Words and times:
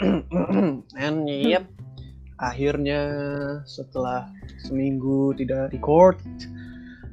And 1.04 1.28
yep, 1.28 1.68
akhirnya 2.40 3.00
setelah 3.68 4.32
seminggu 4.64 5.36
tidak 5.36 5.72
record, 5.76 6.16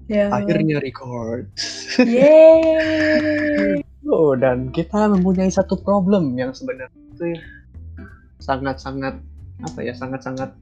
Ya. 0.08 0.32
akhirnya 0.32 0.80
record. 0.80 1.52
Yeay. 2.00 3.84
Oh, 4.08 4.40
dan 4.40 4.72
kita 4.72 5.12
mempunyai 5.12 5.52
satu 5.52 5.76
problem 5.84 6.32
yang 6.40 6.56
sebenarnya 6.56 6.96
itu 7.12 7.44
sangat-sangat 8.40 9.20
apa 9.68 9.80
ya, 9.84 9.92
sangat-sangat 9.92 10.56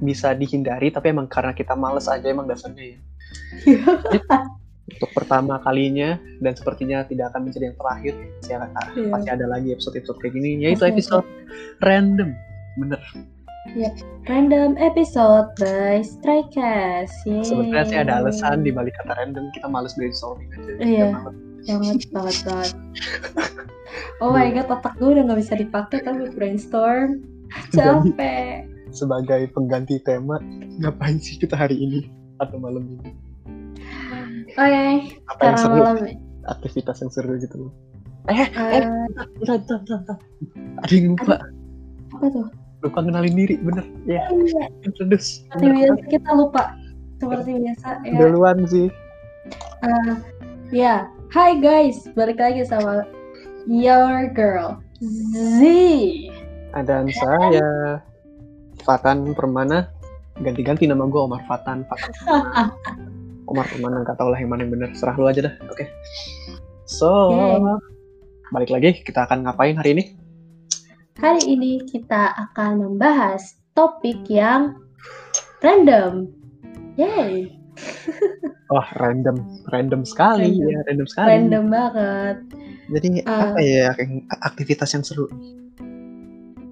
bisa 0.00 0.32
dihindari, 0.32 0.88
tapi 0.88 1.12
emang 1.12 1.28
karena 1.28 1.52
kita 1.52 1.76
males 1.76 2.08
aja 2.08 2.24
emang 2.24 2.48
dasarnya 2.48 2.96
ya. 2.96 2.98
Untuk 4.90 5.10
pertama 5.14 5.62
kalinya 5.62 6.18
dan 6.42 6.52
sepertinya 6.58 7.06
tidak 7.06 7.30
akan 7.32 7.46
menjadi 7.48 7.72
yang 7.72 7.78
terakhir, 7.78 8.14
ya, 8.46 8.56
Iya. 8.98 9.08
pasti 9.14 9.28
ada 9.30 9.46
lagi 9.46 9.68
episode-episode 9.72 10.18
kayak 10.18 10.34
gini, 10.34 10.50
yaitu 10.66 10.84
ada. 10.84 10.92
episode 10.92 11.26
random, 11.80 12.30
bener. 12.76 13.00
Random 14.26 14.74
episode 14.80 15.46
by 15.60 16.02
Strikers. 16.02 17.12
Sebenarnya 17.22 17.84
sih 17.86 17.98
ada 18.00 18.24
alasan 18.24 18.66
di 18.66 18.74
balik 18.74 18.96
kata 18.98 19.14
random, 19.14 19.46
kita 19.54 19.68
males 19.70 19.94
brainstorming 19.94 20.48
aja. 20.58 20.72
Iya. 20.80 21.08
Banget, 21.68 22.08
banget, 22.10 22.36
banget. 22.44 22.70
Oh 24.20 24.30
my 24.30 24.52
god, 24.52 24.68
otak 24.70 25.00
gue 25.00 25.16
udah 25.16 25.24
gak 25.32 25.40
bisa 25.40 25.54
dipakai 25.56 25.98
kan 26.04 26.20
buat 26.20 26.36
brainstorm. 26.36 27.24
Capek. 27.74 28.68
Sebagai 28.92 29.48
pengganti 29.50 29.98
tema, 30.04 30.38
ngapain 30.78 31.18
sih 31.18 31.40
kita 31.40 31.56
hari 31.56 31.74
ini 31.80 32.00
atau 32.38 32.60
malam 32.60 32.86
ini? 32.86 33.29
Oke, 34.60 35.16
Apa 35.32 35.40
yang 35.40 35.56
seru? 35.56 35.74
malam 35.80 35.96
Aktivitas 36.44 36.96
yang 37.00 37.08
seru 37.08 37.32
gitu 37.40 37.56
loh. 37.56 37.72
Eh, 38.28 38.36
eh, 38.36 38.44
eh, 38.44 38.84
bentar, 39.40 39.56
bentar, 39.56 39.56
bentar, 39.56 39.96
bentar. 39.96 40.16
Ada 40.84 40.92
yang 40.92 41.16
lupa, 41.16 41.36
apa 42.12 42.26
tuh? 42.28 42.46
lupa 42.80 42.98
kenalin 43.00 43.32
diri, 43.32 43.56
bener. 43.60 43.84
Ya, 44.04 44.28
Iya, 44.28 44.64
introduce. 44.84 45.44
seperti 45.48 45.66
biasa 45.72 46.02
kita 46.12 46.30
lupa. 46.36 46.62
Seperti 47.16 47.50
biasa 47.56 47.88
ya. 48.04 48.12
Duluan 48.20 48.58
sih. 48.68 48.88
Eh, 49.80 50.12
ya, 50.68 51.08
hi 51.32 51.56
guys, 51.56 52.04
balik 52.12 52.36
lagi 52.36 52.60
sama 52.68 53.08
Your 53.64 54.28
Girl 54.36 54.76
Z. 55.00 55.60
Dan 56.84 57.08
saya, 57.16 58.00
Fatan 58.84 59.32
Permana. 59.32 59.88
Ganti-ganti 60.40 60.88
nama 60.88 61.04
gue 61.04 61.20
Omar 61.20 61.44
Fatan. 61.48 61.84
Fatan 61.88 62.12
Omar 63.50 63.66
Permana, 63.66 64.06
nggak 64.06 64.14
tau 64.14 64.30
lah 64.30 64.38
yang 64.38 64.50
mana 64.50 64.62
yang 64.62 64.72
bener. 64.72 64.90
Serah 64.94 65.18
lu 65.18 65.26
aja 65.26 65.42
dah, 65.42 65.54
oke. 65.66 65.84
So, 66.86 67.10
Oke. 67.30 67.82
balik 68.50 68.70
lagi, 68.70 68.90
kita 69.02 69.26
akan 69.26 69.42
ngapain 69.42 69.74
hari 69.74 69.90
ini? 69.92 70.04
Hari 71.18 71.42
ini 71.44 71.82
kita 71.84 72.30
akan 72.48 72.78
membahas 72.80 73.42
topik 73.74 74.22
yang 74.26 74.78
random. 75.60 76.30
Yay, 76.94 77.50
Wah, 78.70 78.86
random. 78.98 79.40
Random 79.66 80.02
sekali, 80.04 80.46
Random. 80.52 80.68
ya, 80.68 80.78
random 80.86 81.06
sekali. 81.08 81.28
random 81.28 81.64
banget. 81.66 82.36
Jadi, 82.90 83.08
Ah. 83.24 83.50
apa 83.50 83.58
ya, 83.62 83.88
yang- 83.98 84.26
aktivitas 84.42 84.90
yang 84.92 85.02
seru? 85.02 85.26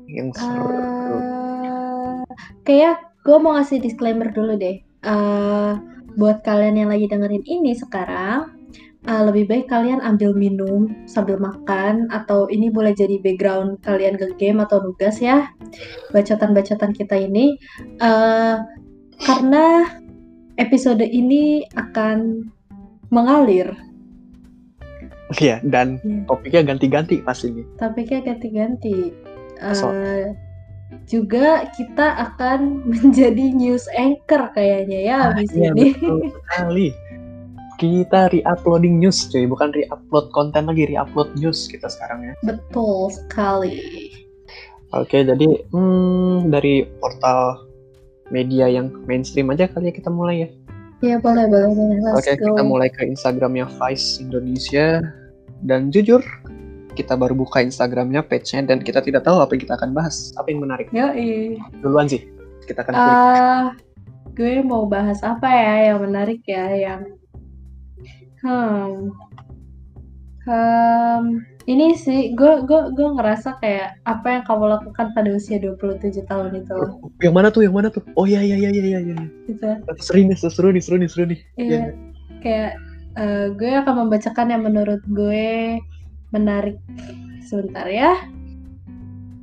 Yang 0.06 0.38
seru. 0.38 0.66
Eh, 0.66 2.22
kayak 2.62 2.96
gue 3.22 3.36
mau 3.38 3.54
ngasih 3.54 3.78
disclaimer 3.78 4.30
dulu 4.30 4.54
deh. 4.54 4.78
Eh, 4.82 5.72
buat 6.18 6.42
kalian 6.42 6.82
yang 6.82 6.90
lagi 6.90 7.06
dengerin 7.06 7.46
ini 7.46 7.78
sekarang, 7.78 8.58
eh, 9.06 9.22
lebih 9.22 9.46
baik 9.46 9.70
kalian 9.70 10.02
ambil 10.02 10.34
minum 10.34 10.90
sambil 11.06 11.38
makan 11.38 12.10
atau 12.10 12.50
ini 12.50 12.68
boleh 12.68 12.90
jadi 12.92 13.22
background 13.22 13.78
kalian 13.86 14.18
ke 14.18 14.34
game 14.34 14.58
atau 14.58 14.82
nugas 14.82 15.22
ya. 15.22 15.54
Bacotan-bacotan 16.10 16.90
kita 16.90 17.14
ini 17.14 17.54
eh, 18.02 18.56
karena 19.22 19.94
episode 20.58 21.06
ini 21.06 21.62
akan 21.78 22.50
mengalir, 23.14 23.72
Iya, 25.38 25.60
dan 25.60 26.00
Iya. 26.00 26.24
topiknya 26.24 26.60
ganti-ganti 26.72 27.20
pasti 27.20 27.52
nih. 27.52 27.66
topiknya 27.76 28.20
ganti-ganti. 28.24 29.12
So- 29.76 29.92
juga 31.08 31.68
kita 31.76 32.16
akan 32.30 32.60
menjadi 32.92 33.44
news 33.52 33.84
anchor 33.96 34.48
kayaknya 34.56 34.98
ya 35.04 35.16
habis 35.32 35.48
Iya, 35.52 35.72
ini. 35.72 35.92
betul 35.96 36.18
sekali. 36.32 36.88
Kita 37.78 38.26
re-uploading 38.34 38.98
news, 38.98 39.30
cuy. 39.30 39.46
Bukan 39.46 39.70
re-upload 39.70 40.34
konten 40.34 40.66
lagi, 40.66 40.90
re-upload 40.90 41.30
news 41.38 41.70
kita 41.70 41.86
sekarang 41.86 42.26
ya. 42.26 42.34
Betul 42.42 43.14
sekali. 43.14 44.10
Oke, 44.90 45.22
jadi 45.22 45.62
hmm, 45.70 46.50
dari 46.50 46.82
portal 46.98 47.68
media 48.34 48.66
yang 48.66 48.90
mainstream 49.06 49.52
aja 49.54 49.70
kali 49.70 49.92
ya 49.92 49.94
kita 49.94 50.10
mulai 50.10 50.42
ya. 50.42 50.48
Ya 50.98 51.16
boleh 51.22 51.46
boleh 51.46 51.70
boleh. 51.70 52.18
Oke, 52.18 52.34
go. 52.34 52.50
kita 52.50 52.62
mulai 52.66 52.90
ke 52.90 53.06
Instagramnya 53.06 53.70
Vice 53.78 54.18
Indonesia. 54.18 54.98
Dan 55.62 55.90
jujur, 55.94 56.22
kita 56.98 57.14
baru 57.14 57.38
buka 57.38 57.62
Instagramnya, 57.62 58.26
page-nya, 58.26 58.66
dan 58.66 58.82
kita 58.82 58.98
tidak 58.98 59.22
tahu 59.22 59.38
apa 59.38 59.54
yang 59.54 59.62
kita 59.62 59.74
akan 59.78 59.94
bahas. 59.94 60.34
Apa 60.34 60.50
yang 60.50 60.66
menarik? 60.66 60.90
Yoi. 60.90 61.54
Duluan 61.78 62.10
sih, 62.10 62.26
kita 62.66 62.82
akan 62.82 62.92
kulik. 62.98 63.14
Ah, 63.14 63.64
gue 64.34 64.58
mau 64.66 64.90
bahas 64.90 65.22
apa 65.22 65.46
ya 65.46 65.94
yang 65.94 66.02
menarik 66.02 66.42
ya 66.42 66.66
yang 66.74 67.02
hmm 68.42 69.14
Hmm, 70.48 71.44
ini 71.68 71.92
sih 71.92 72.32
gue 72.32 72.64
gue 72.64 72.80
gue 72.96 73.08
ngerasa 73.20 73.60
kayak 73.60 74.00
apa 74.08 74.40
yang 74.40 74.42
kamu 74.48 74.64
lakukan 74.80 75.12
pada 75.12 75.28
usia 75.28 75.60
27 75.60 76.24
tahun 76.24 76.64
itu 76.64 76.72
Yang 77.20 77.34
mana 77.36 77.48
tuh? 77.52 77.68
Yang 77.68 77.74
mana 77.76 77.88
tuh? 77.92 78.00
Oh 78.16 78.24
iya 78.24 78.40
iya 78.40 78.56
iya 78.56 78.72
iya 78.72 78.82
iya. 78.88 79.00
iya. 79.12 79.16
gitu. 79.44 79.68
Seru 80.00 80.24
nih, 80.24 80.40
seru 80.40 80.72
nih, 80.72 80.80
seru 80.80 80.96
nih, 80.96 81.08
seru 81.12 81.24
nih. 81.28 81.40
Iya, 81.60 81.68
Iya. 81.68 81.80
kayak 82.40 82.72
eh, 83.20 83.46
gue 83.60 83.70
akan 83.76 83.94
membacakan 84.08 84.46
yang 84.56 84.62
menurut 84.64 85.04
gue 85.04 85.76
menarik. 86.34 86.76
Sebentar 87.44 87.88
ya. 87.88 88.16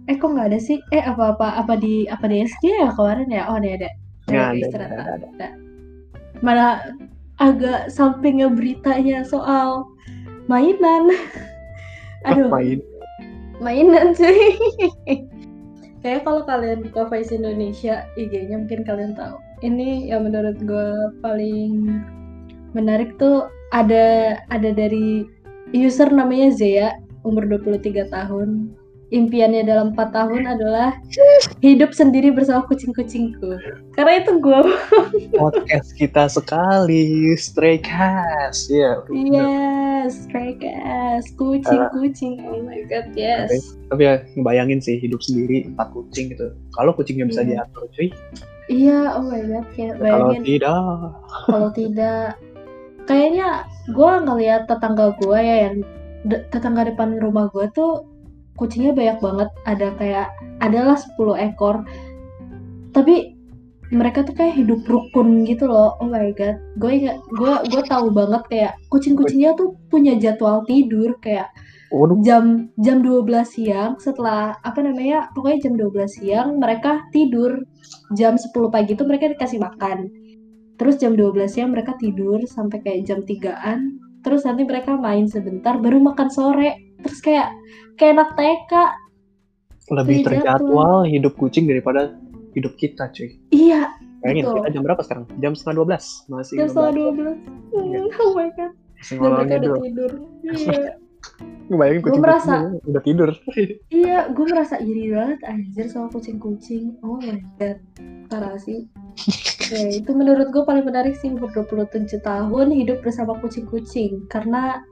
Eh 0.05 0.15
kok 0.21 0.37
nggak 0.37 0.53
ada 0.53 0.59
sih? 0.61 0.77
Eh 0.93 1.01
apa 1.01 1.33
apa 1.33 1.57
apa 1.65 1.73
di 1.77 2.05
apa 2.05 2.29
di 2.29 2.45
SG 2.45 2.63
ya 2.69 2.89
kemarin 2.93 3.29
ya? 3.29 3.49
Oh 3.49 3.57
ini 3.57 3.73
ada. 3.73 3.89
Nggak 4.29 4.45
Ada, 4.45 4.49
ada, 4.49 4.59
istirahat. 4.61 5.19
ada. 5.25 5.47
Mana 6.45 6.67
agak 7.41 7.89
sampingnya 7.89 8.47
beritanya 8.53 9.25
soal 9.25 9.85
mainan. 10.45 11.09
Aduh, 12.29 12.49
Main. 12.49 12.81
mainan 13.61 14.13
cuy. 14.13 14.53
Kayak 16.05 16.21
kalau 16.21 16.45
kalian 16.45 16.85
buka 16.85 17.09
Vice 17.09 17.33
Indonesia 17.33 18.05
IG-nya 18.13 18.61
mungkin 18.61 18.85
kalian 18.85 19.17
tahu. 19.17 19.41
Ini 19.65 20.13
yang 20.13 20.29
menurut 20.29 20.53
gue 20.61 20.89
paling 21.25 22.01
menarik 22.77 23.17
tuh 23.17 23.49
ada 23.73 24.37
ada 24.53 24.69
dari 24.69 25.25
user 25.71 26.09
namanya 26.11 26.51
Zea 26.53 26.89
umur 27.23 27.47
23 27.49 28.09
tahun. 28.11 28.69
Impiannya 29.13 29.61
dalam 29.69 29.93
4 29.93 30.17
tahun 30.17 30.49
adalah 30.49 30.97
hidup 31.61 31.93
sendiri 31.93 32.33
bersama 32.33 32.65
kucing-kucingku. 32.65 33.53
Karena 33.93 34.17
itu 34.17 34.41
gue. 34.41 34.59
podcast 35.37 35.93
kita 35.93 36.25
sekali 36.25 37.37
Stray 37.37 37.77
Cast 37.85 38.65
ya 38.73 39.05
bener. 39.05 39.45
Yes, 40.09 40.25
Stray 40.25 40.57
Cats, 40.57 41.29
kucing-kucing. 41.37 42.49
Oh 42.49 42.65
my 42.65 42.81
god, 42.89 43.05
yes. 43.13 43.77
tapi 43.93 44.09
ya 44.09 44.25
ngebayangin 44.33 44.81
sih 44.81 44.97
hidup 44.97 45.21
sendiri 45.21 45.69
empat 45.69 45.93
kucing 45.93 46.33
gitu 46.33 46.57
kalau 46.73 46.89
kucingnya 46.89 47.29
bisa 47.29 47.45
Iya. 47.45 47.61
diatur 47.61 47.85
cuy 47.93 48.09
Iya, 48.65 49.21
oh 49.21 49.29
my 49.29 49.41
god, 49.45 49.65
kayak 49.77 49.93
kalau 50.01 50.33
bayangin 50.33 50.41
tidak 50.41 50.81
kalau 51.45 51.69
tidak 51.69 52.33
kayaknya 53.05 53.65
gue 53.93 54.11
ngeliat 54.25 54.65
tetangga 54.65 55.13
gue 55.21 55.39
ya 55.39 55.55
yang 55.69 55.75
de- 56.25 56.43
tetangga 56.49 56.89
depan 56.89 57.21
rumah 57.21 57.47
gue 57.53 57.69
tuh 57.71 58.05
kucingnya 58.57 58.91
banyak 58.95 59.17
banget. 59.21 59.49
Ada 59.69 59.87
kayak 59.97 60.27
adalah 60.59 60.97
10 60.97 61.37
ekor. 61.37 61.85
Tapi 62.95 63.35
mereka 63.93 64.25
tuh 64.25 64.33
kayak 64.33 64.57
hidup 64.57 64.81
rukun 64.89 65.45
gitu 65.45 65.69
loh. 65.69 65.93
Oh 66.01 66.09
my 66.09 66.33
god. 66.33 66.57
Gue 66.81 67.05
ingat 67.05 67.21
gue 67.37 67.53
gue 67.69 67.83
tahu 67.85 68.09
banget 68.09 68.41
kayak 68.49 68.73
kucing-kucingnya 68.89 69.53
tuh 69.53 69.77
punya 69.93 70.17
jadwal 70.17 70.65
tidur 70.65 71.13
kayak 71.21 71.53
waduh. 71.93 72.17
jam 72.25 72.73
jam 72.81 73.05
12 73.05 73.29
siang. 73.45 73.93
Setelah 74.01 74.57
apa 74.65 74.81
namanya 74.81 75.29
pokoknya 75.37 75.69
jam 75.69 75.73
12 75.77 76.09
siang 76.09 76.47
mereka 76.57 77.05
tidur. 77.13 77.61
Jam 78.17 78.41
10 78.41 78.49
pagi 78.73 78.97
itu 78.97 79.05
mereka 79.05 79.29
dikasih 79.29 79.61
makan 79.61 80.24
terus 80.75 80.99
jam 80.99 81.15
12 81.15 81.47
siang 81.47 81.71
mereka 81.71 81.95
tidur 81.97 82.43
sampai 82.47 82.83
kayak 82.83 83.07
jam 83.07 83.19
3an 83.23 83.99
terus 84.25 84.41
nanti 84.43 84.65
mereka 84.65 84.97
main 84.97 85.29
sebentar 85.29 85.77
baru 85.77 86.01
makan 86.01 86.33
sore. 86.33 86.97
Terus 87.05 87.21
kayak 87.21 87.53
kayak 88.01 88.17
anak 88.17 88.29
TK 88.33 88.73
lebih 89.93 90.25
terjadwal 90.25 91.05
hidup 91.05 91.37
kucing 91.37 91.69
daripada 91.69 92.17
hidup 92.57 92.73
kita 92.73 93.13
cuy. 93.13 93.37
Iya 93.53 93.93
bayangin 94.25 94.43
Betul. 94.49 94.55
kita 94.57 94.69
jam 94.73 94.81
berapa 94.81 95.01
sekarang? 95.05 95.25
Jam 95.37 95.53
setengah 95.53 95.75
dua 95.77 95.85
belas 95.85 96.05
masih 96.25 96.55
jam 96.57 96.67
setengah 96.73 96.93
12. 97.13 97.21
12 97.69 97.75
Hmm, 97.75 98.07
oh 98.09 98.31
my 98.33 98.49
god. 98.57 98.71
Masih 98.97 99.15
dan 99.21 99.29
mereka 99.29 99.29
ngolongnya 99.29 99.55
udah 99.55 99.69
dulu 99.69 99.77
tidur. 99.85 100.11
Iya 100.65 101.04
Ngebayangin 101.65 102.01
Gua 102.01 102.09
kucing 102.09 102.23
merasa- 102.23 102.69
udah 102.85 103.01
tidur. 103.01 103.29
Iya, 103.95 104.29
gue 104.29 104.45
merasa 104.45 104.75
iri 104.77 105.09
banget 105.09 105.39
anjir 105.49 105.85
sama 105.89 106.13
kucing-kucing. 106.13 107.01
Oh 107.01 107.17
my 107.17 107.41
god, 107.57 107.81
parah 108.29 108.57
sih. 108.61 108.85
ya, 109.73 109.97
itu 109.97 110.11
menurut 110.13 110.53
gue 110.53 110.61
paling 110.61 110.85
menarik 110.85 111.17
sih 111.17 111.33
umur 111.33 111.49
27 111.55 112.21
tahun 112.21 112.67
hidup 112.69 113.01
bersama 113.01 113.33
kucing-kucing 113.41 114.29
karena 114.29 114.85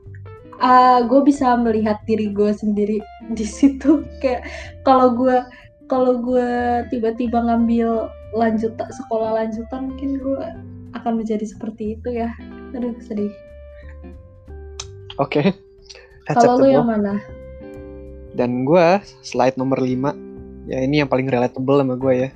uh, 0.64 1.06
gue 1.06 1.22
bisa 1.28 1.54
melihat 1.60 2.02
diri 2.10 2.34
gue 2.34 2.52
sendiri 2.56 2.98
di 3.38 3.46
situ 3.46 4.02
kayak 4.24 4.48
kalau 4.88 5.14
gue 5.14 5.44
kalau 5.92 6.24
gue 6.24 6.50
tiba-tiba 6.90 7.44
ngambil 7.44 8.10
lanjut 8.34 8.74
sekolah 8.80 9.38
lanjutan 9.38 9.94
mungkin 9.94 10.18
gue 10.18 10.42
akan 10.98 11.22
menjadi 11.22 11.46
seperti 11.46 12.00
itu 12.00 12.10
ya. 12.18 12.34
Aduh 12.74 12.98
sedih. 13.04 13.30
Oke. 15.22 15.54
Kalau 16.26 16.58
lu 16.58 16.68
yang 16.68 16.88
mana? 16.88 17.20
Dan 18.34 18.64
gue 18.64 18.88
slide 19.22 19.56
nomor 19.56 19.78
5 19.78 20.16
ya 20.66 20.80
ini 20.80 21.00
yang 21.00 21.08
paling 21.08 21.28
relatable 21.28 21.78
sama 21.78 21.96
gue 21.96 22.14
ya. 22.18 22.30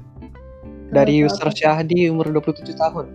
Dari 0.88 1.20
Apa- 1.20 1.26
user? 1.26 1.48
Syahdi 1.50 2.08
umur 2.08 2.30
27 2.30 2.74
tahun. 2.74 3.06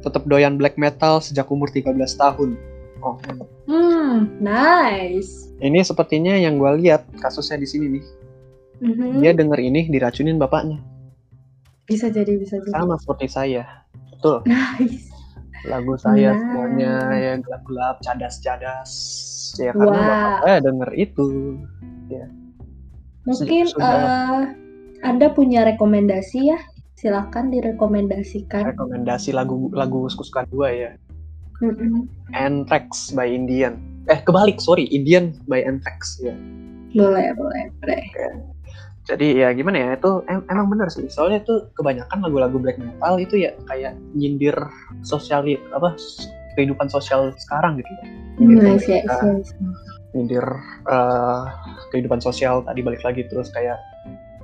Tetap 0.00 0.24
doyan 0.24 0.56
black 0.56 0.74
metal 0.74 1.20
sejak 1.20 1.46
umur 1.46 1.68
13 1.68 1.92
tahun. 2.16 2.56
Oh, 3.00 3.16
Hmm, 3.64 4.28
nice. 4.38 5.48
ini 5.58 5.80
sepertinya 5.80 6.32
yang 6.32 6.56
gue 6.56 6.68
lihat 6.80 7.08
kasusnya 7.16 7.56
di 7.56 7.64
sini 7.64 7.86
nih. 7.90 8.04
Mhm. 8.82 9.20
Dia 9.20 9.32
denger 9.32 9.56
ini 9.58 9.88
diracunin 9.88 10.36
bapaknya. 10.36 10.80
Bisa 11.82 12.06
jadi, 12.06 12.36
bisa 12.36 12.56
jadi. 12.56 12.72
Sama 12.72 12.96
seperti 12.96 13.26
saya. 13.26 13.64
Betul. 14.10 14.44
Nice. 14.48 15.08
Lagu 15.62 15.92
saya 15.96 16.32
Nah. 16.32 16.40
semuanya 16.40 16.92
ya 17.10 17.32
gelap-gelap, 17.36 18.00
cadas-cadas. 18.00 18.90
Ya 19.58 19.72
karena 19.74 19.90
Wah. 19.90 20.06
bapak 20.06 20.32
saya 20.46 20.58
denger 20.62 20.90
itu. 20.94 21.26
Mungkin 23.26 23.64
Sudah. 23.68 23.92
eh, 23.92 24.42
Anda 25.04 25.32
punya 25.32 25.64
rekomendasi 25.64 26.40
ya? 26.52 26.58
Silakan 26.96 27.48
direkomendasikan. 27.48 28.76
Rekomendasi 28.76 29.32
lagu 29.32 29.72
lagu 29.72 30.04
kesukaan 30.08 30.48
gue 30.52 30.68
ya. 30.68 30.90
Mm-mm. 31.60 32.08
Anthrax 32.32 33.12
by 33.12 33.28
Indian. 33.28 33.80
Eh 34.08 34.20
kebalik, 34.20 34.60
sorry, 34.60 34.88
Indian 34.88 35.36
by 35.48 35.64
Anthrax 35.64 36.20
ya. 36.20 36.32
Boleh, 36.92 37.32
boleh, 37.36 37.64
boleh. 37.80 38.04
Jadi 39.08 39.42
ya 39.42 39.48
gimana 39.56 39.76
ya 39.80 39.90
itu 39.96 40.22
em- 40.28 40.46
emang 40.48 40.68
bener 40.68 40.88
sih. 40.92 41.08
Soalnya 41.08 41.40
itu 41.40 41.72
kebanyakan 41.76 42.20
lagu-lagu 42.20 42.56
black 42.60 42.76
metal 42.76 43.16
itu 43.16 43.48
ya 43.48 43.56
kayak 43.68 43.96
nyindir 44.12 44.56
sosial 45.00 45.44
apa 45.72 45.96
kehidupan 46.54 46.88
sosial 46.88 47.30
sekarang 47.36 47.78
gitu. 47.78 47.90
Nyindir 48.40 48.76
pemerintah, 48.80 49.20
yes. 49.36 49.48
nyindir 50.12 50.46
eh, 50.90 51.42
kehidupan 51.90 52.18
sosial 52.18 52.64
tadi 52.64 52.80
balik 52.80 53.02
lagi 53.02 53.22
terus 53.28 53.50
kayak 53.50 53.78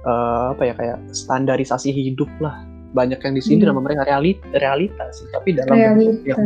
eh, 0.02 0.44
apa 0.54 0.62
ya 0.62 0.74
kayak 0.76 0.98
standarisasi 1.10 1.90
hidup 1.90 2.28
lah. 2.38 2.54
Banyak 2.94 3.20
yang 3.20 3.34
disindir 3.34 3.68
Hmm. 3.68 3.76
sama 3.76 3.82
mereka 3.84 4.02
realita, 4.08 4.46
realita 4.56 5.04
sih, 5.12 5.26
tapi 5.34 5.52
dalam 5.52 5.74
bentuk 5.74 6.22
Realita. 6.22 6.28
yang 6.32 6.42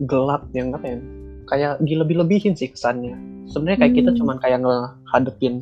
gelap 0.00 0.42
yang 0.56 0.72
apa 0.72 0.86
ya 0.88 0.98
kayak 1.46 1.72
dilebih-lebihin 1.84 2.56
sih 2.56 2.72
kesannya 2.72 3.12
sebenarnya 3.52 3.78
kayak 3.84 3.94
kita 4.00 4.10
Hmm. 4.14 4.18
cuman 4.22 4.36
kayak 4.40 4.58
ngehadepin 4.64 5.54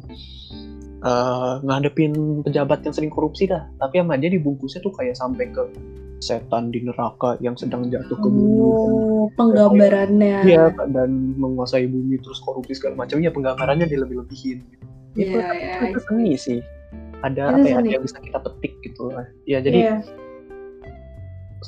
eh 0.99 1.55
ngadepin 1.63 2.43
pejabat 2.43 2.83
yang 2.83 2.95
sering 2.95 3.13
korupsi 3.13 3.47
dah. 3.47 3.67
Tapi 3.79 4.03
sama 4.03 4.19
dia 4.19 4.31
dibungkusnya 4.35 4.83
tuh 4.83 4.91
kayak 4.95 5.15
sampai 5.15 5.47
ke 5.55 5.63
setan 6.19 6.75
di 6.75 6.83
neraka 6.83 7.39
yang 7.39 7.55
sedang 7.55 7.87
jatuh 7.87 8.19
ke 8.19 8.29
bumi. 8.29 8.59
Oh, 8.59 9.31
penggambarannya. 9.39 10.43
Iya 10.43 10.75
dan 10.91 11.39
menguasai 11.39 11.87
bumi 11.87 12.19
terus 12.19 12.43
korupsi 12.43 12.75
segala 12.75 13.07
macam 13.07 13.23
ya 13.23 13.31
penggambarannya 13.31 13.87
dilebih-lebihin. 13.87 14.59
Itu, 15.15 15.35
Iya, 15.39 15.47
tapi 15.51 15.63
iya, 15.63 15.89
itu 15.91 16.01
seni 16.05 16.33
sih. 16.35 16.61
Ada 17.23 17.43
Itu 17.51 17.55
apa 17.63 17.67
ya 17.67 17.77
ada 17.83 17.91
yang 17.91 18.03
bisa 18.03 18.19
kita 18.19 18.39
petik 18.43 18.75
gitu. 18.83 19.11
Lah 19.11 19.27
ya 19.47 19.59
jadi 19.63 19.79
Iya. 19.79 19.97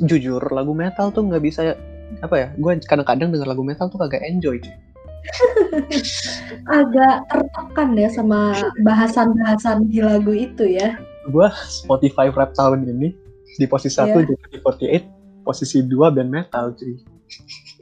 jujur 0.06 0.42
lagu 0.54 0.70
metal 0.70 1.10
tuh 1.10 1.26
nggak 1.26 1.42
bisa 1.42 1.74
apa 2.22 2.34
ya 2.34 2.48
gue 2.58 2.72
kadang-kadang 2.86 3.30
denger 3.30 3.46
lagu 3.46 3.62
metal 3.62 3.86
tuh 3.86 3.98
kagak 4.02 4.22
enjoy 4.26 4.58
cuy. 4.58 4.74
Agak 6.70 7.14
tertekan 7.28 7.90
ya 7.94 8.08
sama 8.08 8.54
bahasan-bahasan 8.80 9.86
di 9.86 10.00
lagu 10.00 10.30
itu 10.30 10.66
ya. 10.66 10.96
gue 11.22 11.46
Spotify 11.68 12.28
rap 12.28 12.56
tahun 12.56 12.88
ini 12.88 13.12
di 13.54 13.64
posisi 13.64 13.92
satu 13.92 14.18
Iya. 14.18 14.34
JKT48 14.56 15.04
posisi 15.42 15.78
dua 15.82 16.08
band 16.08 16.30
metal 16.30 16.72
cuy 16.72 16.96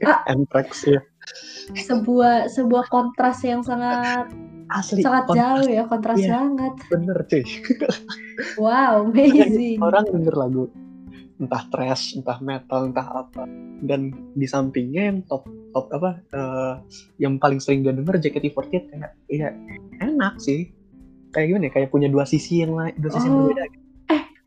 Ah. 0.01 0.21
Anthrax 0.31 0.85
ya 0.85 0.99
Sebuah 1.71 2.47
sebuah 2.47 2.85
kontras 2.87 3.39
yang 3.41 3.61
sangat 3.61 4.27
asli 4.69 5.01
sangat 5.01 5.25
kontras 5.25 5.39
jauh 5.39 5.67
ya, 5.67 5.83
kontras 5.85 6.17
Iya. 6.17 6.29
banget. 6.35 6.73
bener 6.87 7.17
cuy 7.25 7.43
Wow, 8.61 9.07
amazing. 9.07 9.79
orang 9.79 10.05
denger 10.05 10.35
lagu 10.35 10.63
entah 11.37 11.63
thrash 11.71 12.13
entah 12.13 12.37
metal 12.39 12.91
entah 12.91 13.07
apa 13.15 13.47
dan 13.81 14.11
di 14.35 14.43
sampingnya 14.43 15.07
yang 15.07 15.23
top 15.23 15.47
top 15.69 15.85
apa 15.93 16.09
eh, 16.33 16.73
yang 17.17 17.37
paling 17.37 17.57
sering 17.57 17.85
dia 17.85 17.93
denger 17.93 18.17
JKT48 18.17 18.89
kayak 18.89 19.11
ya 19.29 19.49
enak 20.01 20.35
sih. 20.37 20.69
Kayak 21.29 21.45
gimana 21.53 21.65
ya 21.69 21.71
kayak 21.77 21.89
punya 21.89 22.07
dua 22.09 22.25
sisi 22.25 22.65
yang 22.65 22.73
lain 22.73 22.93
dua 22.97 23.11
sisi 23.13 23.25
yang 23.25 23.35
Oh. 23.37 23.45
berbeda. 23.49 23.65
Gitu. 23.69 23.87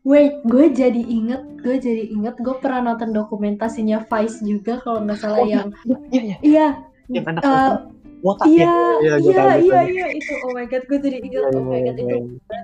Wait, 0.03 0.35
gue 0.43 0.67
jadi 0.67 0.99
inget, 0.99 1.39
gue 1.63 1.79
jadi 1.79 2.11
inget, 2.11 2.35
gue 2.35 2.51
pernah 2.59 2.91
nonton 2.91 3.15
dokumentasinya 3.15 4.03
Vice 4.03 4.43
juga 4.43 4.83
kalau 4.83 4.99
nggak 5.07 5.15
salah 5.15 5.39
Oh, 5.39 5.47
yang, 5.47 5.71
iya 6.11 6.19
iya 6.27 6.37
iya, 6.43 6.67
yang 7.07 7.23
anak 7.23 7.39
eh, 7.39 7.71
wotak 8.19 8.51
iya, 8.51 8.67
ya. 8.67 8.75
Iya, 8.99 9.13
iya, 9.23 9.31
tahu. 9.31 9.87
iya, 9.87 10.07
itu, 10.11 10.33
oh 10.43 10.51
my 10.51 10.67
god, 10.67 10.83
gue 10.91 10.99
jadi 10.99 11.17
inget, 11.23 11.39
Iya, 11.39 11.55
oh 11.55 11.63
my 11.63 11.79
iya, 11.79 11.83
god, 11.87 11.95
iya, 11.95 12.03
itu, 12.03 12.17
iya. 12.19 12.59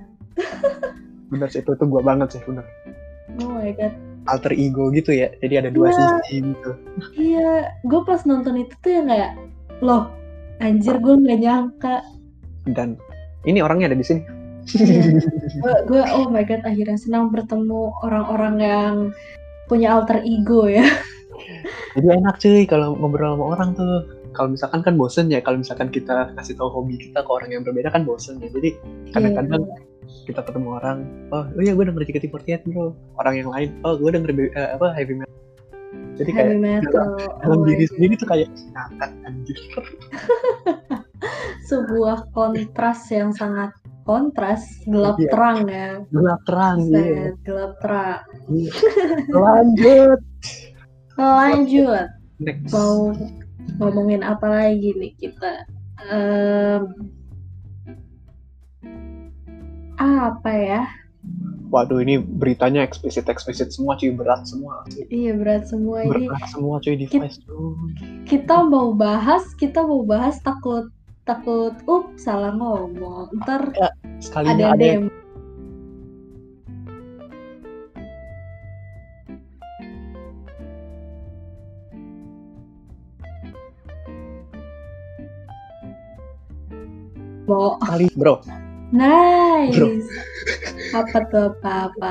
bener 1.31 1.47
sih 1.47 1.63
itu 1.63 1.71
tuh 1.79 1.87
gua 1.87 2.01
banget 2.03 2.27
sih 2.35 2.41
bener. 2.43 2.65
Oh 3.39 3.55
my 3.55 3.71
god, 3.71 3.93
alter 4.27 4.51
ego 4.57 4.91
gitu 4.91 5.15
ya. 5.15 5.31
Jadi 5.39 5.53
ada 5.61 5.69
dua 5.71 5.93
Iya. 5.93 5.95
sisi 5.95 6.35
gitu. 6.43 6.71
Iya, 7.15 7.51
gue 7.87 8.01
pas 8.03 8.21
nonton 8.27 8.59
itu 8.59 8.73
tuh 8.83 8.91
yang 8.91 9.07
kayak, 9.07 9.31
loh, 9.79 10.11
anjir 10.59 10.99
gue 10.99 11.15
nggak 11.15 11.39
nyangka, 11.39 12.03
dan 12.75 12.99
ini 13.47 13.63
orangnya 13.63 13.93
ada 13.93 13.99
di 13.99 14.05
sini. 14.05 14.21
Gue, 15.65 15.75
gue, 15.89 16.01
oh 16.13 16.29
my 16.29 16.45
god, 16.45 16.61
akhirnya 16.61 16.93
senang 16.93 17.33
bertemu 17.33 17.89
orang-orang 18.05 18.55
yang 18.61 18.95
punya 19.65 19.97
alter 19.97 20.21
ego 20.21 20.69
ya, 20.69 20.85
jadi 21.97 22.21
enak 22.21 22.35
cuy 22.37 22.63
kalau 22.69 22.93
ngobrol 22.97 23.35
sama 23.37 23.45
orang 23.57 23.69
tuh. 23.73 23.95
Kalau 24.29 24.53
misalkan 24.53 24.85
kan 24.85 24.93
bosen 24.93 25.25
ya 25.33 25.41
kalau 25.41 25.57
misalkan 25.57 25.89
kita 25.89 26.31
kasih 26.37 26.53
tahu 26.53 26.69
hobi 26.69 27.01
kita 27.01 27.25
ke 27.25 27.31
orang 27.33 27.49
yang 27.49 27.65
berbeda 27.65 27.89
kan 27.89 28.05
bosen 28.05 28.37
ya. 28.37 28.47
Jadi 28.53 28.77
kadang-kadang 29.09 29.65
kita 30.29 30.45
ketemu 30.45 30.77
orang 30.77 30.97
oh, 31.33 31.45
oh 31.45 31.61
iya 31.61 31.73
gue 31.73 31.85
denger 31.85 32.05
JKT48 32.05 32.69
bro. 32.69 32.93
Orang 33.17 33.33
yang 33.37 33.49
lain 33.49 33.69
oh 33.81 33.97
gue 33.97 34.09
denger 34.13 34.29
eh, 34.53 34.69
apa 34.77 34.93
heavy 34.93 35.17
metal. 35.17 35.35
Jadi 36.19 36.29
kayak 36.35 36.47
heavy 36.51 36.59
metal, 36.61 37.07
dalam 37.41 37.59
oh 37.59 37.65
diri 37.65 37.85
sendiri 37.89 38.13
tuh 38.19 38.27
kayak 38.29 38.49
ngakak 38.75 39.11
anjir? 39.25 39.59
Sebuah 41.69 42.29
kontras 42.35 43.07
yang 43.09 43.31
sangat 43.31 43.71
kontras, 44.03 44.65
gelap 44.89 45.21
Iya. 45.21 45.29
terang 45.29 45.59
ya, 45.69 45.89
gelap 46.09 46.41
terang 46.49 46.77
iya. 46.89 46.97
Set, 46.97 47.33
gelap 47.45 47.73
terang. 47.77 48.21
Iya. 48.49 48.71
lanjut. 49.45 50.19
Lanjut, 51.19 52.07
next. 52.39 52.71
Mau 52.71 53.11
ngomongin 53.77 54.23
apa 54.23 54.47
lagi 54.47 54.95
nih 54.95 55.13
kita? 55.19 55.67
Em, 56.09 57.11
apa 59.99 60.51
ya? 60.55 60.81
waduh 61.69 62.01
ini 62.01 62.17
beritanya 62.17 62.81
eksplisit 62.81 63.29
eksplisit 63.29 63.69
semua 63.69 63.93
cuy 63.99 64.09
berat 64.09 64.41
semua 64.49 64.81
cuy. 64.89 65.05
Iya 65.13 65.37
berat 65.37 65.69
semua 65.69 66.01
ini. 66.01 66.25
berat 66.25 66.43
semua 66.49 66.75
cuy 66.81 66.95
device 66.97 67.37
tuh 67.45 67.77
Kita 68.25 68.65
mau 68.65 68.93
bahas, 68.93 69.45
kita 69.53 69.85
mau 69.85 70.01
bahas 70.01 70.41
takut 70.41 70.89
takut 71.29 71.77
up 71.85 72.09
salah 72.17 72.53
ngomong. 72.57 73.29
Ntar 73.45 73.69
sekalinya 74.17 74.73
ada 74.73 74.75
ada, 74.75 74.85
yang. 74.85 75.05
Mau 87.49 87.81
kali 87.81 88.13
bro 88.13 88.37
nice. 88.91 90.07
Apa 90.91 91.17
tuh 91.29 91.53
apa 91.53 91.91
apa? 91.91 92.09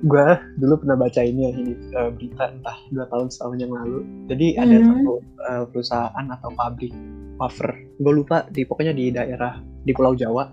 gue 0.00 0.26
dulu 0.56 0.80
pernah 0.80 0.96
baca 0.96 1.20
ini 1.20 1.40
ya 1.42 1.52
ini 1.52 1.72
eh, 1.90 2.08
berita 2.10 2.48
entah 2.48 2.76
dua 2.88 3.04
tahun 3.06 3.28
setahun 3.28 3.56
yang 3.58 3.68
lalu 3.70 4.00
jadi 4.26 4.46
ada 4.58 4.76
Mhm. 4.76 4.86
satu 4.86 5.12
eh, 5.20 5.64
perusahaan 5.66 6.26
atau 6.30 6.50
pabrik 6.50 6.92
wafer 7.36 7.68
gue 7.96 8.12
lupa 8.14 8.48
di 8.48 8.62
pokoknya 8.62 8.92
di 8.92 9.10
daerah 9.10 9.56
di 9.58 9.92
Pulau 9.92 10.12
Jawa 10.12 10.48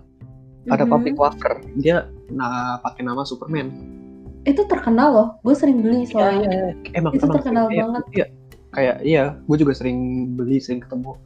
ada 0.66 0.84
Mhm. 0.84 0.90
pabrik 0.90 1.16
wafer 1.16 1.52
dia 1.74 2.08
nah 2.28 2.76
pakai 2.78 3.02
nama 3.02 3.22
Superman 3.22 3.96
Itu 4.42 4.64
terkenal 4.64 5.08
loh. 5.12 5.28
Gue 5.42 5.52
sering 5.52 5.82
beli 5.82 6.08
soalnya. 6.08 6.48
Iya, 6.48 6.96
emang 6.96 7.12
Itu 7.12 7.26
emang 7.26 7.36
terkenal 7.36 7.66
banget. 7.68 8.02
iya 8.10 8.26
kayak 8.70 8.96
iya 9.02 9.24
gue 9.38 9.56
juga 9.56 9.72
sering 9.72 9.98
beli 10.34 10.56
sering 10.56 10.80
ketemu 10.80 11.16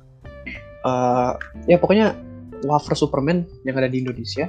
eh, 0.82 1.30
ya 1.66 1.76
pokoknya 1.76 2.18
wafer 2.64 2.94
Superman 2.94 3.42
yang 3.62 3.76
ada 3.76 3.88
di 3.88 4.00
Indonesia 4.00 4.46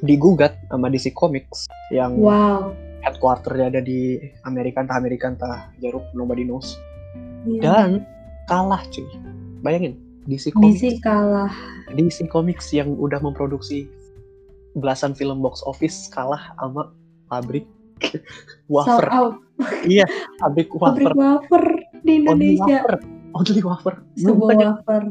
digugat 0.00 0.58
sama 0.66 0.90
DC 0.90 1.14
Comics 1.14 1.70
yang 1.90 2.18
Wow. 2.18 2.74
headquarternya 3.02 3.70
ada 3.70 3.80
di 3.80 4.18
Amerika 4.42 4.82
entah 4.82 4.98
Amerika 4.98 5.30
entah 5.30 5.70
Jeruk 5.78 6.02
nobody 6.12 6.42
knows 6.42 6.74
Iya. 7.42 7.60
dan 7.62 7.90
kalah 8.46 8.82
cuy 8.90 9.06
bayangin 9.60 9.98
DC 10.24 10.54
Comics 10.54 10.78
DC 10.78 11.02
kalah. 11.02 11.50
DC 11.92 12.26
Comics 12.26 12.70
yang 12.70 12.94
udah 12.94 13.18
memproduksi 13.18 13.86
belasan 14.72 15.12
film 15.12 15.42
box 15.42 15.60
office 15.62 16.06
kalah 16.08 16.54
sama 16.56 16.94
pabrik 17.28 17.66
wafer 18.72 19.06
iya 19.84 20.06
pabrik 20.38 20.70
Pabrik 20.72 21.10
wafer 21.10 21.14
wafer 21.14 21.64
di 22.02 22.12
Indonesia. 22.18 22.82
wafer 22.82 23.21
only 23.32 23.60
wafer 23.60 23.94
Sebuah 24.14 24.36
bukannya 24.38 24.66
wafer. 24.70 25.02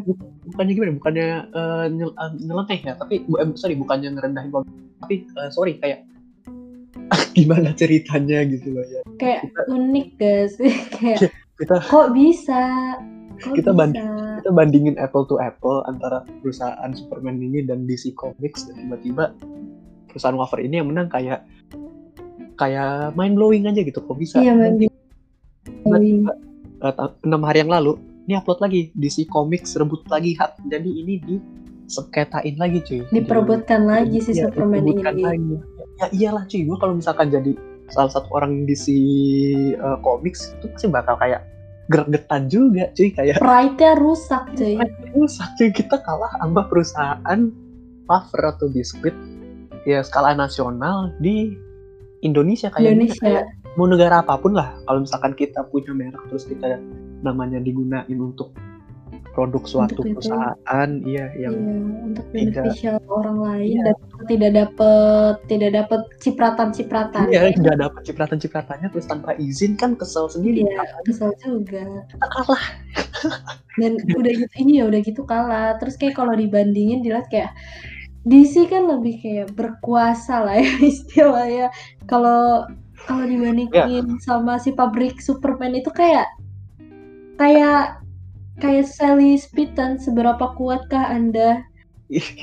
bukannya 0.46 0.72
gimana 0.72 0.92
bukannya 0.94 1.28
eh, 1.50 1.86
nyel- 1.92 2.16
eh, 2.16 2.32
nyeleneh 2.40 2.80
ya 2.82 2.94
tapi 2.96 3.16
bu- 3.24 3.38
eh, 3.38 3.48
sorry 3.54 3.74
bukannya 3.74 4.10
ngerendahin 4.12 4.50
pabrik 4.50 4.72
tapi 5.00 5.16
eh, 5.28 5.50
sorry 5.50 5.74
kayak 5.75 6.00
gimana 7.34 7.72
ceritanya 7.74 8.44
gitu 8.46 8.72
loh 8.72 8.86
ya 8.86 9.01
Kayak 9.16 9.40
Kita- 9.46 9.66
unik 9.70 10.08
gak 10.16 10.44
sih? 10.51 10.74
Kayak 10.96 11.20
kita 11.56 11.75
kok 11.80 12.08
bisa? 12.12 12.62
Kok 13.38 13.54
Kita 13.54 13.70
bisa? 13.70 13.78
banding- 13.78 14.10
kita 14.34 14.50
bandingin 14.51 14.96
apple 14.98 15.24
to 15.24 15.38
apple 15.38 15.86
antara 15.86 16.22
perusahaan 16.40 16.90
Superman 16.90 17.38
ini 17.38 17.62
dan 17.62 17.86
DC 17.86 18.13
Comics 18.13 18.66
dan 18.66 18.80
tiba-tiba 18.80 19.34
perusahaan 20.08 20.34
wafer 20.34 20.60
ini 20.60 20.78
yang 20.78 20.90
menang 20.90 21.08
kayak 21.08 21.46
kayak 22.56 23.13
mind 23.13 23.34
blowing 23.34 23.66
aja 23.66 23.80
gitu 23.80 23.98
kok 23.98 24.16
bisa 24.16 24.38
Iya, 24.38 24.54
mind 24.54 26.30
ta- 26.80 27.13
enam 27.20 27.42
hari 27.42 27.62
yang 27.62 27.70
lalu 27.72 27.98
ini 28.22 28.34
upload 28.36 28.60
lagi 28.60 28.82
DC 28.94 29.25
Comics 29.28 29.74
rebut 29.75 30.01
lagi 30.08 30.34
hak 30.36 30.58
jadi 30.68 30.86
ini 30.86 31.16
di 31.20 31.36
seketain 31.86 32.56
lagi 32.56 32.80
cuy 32.82 33.01
Diperebutkan 33.10 33.84
lagi 33.84 34.18
si 34.20 34.32
Iya, 34.32 34.48
Superman 34.48 34.86
ini. 34.86 35.01
lagi. 35.04 35.24
ya 36.00 36.08
iyalah 36.10 36.44
cuy 36.46 36.62
gue 36.63 36.78
kalau 36.80 36.96
misalkan 36.96 37.28
jadi 37.28 37.51
salah 37.90 38.10
satu 38.10 38.32
orang 38.32 38.63
DC 38.63 38.88
eh, 39.74 39.98
Comics 40.00 40.56
itu 40.56 40.66
pasti 40.70 40.88
bakal 40.88 41.20
kayak 41.20 41.44
gregetan 41.88 42.48
juga 42.48 42.88
cuy 42.96 43.12
kayak 43.12 43.36
Pride-nya 43.38 44.00
rusak, 44.00 44.44
cuy. 44.56 44.80
rusak 45.12 45.50
cuy 45.60 45.70
kita 45.70 46.00
kalah 46.00 46.32
sama 46.40 46.63
perusahaan 46.66 47.40
wafer 48.08 48.42
atau 48.48 48.68
biskuit 48.68 49.12
ya 49.84 50.00
skala 50.00 50.32
nasional 50.32 51.12
di 51.20 51.51
Indonesia 52.22 52.70
kayak 52.70 52.96
Indonesia. 52.96 53.44
Mau 53.74 53.86
negara 53.86 54.20
apa 54.20 54.36
pun 54.36 54.51
lah 54.51 54.75
kalau 54.84 55.01
misalkan 55.01 55.32
kita 55.34 55.63
punya 55.66 55.92
merek 55.92 56.20
terus 56.28 56.44
kita 56.44 56.78
namanya 57.22 57.58
digunain 57.58 58.08
untuk 58.12 58.51
produk 59.32 59.63
suatu 59.63 59.96
Untuk 59.96 60.06
itu. 60.06 60.16
perusahaan 60.20 60.90
iya 61.06 61.32
yang 61.38 61.56
Iya, 61.56 61.75
untuk 62.04 62.25
tidak- 62.28 62.68
beneficial 62.68 62.96
orang 63.08 63.38
lain 63.40 63.70
Iya. 63.70 63.84
dan 63.86 63.96
tidak 64.28 64.51
dapat 64.54 65.34
tidak 65.48 65.72
dapat 65.74 66.01
cipratan-cipratan. 66.20 67.24
iya 67.28 67.42
nggak 67.50 67.78
dapat 67.80 68.01
cipratan-cipratannya 68.04 68.88
terus 68.90 69.08
tanpa 69.08 69.32
izin 69.38 69.75
kan 69.75 69.96
kesel 69.96 70.28
sendiri 70.28 70.68
Iya, 70.68 70.84
kesel 71.06 71.32
juga. 71.38 71.84
kita 72.08 72.28
kalah 72.28 72.63
Dan 73.74 73.96
udah 74.04 74.34
gitu 74.36 74.56
ini 74.58 74.82
ya 74.82 74.86
udah 74.86 75.00
gitu 75.00 75.24
kalah. 75.24 75.78
Terus 75.78 75.96
kayak 75.96 76.18
kalau 76.18 76.34
dibandingin 76.34 77.00
dilihat 77.00 77.30
kayak 77.30 77.56
DC 78.24 78.68
kan 78.68 78.84
lebih 78.86 79.16
kayak 79.18 79.48
berkuasa 79.54 80.44
lah 80.44 80.58
ya 80.58 80.68
istilahnya. 80.92 81.72
Kalau 82.04 82.68
kalau 83.10 83.25
dibandingin 83.25 84.17
sama 84.22 84.58
si 84.62 84.72
pabrik 84.72 85.17
Superman 85.20 85.74
itu 85.77 85.89
kayak 85.93 86.27
kayak 87.38 88.01
kayak 88.62 88.86
Sally 88.86 89.38
Spitten 89.38 89.98
seberapa 89.98 90.53
kuatkah 90.58 91.10
Anda? 91.10 91.65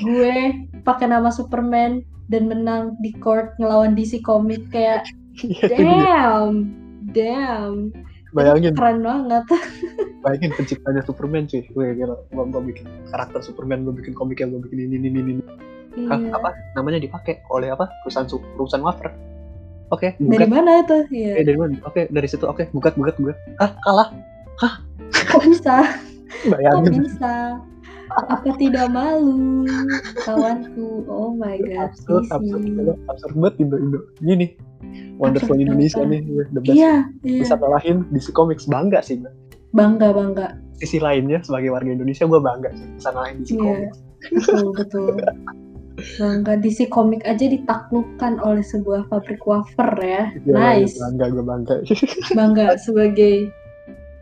Gue 0.01 0.67
pakai 0.83 1.07
nama 1.07 1.29
Superman 1.29 2.03
dan 2.29 2.49
menang 2.49 2.97
di 3.01 3.13
court 3.17 3.53
ngelawan 3.57 3.93
DC 3.95 4.21
Comics 4.25 4.67
kayak 4.73 5.05
Iya, 5.39 5.71
dia. 5.71 5.79
damn 5.87 6.55
damn. 7.15 7.75
Bayangin. 8.35 8.77
Keren 8.77 9.01
banget. 9.01 9.43
Bayangin 10.23 10.51
penciptanya 10.53 11.01
Superman 11.01 11.49
cuy. 11.49 11.65
Gue 11.73 11.95
gila 11.97 12.13
gue, 12.29 12.43
gue 12.51 12.61
bikin 12.75 12.85
karakter 13.09 13.41
Superman 13.41 13.87
gue 13.87 13.95
bikin 13.95 14.13
komiknya 14.13 14.51
gue 14.53 14.61
bikin 14.69 14.79
ini 14.85 14.95
ini 15.01 15.07
ini, 15.09 15.19
ini. 15.39 15.43
Hah, 16.05 16.21
Iya. 16.21 16.37
apa 16.37 16.49
namanya 16.77 17.01
dipakai? 17.01 17.41
Oleh 17.49 17.73
apa? 17.73 17.89
Perusahaan 18.05 18.29
perusahaan 18.29 18.85
wafer 18.85 19.09
oke 19.89 20.07
dari 20.17 20.45
bukat 20.45 20.49
mana 20.49 20.71
itu 20.81 20.97
Eh, 21.09 21.21
ya 21.37 21.43
dari 21.43 21.57
mana? 21.57 21.75
Oke 21.83 22.01
dari 22.09 22.27
situ. 22.27 22.45
Oke 22.45 22.69
bukat 22.71 22.93
bukat 22.95 23.15
gue 23.17 23.33
ah 23.59 23.73
kalah. 23.83 24.09
Kok 25.29 25.41
bisa? 25.47 25.83
Kok 26.45 26.49
bayangin 26.53 27.03
bisa? 27.05 27.57
Apa 28.09 28.49
tidak 28.57 28.89
malu 28.89 29.69
kawanku? 30.25 31.05
Oh 31.05 31.29
my 31.33 31.61
god 31.61 31.93
absurd 31.93 32.25
absurd 32.33 32.63
absurd, 32.65 32.97
absurd 33.05 33.33
banget 33.37 33.53
Indo 33.61 33.77
Indo. 33.77 33.99
Ini 34.19 34.33
nih 34.35 34.49
wonderful 35.21 35.53
Absurd 35.53 35.65
Indonesia 35.69 36.01
nih. 36.03 36.21
The 36.53 36.61
best. 36.65 36.73
Iya 36.73 36.93
iya. 37.21 37.41
bisa 37.45 37.55
ngalahin 37.55 37.97
DC 38.09 38.33
Comics 38.33 38.65
bangga 38.65 38.99
sih 39.05 39.21
gue. 39.21 39.29
bangga 39.71 40.09
bangga. 40.09 40.57
Sisi 40.81 40.97
lainnya 40.97 41.43
sebagai 41.45 41.69
warga 41.69 41.91
Indonesia 41.93 42.25
gue 42.25 42.39
bangga 42.41 42.69
sih 42.73 42.87
bisa 42.97 43.09
ngalahin 43.13 43.35
DC 43.39 43.51
Iya. 43.53 43.61
Comics. 43.61 43.97
Betul 44.33 44.65
betul 44.73 45.05
bangga 46.17 46.53
DC 46.59 46.89
Comics 46.89 47.25
aja 47.27 47.45
ditaklukkan 47.45 48.39
oleh 48.41 48.63
sebuah 48.63 49.07
pabrik 49.11 49.43
wafer 49.43 49.91
ya. 50.01 50.23
Gila, 50.43 50.57
nice. 50.57 50.95
bangga 50.97 51.25
gue 51.31 51.43
bangga. 51.45 51.75
Bangga 52.37 52.65
sebagai 52.79 53.53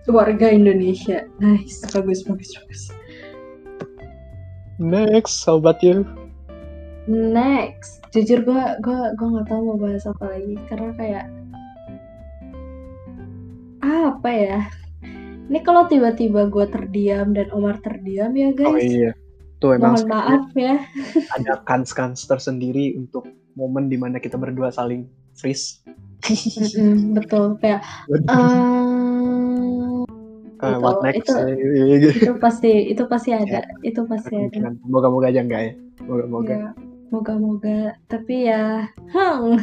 warga 0.10 0.48
Indonesia. 0.50 1.28
Nice. 1.40 1.84
Bagus 1.92 2.24
bagus 2.26 2.52
bagus. 2.58 2.82
Next 4.78 5.46
how 5.46 5.58
about 5.58 5.82
you. 5.84 6.06
Next. 7.08 8.04
Jujur 8.12 8.44
gue 8.44 8.64
gue 8.82 9.00
gue 9.16 9.28
nggak 9.28 9.48
tahu 9.48 9.62
mau 9.74 9.78
bahas 9.78 10.06
apa 10.08 10.26
lagi. 10.32 10.56
Karena 10.68 10.92
kayak 10.96 11.26
apa 13.84 14.30
ya? 14.32 14.60
Ini 15.48 15.60
kalau 15.64 15.88
tiba-tiba 15.88 16.52
gue 16.52 16.66
terdiam 16.68 17.32
dan 17.32 17.48
Omar 17.56 17.80
terdiam 17.80 18.36
ya 18.36 18.52
guys. 18.52 18.68
Oh 18.68 18.80
iya 18.80 19.16
tuh 19.58 19.74
emang 19.74 19.98
mohon 19.98 20.10
maaf 20.10 20.46
ya. 20.54 20.82
ada 21.38 21.62
kans-kans 21.66 22.26
tersendiri 22.30 22.94
untuk 22.98 23.26
momen 23.58 23.90
di 23.90 23.98
mana 23.98 24.22
kita 24.22 24.38
berdua 24.38 24.70
saling 24.70 25.10
freeze. 25.34 25.82
Betul 27.18 27.58
kayak 27.62 27.82
Ah, 30.58 30.74
betul. 30.74 30.82
what 30.82 30.98
next? 31.06 31.30
itu 31.30 32.10
itu 32.26 32.34
pasti 32.42 32.90
itu 32.90 33.04
pasti 33.06 33.30
ada 33.30 33.62
itu 33.86 34.02
pasti 34.10 34.34
ada. 34.34 34.50
kemungkinan. 34.50 34.74
moga-moga 34.90 35.30
aja 35.30 35.46
enggak 35.46 35.62
ya? 35.62 35.74
Moga-moga. 36.02 36.50
Ya 36.50 36.70
moga-moga. 37.12 37.96
Tapi 38.08 38.50
ya 38.50 38.88
hmm. 39.14 39.58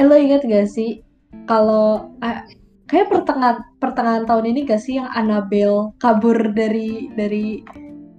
eh 0.00 0.04
lo 0.04 0.16
ingat 0.16 0.44
gak 0.44 0.68
sih 0.68 1.00
kalau 1.48 2.12
ah, 2.20 2.44
kayak 2.86 3.08
pertengahan 3.10 3.58
pertengahan 3.80 4.24
tahun 4.28 4.46
ini 4.52 4.60
gak 4.68 4.82
sih 4.82 5.00
yang 5.00 5.08
Annabelle 5.12 5.96
kabur 5.96 6.36
dari 6.52 7.08
dari 7.16 7.64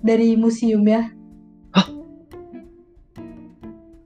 dari 0.02 0.38
museum 0.38 0.84
ya. 0.86 1.10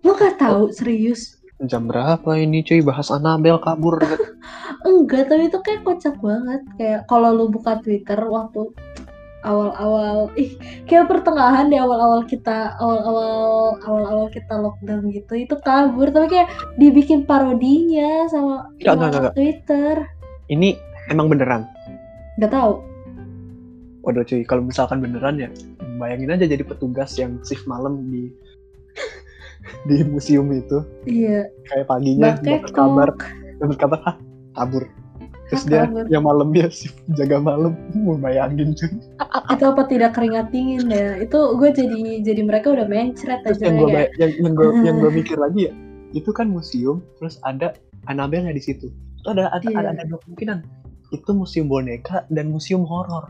Lo 0.01 0.17
gak 0.17 0.41
tahu? 0.41 0.73
Serius? 0.73 1.41
Jam 1.69 1.85
berapa 1.85 2.41
ini 2.41 2.65
cuy? 2.65 2.81
Bahas 2.81 3.13
Annabelle 3.13 3.61
kabur. 3.61 4.01
Enggak 4.87 5.29
tapi 5.29 5.45
itu 5.45 5.59
kayak 5.61 5.85
kocak 5.85 6.17
banget. 6.17 6.61
Kayak 6.81 7.01
kalau 7.05 7.29
lu 7.37 7.45
buka 7.53 7.77
Twitter 7.85 8.17
waktu 8.17 8.73
awal-awal 9.41 10.29
ih 10.37 10.53
kayak 10.85 11.09
pertengahan 11.09 11.65
di 11.69 11.77
awal-awal 11.77 12.21
kita 12.29 12.77
awal-awal 12.77 13.73
awal-awal 13.81 14.29
kita 14.29 14.53
lockdown 14.57 15.13
gitu 15.13 15.33
itu 15.37 15.55
kabur. 15.61 16.09
Tapi 16.09 16.27
kayak 16.33 16.49
dibikin 16.81 17.29
parodinya 17.29 18.25
sama, 18.25 18.73
sama 18.81 19.09
enggak, 19.09 19.21
enggak. 19.21 19.33
Twitter. 19.37 19.95
Ini 20.49 20.69
emang 21.13 21.29
beneran? 21.29 21.69
Nggak 22.41 22.51
tahu. 22.57 22.73
Waduh 24.01 24.25
cuy. 24.25 24.41
Kalau 24.49 24.65
misalkan 24.65 24.97
beneran 24.97 25.37
ya 25.37 25.49
bayangin 26.01 26.33
aja 26.33 26.49
jadi 26.49 26.65
petugas 26.65 27.13
yang 27.21 27.37
shift 27.45 27.69
malam 27.69 28.09
di 28.09 28.33
di 29.85 30.01
museum 30.01 30.49
itu. 30.49 30.81
Iya. 31.05 31.45
Kayak 31.69 31.85
paginya 31.85 32.29
dapat 32.41 32.73
kabar 32.73 33.09
dapat 33.61 33.77
kabar 33.77 33.99
ah 34.09 34.15
kabur. 34.57 34.89
Terus 35.53 35.63
dia 35.69 35.85
kabur. 35.85 36.09
yang 36.09 36.23
malamnya 36.25 36.65
shift 36.73 36.97
jaga 37.13 37.37
malam. 37.37 37.77
Mau 37.93 38.17
bayangin 38.17 38.73
cuy. 38.73 38.89
Itu 39.53 39.63
apa 39.69 39.85
tidak 39.85 40.17
keringat 40.17 40.49
dingin 40.49 40.89
ya? 40.89 41.21
Itu 41.21 41.61
gue 41.61 41.69
jadi 41.69 42.25
jadi 42.25 42.41
mereka 42.41 42.73
udah 42.73 42.89
mencret 42.89 43.45
terus 43.45 43.61
aja 43.61 43.69
yang 43.69 43.75
gue 43.77 43.89
kayak 43.93 44.11
yang 44.17 44.31
yang 44.41 44.53
gue 44.57 44.69
yang 44.81 44.95
gue 44.97 45.11
mikir 45.21 45.37
lagi 45.37 45.69
ya 45.69 45.73
itu 46.11 46.27
kan 46.35 46.51
museum 46.51 46.99
terus 47.21 47.39
ada 47.45 47.77
Annabelle 48.09 48.49
di 48.51 48.59
situ. 48.59 48.89
Itu 49.21 49.27
ada 49.37 49.53
ada, 49.53 49.61
Iya. 49.63 49.77
ada 49.77 49.89
ada 49.93 50.03
dua 50.09 50.19
kemungkinan 50.25 50.81
itu 51.11 51.29
museum 51.35 51.67
boneka 51.67 52.23
dan 52.31 52.49
museum 52.49 52.87
horor 52.87 53.27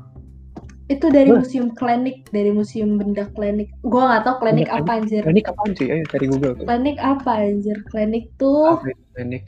itu 0.91 1.05
dari 1.07 1.31
Wah. 1.31 1.39
museum 1.39 1.67
klinik 1.71 2.27
dari 2.35 2.51
museum 2.51 2.99
benda 2.99 3.25
klinik 3.31 3.71
gue 3.81 4.01
nggak 4.03 4.23
tahu 4.27 4.35
klinik 4.43 4.67
Benda 4.67 4.83
apa 4.83 4.91
anjir 4.99 5.23
ini 5.23 5.41
kapan 5.41 5.67
cuy 5.71 5.87
ayo 5.87 6.03
cari 6.11 6.25
Google 6.27 6.53
tuh 6.59 6.65
klinik 6.67 6.97
apa 6.99 7.31
anjir 7.39 7.77
klinik 7.87 8.25
tuh 8.35 8.65
Apa 8.75 8.87
itu 8.91 9.03
klinik 9.15 9.45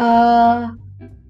eh 0.00 0.60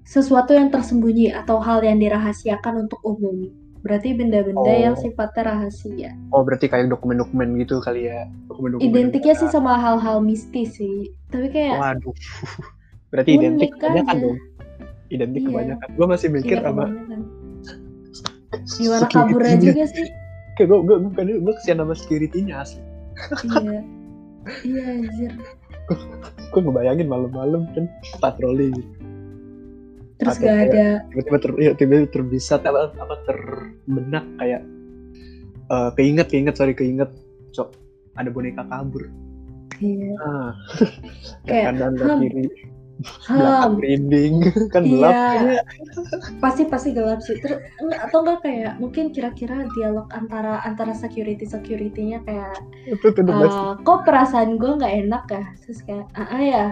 sesuatu 0.07 0.55
yang 0.55 0.71
tersembunyi 0.71 1.35
atau 1.35 1.59
hal 1.59 1.83
yang 1.83 1.99
dirahasiakan 1.99 2.87
untuk 2.87 3.03
umum 3.03 3.51
Berarti 3.87 4.11
benda-benda 4.19 4.67
Oh. 4.67 4.83
yang 4.91 4.95
sifatnya 4.99 5.53
rahasia. 5.53 6.11
Oh 6.35 6.43
berarti 6.43 6.67
kayak 6.67 6.91
dokumen-dokumen 6.91 7.55
gitu 7.63 7.79
kali 7.79 8.11
ya. 8.11 8.27
Dokumen-dokumen. 8.51 8.83
Identiknya 8.83 9.31
sih 9.39 9.47
sama 9.47 9.79
hal-hal 9.79 10.19
mistis 10.19 10.75
sih. 10.75 11.07
Tapi 11.31 11.47
kayak 11.47 11.79
Waduh. 11.79 12.11
Berarti 13.15 13.39
identik 13.39 13.71
kebanyakan 13.79 14.15
dong. 14.19 14.37
Identik 15.07 15.41
Iya. 15.45 15.49
kebanyakan. 15.55 15.87
Gue 15.95 16.07
masih 16.11 16.27
mikir 16.35 16.57
iya, 16.59 16.65
sama 16.67 16.83
kebanyakan. 16.91 17.21
Gimana 18.75 19.05
kaburnya 19.07 19.55
juga 19.59 19.85
sih? 19.87 20.07
Kayak 20.59 20.67
gue 20.73 20.79
gue 20.83 20.97
bukan 21.07 21.25
gue 21.45 21.53
kesian 21.61 21.79
sama 21.79 21.93
security-nya 21.95 22.55
asli. 22.65 22.81
iya. 23.63 23.81
Iya 24.63 24.83
anjir. 24.83 25.31
Gue 26.51 26.59
ngebayangin 26.63 27.07
malam-malam 27.07 27.67
kan 27.71 27.85
patroli 28.19 28.75
gitu. 28.75 28.91
Terus 30.17 30.35
Atau 30.41 30.49
gak 30.49 30.57
ada 30.73 30.87
tiba-tiba 31.13 31.37
ter, 31.37 31.51
ya, 31.61 31.71
tiba-tiba 31.77 32.09
terbisat 32.09 32.61
apa 32.65 32.89
apa 32.97 33.15
terbenak 33.29 34.25
kayak 34.41 34.61
eh, 35.69 35.89
keinget 35.93 36.27
keinget 36.33 36.55
sorry 36.57 36.73
keinget 36.73 37.13
cok 37.53 37.69
ada 38.17 38.29
boneka 38.33 38.65
kabur 38.65 39.05
iya. 39.77 40.17
ah 40.25 40.51
Kayak, 41.45 41.77
kanan 41.77 41.93
dan 42.01 42.07
"Ham, 42.09 42.19
kiri 42.25 42.49
belakang 42.97 43.61
Ham. 43.61 43.71
merinding. 43.77 44.35
Kan 44.73 44.83
gelap. 44.89 45.13
Iya. 45.13 45.61
Pasti 46.41 46.63
pasti 46.65 46.89
gelap 46.97 47.21
sih. 47.21 47.37
Terus 47.37 47.61
enggak 47.81 47.99
atau 48.09 48.19
enggak 48.25 48.39
kayak 48.43 48.73
mungkin 48.81 49.05
kira-kira 49.13 49.69
dialog 49.77 50.09
antara 50.13 50.61
antara 50.65 50.93
security 50.97 51.45
securitynya 51.45 52.25
kayak 52.25 52.57
itu 52.89 53.07
tuh. 53.13 53.21
"Eh, 53.21 53.73
kok 53.85 53.99
perasaan 54.05 54.57
gue 54.57 54.71
nggak 54.81 54.93
enak 55.05 55.23
ya? 55.29 55.43
Terus 55.65 55.79
kayak 55.85 56.05
ah 56.17 56.27
ah 56.27 56.41
ya. 56.41 56.65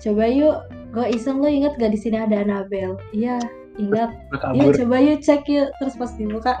Coba 0.00 0.24
yuk. 0.26 0.56
Gue 0.88 1.06
iseng 1.12 1.44
lo 1.44 1.48
inget 1.52 1.76
gak 1.76 1.92
di 1.92 2.00
sini 2.00 2.16
ada 2.16 2.40
Annabelle? 2.40 2.96
Iya 3.12 3.36
ingat. 3.76 4.10
Iya 4.56 4.64
coba 4.80 4.96
yuk 4.98 5.20
cek 5.20 5.44
yuk. 5.46 5.68
Terus 5.78 5.94
pas 6.00 6.10
dibuka 6.16 6.52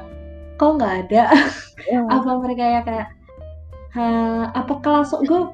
kok 0.60 0.76
nggak 0.76 0.94
ada? 1.08 1.32
Apa 2.14 2.30
mereka 2.36 2.64
ya 2.64 2.80
kayak 2.84 3.08
"Hah, 3.96 4.52
apakah 4.52 5.00
langsung 5.00 5.24
gue 5.24 5.48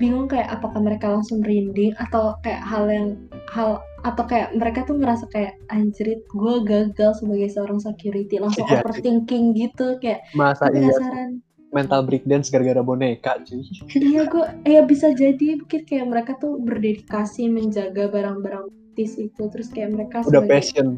bingung 0.00 0.26
kayak 0.26 0.48
apakah 0.50 0.80
mereka 0.80 1.12
langsung 1.12 1.44
merinding 1.44 1.92
atau 2.00 2.34
kayak 2.40 2.64
hal 2.64 2.88
yang 2.88 3.20
hal 3.52 3.78
atau 4.00 4.24
kayak 4.24 4.56
mereka 4.56 4.82
tuh 4.82 4.96
ngerasa 4.96 5.28
kayak 5.28 5.60
anjrit 5.68 6.24
gue 6.26 6.54
gagal 6.64 7.20
sebagai 7.20 7.52
seorang 7.52 7.76
security. 7.78 8.40
Langsung 8.40 8.64
Iya, 8.64 8.80
overthinking 8.80 9.44
gitu 9.52 10.00
kayak 10.00 10.24
masa 10.32 10.72
iya 10.72 10.88
penasaran. 10.88 11.30
Mental 11.70 12.00
breakdance 12.02 12.48
gara-gara 12.48 12.80
boneka 12.80 13.44
cuy. 13.44 13.60
Iya 14.10 14.26
gue, 14.26 14.44
ya 14.64 14.80
bisa 14.82 15.12
jadi 15.12 15.60
mungkin 15.60 15.82
kayak 15.84 16.06
mereka 16.08 16.32
tuh 16.34 16.56
berdedikasi 16.58 17.46
menjaga 17.46 18.08
barang-barang 18.08 18.72
mistis 18.90 19.20
itu, 19.20 19.42
terus 19.52 19.68
kayak 19.68 19.94
mereka 19.94 20.24
udah 20.24 20.40
sebagai- 20.40 20.50
passion. 20.50 20.88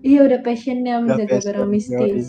Iya 0.00 0.20
udah 0.28 0.40
passionnya 0.40 0.94
Udah 0.96 1.04
menjaga 1.16 1.32
passion, 1.34 1.48
barang 1.50 1.68
mistis. 1.68 2.26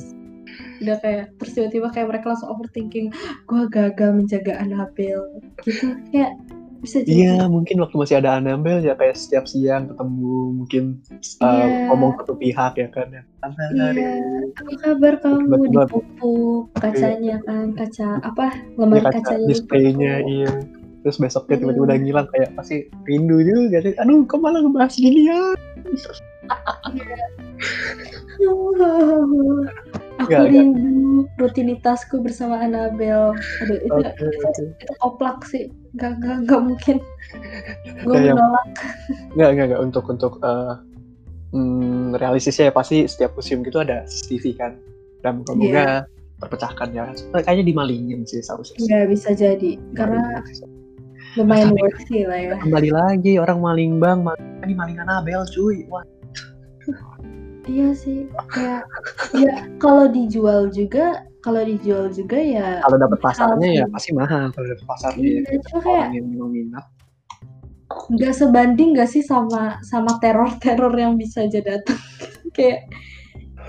Udah 0.81 0.97
kayak 0.97 1.37
terus 1.37 1.53
tiba-tiba 1.53 1.87
kayak 1.89 2.07
mereka 2.09 2.33
langsung 2.33 2.49
overthinking, 2.49 3.13
gue 3.45 3.61
gagal 3.69 4.09
menjaga 4.11 4.57
Annabelle, 4.57 5.29
gitu 5.61 5.93
kayak 6.09 6.33
bisa 6.81 7.05
jadi. 7.05 7.13
Iya, 7.37 7.45
mungkin 7.45 7.77
waktu 7.77 7.93
masih 7.93 8.17
ada 8.17 8.35
Annabelle 8.35 8.81
ya 8.81 8.97
kayak 8.97 9.13
setiap 9.13 9.45
siang 9.45 9.85
ketemu 9.87 10.33
mungkin 10.57 10.83
uh, 11.37 11.45
Iya. 11.45 11.65
ngomong 11.87 12.17
satu 12.17 12.33
pihak 12.33 12.73
ya 12.75 12.89
kan 12.89 13.07
ya. 13.07 13.21
Hari 13.39 14.01
Iya, 14.01 14.09
apa 14.57 14.73
kabar 14.81 15.13
kamu 15.21 15.45
Tiba-tiba- 15.45 15.85
dipupuk 15.85 16.61
kacanya 16.75 17.37
kan 17.45 17.65
kaca 17.71 18.07
apa 18.21 18.45
lemari 18.73 19.01
kaca 19.03 19.13
kacanya 19.21 19.45
displaynya 19.45 20.13
dipupuk. 20.19 20.33
iya. 20.33 20.53
Terus 21.01 21.17
besoknya 21.17 21.55
tiba-tiba 21.57 21.77
Aduh. 21.77 21.85
udah 21.85 21.97
ngilang 21.97 22.27
kayak 22.29 22.49
pasti 22.53 22.75
rindu 23.05 23.37
juga 23.41 23.77
sih. 23.81 23.93
Aduh, 23.97 24.25
kok 24.25 24.37
malah 24.37 24.61
ngebahas 24.61 24.93
gini 24.97 25.29
ya? 25.29 25.41
Aku 30.21 30.29
Nggak, 30.29 30.41
nggak. 30.45 30.51
rindu 30.53 31.11
rutinitasku 31.41 32.15
bersama 32.21 32.61
Annabelle. 32.61 33.33
Aduh 33.65 33.77
itu 33.81 33.89
Oke, 33.89 34.11
itu, 34.21 34.61
itu 34.77 34.93
oplak 35.01 35.37
sih. 35.49 35.73
Gak 35.97 36.21
gak 36.21 36.45
gak 36.45 36.61
mungkin. 36.61 36.97
Gue 38.05 38.15
Kayak- 38.15 38.37
menolak. 38.37 38.67
Nggak, 39.33 39.49
nggak, 39.57 39.65
nggak. 39.73 39.81
Untuk 39.81 40.05
untuk 40.07 40.33
uh, 40.45 40.77
hmm, 41.51 42.15
realistisnya 42.21 42.69
ya 42.69 42.73
pasti 42.73 43.09
setiap 43.09 43.33
museum 43.33 43.65
gitu 43.65 43.81
ada 43.81 44.05
CCTV 44.05 44.45
kan. 44.55 44.71
Dan 45.25 45.41
moga-moga 45.41 46.05
terpecahkan 46.41 46.87
ya. 46.93 47.03
Kayaknya 47.33 47.65
dimalingin 47.65 48.21
sih 48.25 48.41
seharusnya. 48.41 48.77
Nggak 48.77 49.05
bisa 49.09 49.29
jadi 49.33 49.71
karena 49.97 50.41
lumayan 51.39 51.71
worthy 51.79 52.27
lah 52.27 52.39
ya. 52.43 52.55
kembali 52.59 52.89
lagi 52.91 53.39
orang 53.39 53.63
maling 53.63 54.03
bang, 54.03 54.19
maling 54.19 54.47
ini 54.67 54.73
maling 54.75 54.97
Annabelle 54.99 55.47
cuy. 55.47 55.87
Wah, 55.87 56.03
Iya 57.69 57.89
sih. 57.93 58.29
Kayak 58.49 58.83
ya 59.37 59.55
kalau 59.77 60.09
dijual 60.09 60.73
juga 60.73 61.25
kalau 61.41 61.61
dijual 61.65 62.13
juga 62.13 62.37
ya 62.37 62.81
kalau 62.85 62.97
dapat 63.01 63.19
pasarnya 63.21 63.69
ya 63.81 63.85
pasti 63.89 64.11
mahal 64.13 64.53
kalau 64.53 64.67
dapat 64.69 64.85
pasarnya. 64.85 65.25
ya. 65.25 65.39
Iya, 65.41 65.57
cuma 65.65 65.79
kayak 65.81 66.07
yang 66.13 66.27
memang 66.29 66.51
minat. 66.53 66.85
nggak 67.91 68.31
sebanding 68.31 68.95
gak 68.95 69.11
sih 69.11 69.19
sama 69.19 69.75
sama 69.83 70.15
teror-teror 70.23 70.95
yang 70.95 71.19
bisa 71.19 71.43
aja 71.43 71.59
datang 71.59 71.99
kayak 72.55 72.87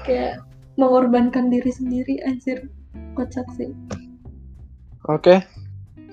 kayak 0.06 0.38
mengorbankan 0.78 1.50
diri 1.50 1.74
sendiri 1.74 2.22
anjir 2.22 2.70
kocak 3.18 3.46
sih 3.58 3.74
Oke. 5.10 5.42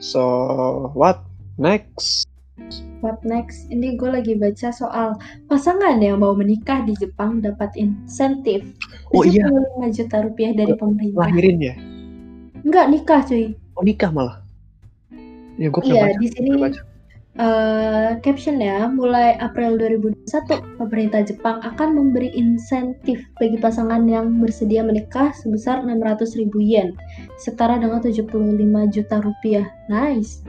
So, 0.02 0.90
what 0.98 1.22
next? 1.62 2.29
What 3.02 3.20
next 3.24 3.68
ini 3.70 3.96
gue 3.96 4.10
lagi 4.10 4.36
baca 4.36 4.70
soal 4.72 5.16
pasangan 5.48 6.00
yang 6.00 6.20
mau 6.20 6.36
menikah 6.36 6.84
di 6.84 6.94
Jepang 6.96 7.40
dapat 7.40 7.72
insentif 7.76 8.64
Oh 9.12 9.26
iya, 9.26 9.48
75 9.48 9.98
juta 9.98 10.18
rupiah 10.22 10.52
dari 10.54 10.74
pemerintah 10.76 11.28
lahirin 11.28 11.58
ya. 11.60 11.76
nggak 12.62 12.88
nikah 12.92 13.22
cuy 13.24 13.56
Oh 13.74 13.84
nikah 13.84 14.12
malah. 14.12 14.44
Ya 15.56 15.72
gue 15.72 15.82
iya 15.84 16.12
baca. 16.12 16.20
di 16.20 16.28
sini 16.28 16.52
baca. 16.56 16.82
eh 17.40 18.20
captionnya 18.20 18.92
mulai 18.92 19.40
April 19.40 19.80
2021 19.80 20.60
pemerintah 20.76 21.24
Jepang 21.24 21.64
akan 21.64 21.96
memberi 21.96 22.28
insentif 22.36 23.24
bagi 23.40 23.56
pasangan 23.56 24.04
yang 24.04 24.44
bersedia 24.44 24.84
menikah 24.84 25.32
sebesar 25.32 25.80
600 25.88 26.36
ribu 26.36 26.60
yen 26.60 26.92
setara 27.40 27.80
dengan 27.80 28.04
75 28.04 28.28
juta 28.92 29.16
rupiah 29.24 29.66
nice 29.88 30.44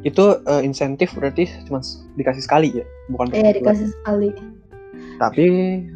Itu 0.00 0.40
eh, 0.40 0.62
insentif 0.64 1.12
berarti 1.12 1.44
cuma 1.68 1.84
dikasih 2.16 2.40
sekali 2.40 2.72
ya, 2.72 2.84
bukan 3.08 3.28
eh 3.30 3.44
berbulan. 3.44 3.54
dikasih 3.60 3.88
sekali 3.92 4.28
Tapi 5.20 5.44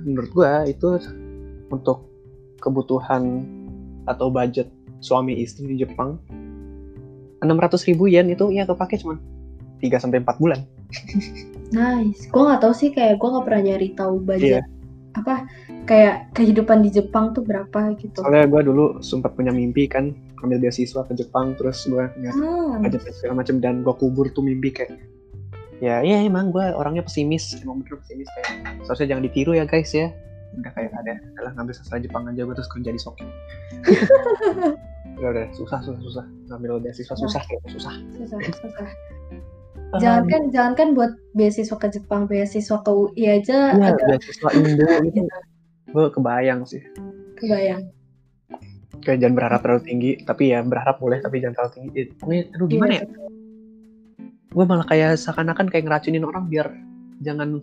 menurut 0.05 0.31
gua 0.33 0.53
itu 0.65 1.01
untuk 1.69 2.05
kebutuhan 2.61 3.45
atau 4.05 4.29
budget 4.29 4.69
suami 5.01 5.41
istri 5.41 5.73
di 5.73 5.81
Jepang 5.81 6.17
600 7.41 7.89
ribu 7.89 8.09
yen 8.09 8.29
itu 8.29 8.49
ya 8.53 8.65
kepake 8.65 8.97
cuma 8.97 9.21
3 9.81 10.01
sampai 10.01 10.21
4 10.21 10.41
bulan. 10.41 10.61
nice 11.77 12.29
gue 12.29 12.43
nggak 12.43 12.61
tahu 12.63 12.73
sih 12.73 12.89
kayak 12.89 13.19
gue 13.19 13.29
nggak 13.29 13.45
pernah 13.45 13.63
nyari 13.67 13.89
tahu 13.93 14.15
Iya. 14.17 14.25
budget 14.25 14.65
apa 15.15 15.35
kayak 15.87 16.35
kehidupan 16.35 16.83
di 16.83 16.91
Jepang 16.91 17.31
tuh 17.31 17.47
berapa 17.47 17.95
gitu 17.99 18.19
Soalnya 18.19 18.51
gua 18.51 18.63
dulu 18.63 18.85
sempat 18.99 19.35
punya 19.35 19.51
mimpi 19.51 19.87
kan 19.87 20.11
ambil 20.45 20.61
beasiswa 20.61 21.01
ke 21.09 21.13
Jepang 21.17 21.57
terus 21.57 21.89
gua 21.89 22.13
nggak 22.15 22.35
ah, 22.37 22.79
budget 22.85 23.03
segala 23.17 23.41
macam 23.41 23.59
dan 23.59 23.81
gua 23.81 23.97
kubur 23.97 24.29
tuh 24.31 24.45
mimpi 24.45 24.71
kayak 24.71 25.01
ya 25.83 26.05
ya 26.05 26.23
emang 26.23 26.53
gua 26.55 26.77
orangnya 26.77 27.03
pesimis 27.03 27.57
emang 27.65 27.83
bener 27.83 27.99
pesimis 28.05 28.29
kayak 28.39 28.79
seharusnya 28.87 29.17
jangan 29.17 29.25
ditiru 29.27 29.53
ya 29.57 29.65
guys 29.67 29.91
ya. 29.91 30.13
Udah 30.55 30.71
kayak 30.71 30.95
ada 30.95 31.19
adalah 31.35 31.51
ngambil 31.59 31.75
sastra 31.75 31.99
Jepang 31.99 32.31
aja 32.31 32.47
gua 32.47 32.55
terus 32.55 32.71
kerja 32.71 32.91
di 32.95 33.01
Soki 33.01 33.27
udah 35.19 35.29
udah 35.35 35.47
susah 35.57 35.79
susah 35.83 36.01
susah. 36.03 36.25
Ngambil 36.51 36.81
beasiswa 36.85 37.15
susah. 37.15 37.43
kayak 37.47 37.63
susah. 37.71 37.95
Susah 38.17 38.39
susah. 38.39 38.89
Jangankan 40.03 40.51
jangankan 40.51 40.89
buat 40.99 41.13
beasiswa 41.39 41.77
ke 41.79 41.87
Jepang 41.87 42.27
beasiswa 42.27 42.83
ke 42.83 42.91
UI 42.91 43.31
aja 43.31 43.79
Iya, 43.79 43.95
agak 43.95 44.07
beasiswa 44.19 44.49
Indo 44.59 44.87
gitu. 45.07 45.21
Gue 45.95 46.11
kebayang 46.11 46.67
sih. 46.67 46.83
kebayang 47.39 47.94
Kayak 49.05 49.19
jangan 49.21 49.35
berharap 49.35 49.61
terlalu 49.61 49.83
tinggi, 49.85 50.11
tapi 50.19 50.43
ya 50.49 50.59
berharap 50.61 50.97
boleh, 50.97 51.19
tapi 51.21 51.37
jangan 51.39 51.55
terlalu 51.55 51.73
tinggi. 51.75 52.01
Pokoknya, 52.15 52.43
aduh 52.51 52.67
gimana 52.67 52.93
ya? 52.95 53.03
Gue 54.49 54.65
malah 54.65 54.87
kayak 54.87 55.11
seakan-akan 55.15 55.67
kayak 55.69 55.85
ngeracunin 55.85 56.23
orang 56.23 56.47
biar 56.47 56.73
jangan 57.21 57.59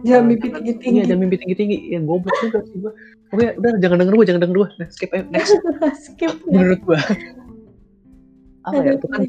jangan 0.00 0.22
eh, 0.22 0.28
mimpi 0.28 0.46
jangan- 0.46 0.56
tinggi 0.56 0.72
tinggi 0.78 0.96
Iya, 0.96 1.04
jangan 1.06 1.20
mimpi 1.20 1.36
tinggi-tinggi. 1.36 1.76
Ya 1.88 1.98
goblok 2.00 2.36
juga 2.40 2.58
sih 2.64 2.76
gue. 2.78 2.92
Pokoknya 3.28 3.50
udah 3.54 3.70
jangan 3.76 3.96
denger 3.98 4.14
gue, 4.14 4.26
jangan 4.26 4.40
denger 4.40 4.56
gue. 4.56 4.68
Nah, 4.78 4.88
skip 4.88 5.10
ayo 5.12 5.22
next. 5.28 5.52
skip 6.06 6.32
Menurut 6.46 6.80
gue. 6.80 6.98
Apa 8.62 8.80
ya? 8.80 8.92
Itu 8.94 9.06
kan, 9.06 9.20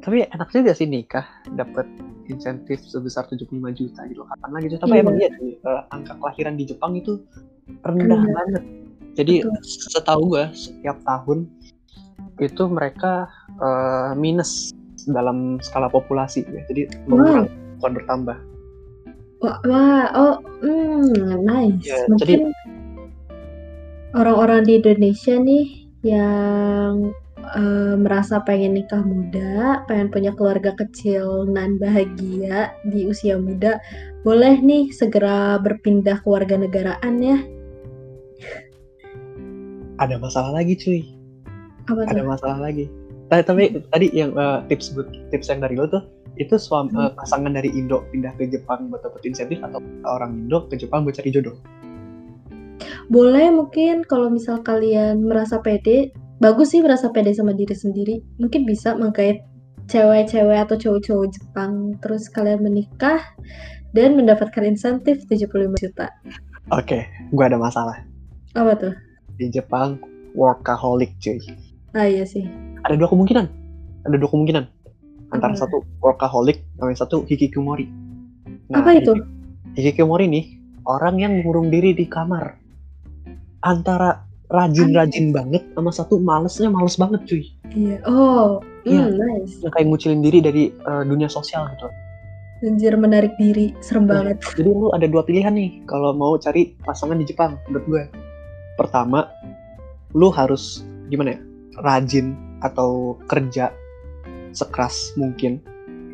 tapi 0.00 0.22
enak 0.24 0.48
juga 0.48 0.72
sih 0.72 0.86
nikah 0.86 1.26
dapat 1.50 1.86
insentif 2.26 2.82
sebesar 2.82 3.26
75 3.26 3.46
juta 3.72 4.00
gitu. 4.04 4.22
Kapan 4.24 4.50
lagi 4.52 4.66
tuh? 4.68 4.78
Tapi 4.80 4.92
Iya. 4.92 5.02
emang 5.02 5.16
iya 5.16 5.30
eh, 5.60 5.82
angka 5.90 6.14
kelahiran 6.16 6.54
di 6.54 6.64
Jepang 6.64 6.92
itu 6.94 7.22
Rendah. 7.82 8.18
banget. 8.24 8.62
Jadi 9.16 9.42
Betul. 9.42 9.64
setahu 9.64 10.22
gue 10.36 10.44
setiap 10.52 11.00
tahun 11.08 11.48
itu 12.36 12.62
mereka 12.68 13.32
eh, 13.56 14.12
minus 14.12 14.76
dalam 15.08 15.56
skala 15.64 15.88
populasi 15.88 16.44
ya. 16.44 16.62
Jadi 16.68 16.92
mengurang 17.08 17.48
bukan 17.80 17.92
bertambah. 18.02 18.38
wah, 19.36 19.60
wah 19.68 20.04
oh 20.16 20.34
hmm 20.64 21.44
nice 21.44 21.84
Ya, 21.84 22.08
mungkin 22.08 22.56
orang-orang 24.16 24.64
di 24.64 24.80
Indonesia 24.80 25.36
nih 25.36 25.66
yang 26.00 27.12
uh, 27.54 27.94
merasa 28.00 28.40
pengen 28.42 28.80
nikah 28.80 29.04
muda, 29.04 29.84
pengen 29.86 30.08
punya 30.08 30.32
keluarga 30.32 30.72
kecil 30.74 31.44
nan 31.52 31.76
bahagia 31.76 32.72
di 32.88 33.06
usia 33.06 33.36
muda, 33.36 33.76
boleh 34.24 34.58
nih 34.64 34.90
segera 34.90 35.60
berpindah 35.60 36.18
ke 36.24 36.28
warga 36.28 36.56
negaraan 36.56 37.20
ya. 37.20 37.38
Ada 39.96 40.20
masalah 40.20 40.52
lagi 40.52 40.76
cuy. 40.76 41.00
Apa 41.88 42.04
Ada 42.04 42.20
tuh? 42.20 42.28
masalah 42.28 42.58
lagi. 42.60 42.84
Tapi, 43.32 43.42
tapi 43.42 43.62
tadi 43.90 44.06
yang 44.12 44.36
uh, 44.36 44.60
tips 44.68 44.92
tips 45.32 45.48
yang 45.48 45.64
dari 45.64 45.74
lo 45.74 45.88
tuh 45.88 46.04
itu 46.36 46.60
suami 46.60 46.92
uh, 46.94 47.10
pasangan 47.16 47.56
dari 47.56 47.72
Indo 47.72 48.04
pindah 48.12 48.36
ke 48.36 48.44
Jepang 48.52 48.92
buat 48.92 49.00
dapet 49.00 49.24
insentif 49.24 49.56
atau 49.64 49.80
orang 50.04 50.46
Indo 50.46 50.68
ke 50.68 50.76
Jepang 50.76 51.08
buat 51.08 51.16
cari 51.16 51.32
jodoh? 51.32 51.56
Boleh 53.08 53.48
mungkin 53.48 54.04
kalau 54.04 54.28
misal 54.28 54.60
kalian 54.60 55.24
merasa 55.24 55.64
pede, 55.64 56.12
bagus 56.44 56.76
sih 56.76 56.84
merasa 56.84 57.08
pede 57.08 57.32
sama 57.32 57.56
diri 57.56 57.72
sendiri. 57.72 58.20
Mungkin 58.36 58.68
bisa 58.68 58.92
menggait 58.94 59.40
cewek-cewek 59.88 60.58
atau 60.68 60.76
cowok-cowok 60.76 61.26
Jepang 61.32 61.96
terus 62.04 62.28
kalian 62.28 62.60
menikah 62.60 63.22
dan 63.96 64.12
mendapatkan 64.12 64.60
insentif 64.60 65.24
75 65.24 65.72
juta. 65.80 66.12
Oke, 66.68 67.08
gua 67.32 67.48
ada 67.48 67.56
masalah. 67.56 68.04
Apa 68.52 68.76
tuh? 68.76 69.05
Di 69.36 69.52
Jepang 69.52 70.00
workaholic 70.32 71.16
cuy. 71.20 71.40
Ah 71.92 72.04
iya 72.04 72.24
sih. 72.24 72.44
Ada 72.84 72.96
dua 72.96 73.08
kemungkinan. 73.08 73.46
Ada 74.04 74.16
dua 74.16 74.30
kemungkinan. 74.32 74.64
Antara 75.32 75.52
Apa? 75.56 75.62
satu 75.66 75.82
workaholic, 75.98 76.62
sama 76.78 76.92
yang 76.92 77.00
satu 77.00 77.16
hikikomori. 77.26 77.88
Apa 78.70 78.96
itu? 78.96 79.12
Hikikomori 79.74 80.30
nih 80.30 80.44
orang 80.86 81.18
yang 81.18 81.32
mengurung 81.40 81.68
diri 81.68 81.92
di 81.92 82.06
kamar. 82.06 82.56
Antara 83.60 84.22
rajin-rajin 84.46 85.34
banget 85.34 85.66
sama 85.74 85.90
satu 85.90 86.22
malesnya 86.22 86.70
males 86.70 86.94
banget 86.94 87.26
cuy. 87.26 87.44
Iya. 87.74 87.98
Oh, 88.06 88.62
Iya. 88.86 89.10
hmm, 89.10 89.18
nice. 89.18 89.54
Yang 89.66 89.72
kayak 89.74 89.86
ngucilin 89.90 90.22
diri 90.22 90.38
dari 90.38 90.62
uh, 90.86 91.02
dunia 91.02 91.26
sosial 91.26 91.66
gitu. 91.74 91.90
Anjir 92.62 92.94
menarik 92.96 93.34
diri, 93.36 93.74
serem 93.84 94.06
banget. 94.08 94.40
Jadi 94.56 94.70
lu 94.70 94.88
ada 94.94 95.04
dua 95.04 95.26
pilihan 95.26 95.52
nih 95.52 95.84
kalau 95.84 96.14
mau 96.16 96.38
cari 96.38 96.72
pasangan 96.86 97.18
di 97.18 97.26
Jepang 97.26 97.58
menurut 97.68 97.84
gue. 97.84 98.04
Pertama, 98.76 99.28
lu 100.12 100.28
harus 100.30 100.84
gimana 101.08 101.36
ya? 101.36 101.40
Rajin 101.80 102.36
atau 102.64 103.20
kerja 103.28 103.72
sekeras 104.52 105.12
mungkin. 105.20 105.60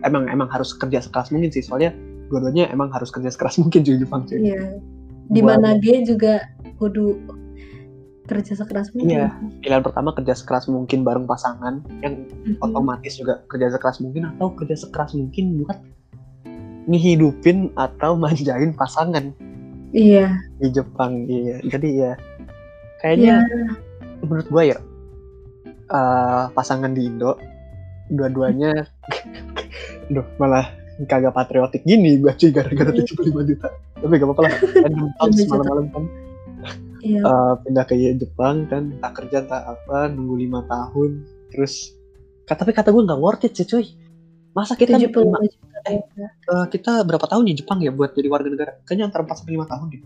Emang 0.03 0.27
emang 0.27 0.51
harus 0.51 0.75
kerja 0.75 0.98
sekeras 0.98 1.31
mungkin 1.31 1.55
sih 1.55 1.62
soalnya 1.62 1.94
dua-duanya 2.27 2.66
emang 2.75 2.90
harus 2.90 3.14
kerja 3.14 3.31
sekeras 3.31 3.59
mungkin 3.62 3.87
di 3.87 3.98
Jepang 3.98 4.27
cuy. 4.27 4.42
Iya. 4.51 4.83
Di 5.31 5.40
mana 5.40 5.79
G 5.79 6.03
juga 6.03 6.42
kudu 6.79 7.14
kerja 8.27 8.59
sekeras 8.59 8.90
mungkin. 8.94 9.18
Iya. 9.18 9.29
Pilihan 9.62 9.83
pertama 9.83 10.11
kerja 10.14 10.35
sekeras 10.35 10.66
mungkin 10.66 11.03
bareng 11.07 11.27
pasangan 11.27 11.83
yang 12.03 12.27
Mhm. 12.42 12.59
otomatis 12.59 13.14
juga 13.18 13.42
kerja 13.46 13.70
sekeras 13.70 14.03
mungkin 14.03 14.27
atau 14.35 14.51
kerja 14.59 14.75
sekeras 14.83 15.14
mungkin 15.14 15.62
buat 15.62 15.79
ngehidupin 16.90 17.70
atau 17.79 18.18
manjain 18.18 18.75
pasangan 18.75 19.31
Iya. 19.92 20.26
di 20.57 20.68
Jepang 20.68 21.12
iya 21.26 21.57
jadi 21.62 21.88
ya 21.88 22.02
Iya. 22.02 22.12
kayaknya 22.98 23.35
menurut 24.20 24.46
gua 24.48 24.62
ya 24.66 24.78
eh, 25.87 26.44
pasangan 26.50 26.90
di 26.90 27.05
Indo 27.05 27.37
dua-duanya 28.09 28.72
Duh, 30.12 30.26
malah 30.37 30.68
kagak 31.05 31.33
patriotik 31.33 31.83
gini 31.83 32.16
gua 32.16 32.33
cuy 32.33 32.50
gara-gara 32.50 32.90
Iya. 32.90 33.05
75 33.05 33.48
juta 33.48 33.68
tapi 33.94 34.12
gak 34.12 34.26
apa-apa 34.26 34.42
lah 34.42 34.52
kan 34.85 34.92
tahun 35.14 35.31
75 35.31 35.37
juta. 35.37 35.52
malam-malam 35.52 35.87
kan 35.88 36.05
Iya. 37.02 37.20
eh, 37.20 37.52
pindah 37.61 37.85
ke 37.85 37.94
Jepang 38.14 38.57
kan 38.66 38.83
tak 38.96 39.12
kerja 39.18 39.42
tak 39.42 39.62
apa 39.66 40.07
nunggu 40.09 40.38
lima 40.38 40.62
tahun 40.64 41.26
terus 41.50 41.90
kata 42.42 42.62
tapi 42.62 42.72
kata 42.72 42.88
gue 42.88 43.02
nggak 43.02 43.18
worth 43.18 43.42
it 43.42 43.52
sih 43.52 43.66
cuy 43.66 43.87
masa 44.52 44.72
kita 44.72 44.94
75 44.96 45.18
lima- 45.20 45.42
juta. 45.42 45.72
Ya. 45.88 46.29
eh, 46.31 46.66
kita 46.71 47.03
berapa 47.03 47.27
tahun 47.27 47.45
di 47.51 47.55
Jepang 47.59 47.79
ya 47.83 47.90
buat 47.90 48.14
jadi 48.14 48.29
warga 48.31 48.49
negara? 48.49 48.73
Kayaknya 48.87 49.05
antara 49.11 49.23
4 49.27 49.38
sampai 49.42 49.53
5 49.59 49.73
tahun 49.73 49.87
deh. 49.90 50.03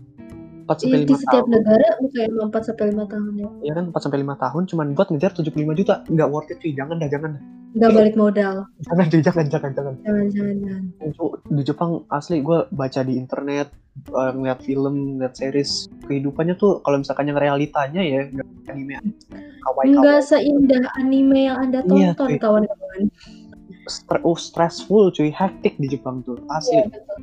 4 0.67 0.83
sampai 0.83 0.97
Iya, 0.99 1.03
5 1.03 1.07
di 1.07 1.15
setiap 1.15 1.43
tahun. 1.47 1.53
negara 1.55 1.87
bukan 2.03 2.29
4 2.51 2.67
sampai 2.67 2.85
5 2.91 3.05
tahun 3.07 3.31
ya. 3.39 3.47
ya 3.63 3.73
kan 3.79 3.85
4 3.87 4.03
sampai 4.03 4.19
5 4.19 4.43
tahun 4.43 4.63
cuman 4.67 4.87
buat 4.93 5.07
ngejar 5.11 5.31
75 5.31 5.79
juta. 5.79 5.93
Nggak 6.11 6.27
worth 6.27 6.51
it 6.51 6.57
cuy. 6.59 6.71
Jangan 6.75 6.95
dah 6.99 7.09
jangan 7.09 7.29
dah. 7.39 7.43
Nggak 7.77 7.91
balik 7.93 8.15
modal. 8.17 8.55
jangan 8.83 9.05
jangan 9.07 9.45
jangan 9.47 9.71
jangan. 9.71 9.93
Jangan, 10.03 10.25
jangan, 10.33 10.55
jangan. 10.65 10.83
Di 11.47 11.61
Jepang 11.63 11.91
asli 12.09 12.37
gue 12.41 12.59
baca 12.67 12.99
di 13.05 13.13
internet 13.15 13.67
eh, 14.11 14.31
ngeliat 14.35 14.59
film 14.59 14.95
ngeliat 15.15 15.33
series. 15.35 15.87
Kehidupannya 16.03 16.59
tuh 16.59 16.83
kalau 16.83 16.99
misalkan 16.99 17.31
yang 17.31 17.39
realitanya 17.39 18.01
ya 18.03 18.27
nggak 18.27 18.47
anime. 18.67 18.99
Kawaii 19.63 19.93
Nggak 19.95 20.19
seindah 20.25 20.83
anime 20.99 21.39
yang 21.47 21.57
Anda 21.63 21.79
Iya, 21.87 22.11
tonton, 22.15 22.39
kawan-kawan. 22.39 23.01
Stre- 23.87 24.21
oh, 24.21 24.35
stressful 24.35 25.09
cuy 25.09 25.27
hektik 25.27 25.75
di 25.75 25.87
Jepang 25.87 26.21
tuh 26.21 26.37
asli 26.49 26.77
Iya, 26.77 26.91
betul. 26.91 27.19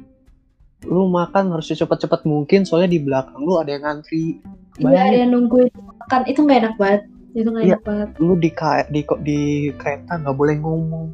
lu 0.85 1.09
makan 1.09 1.49
harus 1.49 1.69
secepat-cepat 1.69 2.25
mungkin 2.25 2.65
soalnya 2.65 2.91
di 2.91 3.01
belakang 3.01 3.39
lu 3.39 3.57
ada 3.57 3.71
yang 3.71 3.85
ngantri 3.85 4.41
Iya, 4.75 5.01
ada 5.01 5.17
yang 5.17 5.31
nungguin 5.31 5.71
makan. 5.71 6.21
Itu 6.27 6.43
nggak 6.43 6.59
enak 6.59 6.75
banget. 6.77 7.03
Itu 7.33 7.47
nggak 7.47 7.63
Iya. 7.63 7.73
enak 7.73 7.83
banget. 7.85 8.09
lu 8.19 8.35
di 8.35 8.51
ka- 8.51 8.89
di 8.89 9.01
kok 9.01 9.21
di 9.23 9.39
kereta 9.75 10.19
nggak 10.19 10.35
boleh 10.35 10.57
ngomong 10.59 11.07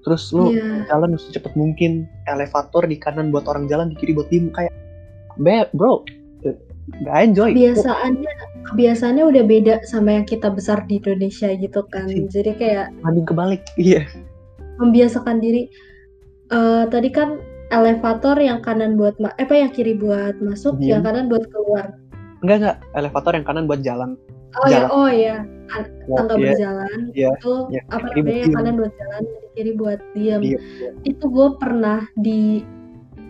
terus 0.00 0.28
lu 0.30 0.50
Iya. 0.50 0.84
jalan 0.86 1.14
harus 1.14 1.24
secepat 1.24 1.54
mungkin 1.54 2.04
elevator 2.24 2.84
di 2.84 2.98
kanan 2.98 3.30
buat 3.30 3.46
orang 3.46 3.64
jalan 3.64 3.88
di 3.88 3.96
kiri 3.96 4.12
buat 4.12 4.28
diem 4.28 4.50
kayak 4.50 4.68
be 5.36 5.64
bro 5.72 6.04
nggak 7.00 7.16
enjoy 7.24 7.48
Kebiasaannya, 7.50 8.32
kebiasaannya 8.68 9.24
udah 9.24 9.42
beda 9.42 9.74
sama 9.88 10.12
yang 10.12 10.28
kita 10.28 10.52
besar 10.52 10.84
di 10.84 11.00
Indonesia 11.00 11.48
gitu 11.50 11.80
kan. 11.88 12.04
Iya. 12.04 12.28
Jadi 12.28 12.50
kayak 12.54 12.86
banding 13.00 13.24
kebalik 13.24 13.62
iya 13.74 14.04
membiasakan 14.80 15.38
diri. 15.38 15.68
Eh, 16.52 16.84
tadi 16.92 17.08
kan 17.08 17.40
elevator 17.72 18.36
yang 18.38 18.60
kanan 18.60 18.94
buat 19.00 19.16
ma- 19.18 19.34
eh, 19.40 19.48
apa 19.48 19.54
yang 19.56 19.70
kiri 19.72 19.96
buat 19.96 20.38
masuk, 20.44 20.78
Diem. 20.78 20.98
yang 20.98 21.02
kanan 21.02 21.26
buat 21.32 21.44
keluar. 21.50 21.96
enggak 22.44 22.56
enggak 22.60 22.76
elevator 22.92 23.32
yang 23.32 23.46
kanan 23.48 23.64
buat 23.64 23.80
jalan 23.80 24.20
Oh 24.54 24.66
ya, 24.70 24.86
Jalan. 24.86 24.90
oh 24.94 25.10
ya, 25.10 25.36
tangga 26.14 26.34
iya, 26.38 26.42
berjalan 26.46 26.98
iya, 27.10 27.30
itu 27.34 27.54
iya. 27.74 27.82
apa 27.90 28.06
namanya 28.14 28.38
yang 28.38 28.54
kanan 28.54 28.74
buat 28.78 28.92
jalan, 28.94 29.22
yang 29.26 29.50
kiri 29.58 29.72
buat 29.74 30.00
diam. 30.14 30.40
Iya. 30.46 30.58
Itu 31.02 31.24
gue 31.26 31.48
pernah 31.58 32.00
di 32.14 32.62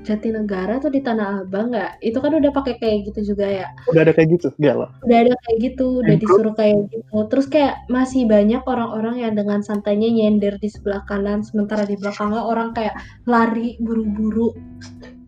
Jatinegara 0.04 0.78
atau 0.78 0.92
di 0.92 1.00
Tanah 1.00 1.42
Abang 1.48 1.72
nggak? 1.72 1.98
Itu 2.04 2.20
kan 2.20 2.36
udah 2.36 2.52
pakai 2.52 2.76
kayak 2.78 3.10
gitu 3.10 3.34
juga 3.34 3.48
ya. 3.48 3.66
udah 3.88 4.04
ada 4.04 4.12
kayak 4.12 4.36
gitu 4.36 4.52
loh 4.60 4.90
Udah 5.02 5.18
ada 5.24 5.34
kayak 5.48 5.58
gitu, 5.64 6.04
udah 6.04 6.14
disuruh 6.20 6.54
kayak 6.54 6.76
gitu. 6.92 7.16
Terus 7.32 7.46
kayak 7.48 7.74
masih 7.88 8.28
banyak 8.28 8.62
orang-orang 8.68 9.24
yang 9.24 9.32
dengan 9.32 9.64
santainya 9.64 10.12
nyender 10.12 10.60
di 10.60 10.68
sebelah 10.68 11.02
kanan, 11.08 11.40
sementara 11.42 11.88
di 11.88 11.96
belakangnya 11.96 12.44
orang 12.44 12.76
kayak 12.76 12.94
lari 13.24 13.80
buru-buru 13.80 14.52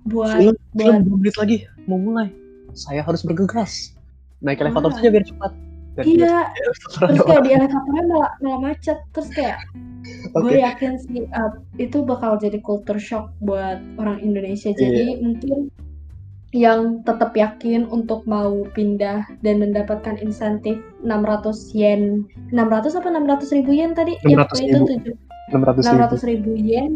buat 0.06 0.38
film 0.38 0.54
buat 0.78 1.02
film 1.02 1.18
menit 1.18 1.34
lagi 1.34 1.56
mau 1.90 1.98
mulai 1.98 2.30
saya 2.78 3.02
harus 3.02 3.26
bergegas 3.26 3.98
naik 4.38 4.62
elevator 4.62 4.94
Ah. 4.94 4.96
saja 5.02 5.08
biar 5.10 5.24
cepat 5.26 5.50
iya. 6.04 6.52
Terus 7.00 7.20
kayak 7.24 7.42
di 7.46 7.50
elevatornya 7.56 8.02
malah, 8.10 8.32
malah 8.44 8.60
macet. 8.60 8.98
Terus 9.16 9.28
kayak 9.32 9.58
Oke. 10.36 10.52
gue 10.52 10.60
yakin 10.62 10.92
sih 11.00 11.24
uh, 11.32 11.56
itu 11.80 12.04
bakal 12.04 12.36
jadi 12.36 12.60
culture 12.60 13.00
shock 13.00 13.32
buat 13.40 13.80
orang 13.96 14.20
Indonesia. 14.20 14.74
Iya. 14.74 14.76
jadi 14.76 15.02
mungkin 15.24 15.58
yang 16.54 17.04
tetap 17.04 17.36
yakin 17.36 17.84
untuk 17.90 18.24
mau 18.24 18.64
pindah 18.72 19.28
dan 19.44 19.60
mendapatkan 19.60 20.16
insentif 20.22 20.78
600 21.04 21.52
yen. 21.76 22.24
600 22.54 22.96
apa 22.96 23.08
600 23.12 23.56
ribu 23.60 23.70
yen 23.76 23.92
tadi? 23.92 24.16
600 24.24 24.60
ya 24.60 24.64
itu 24.64 24.78
ribu. 24.78 24.86
tujuh- 24.88 25.18
600 25.52 25.84
ribu. 25.84 25.96
600 26.00 26.30
ribu 26.30 26.50
yen 26.56 26.92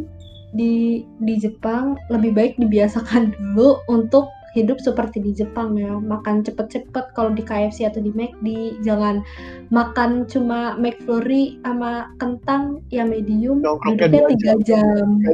di 0.50 1.06
di 1.22 1.34
Jepang 1.38 1.94
lebih 2.10 2.34
baik 2.34 2.52
dibiasakan 2.58 3.30
dulu 3.36 3.78
untuk 3.86 4.26
hidup 4.54 4.82
seperti 4.82 5.22
di 5.22 5.32
Jepang 5.32 5.78
ya. 5.78 5.94
Makan 5.94 6.42
cepet-cepet 6.42 7.14
kalau 7.14 7.30
di 7.30 7.42
KFC 7.42 7.86
atau 7.86 8.02
di 8.02 8.10
McD. 8.10 8.78
Jangan 8.82 9.22
makan 9.70 10.26
cuma 10.26 10.74
McFlurry 10.76 11.62
sama 11.62 12.10
kentang 12.18 12.82
yang 12.90 13.10
medium. 13.10 13.62
Duduknya 13.62 14.26
tiga 14.34 14.52
jam. 14.66 15.18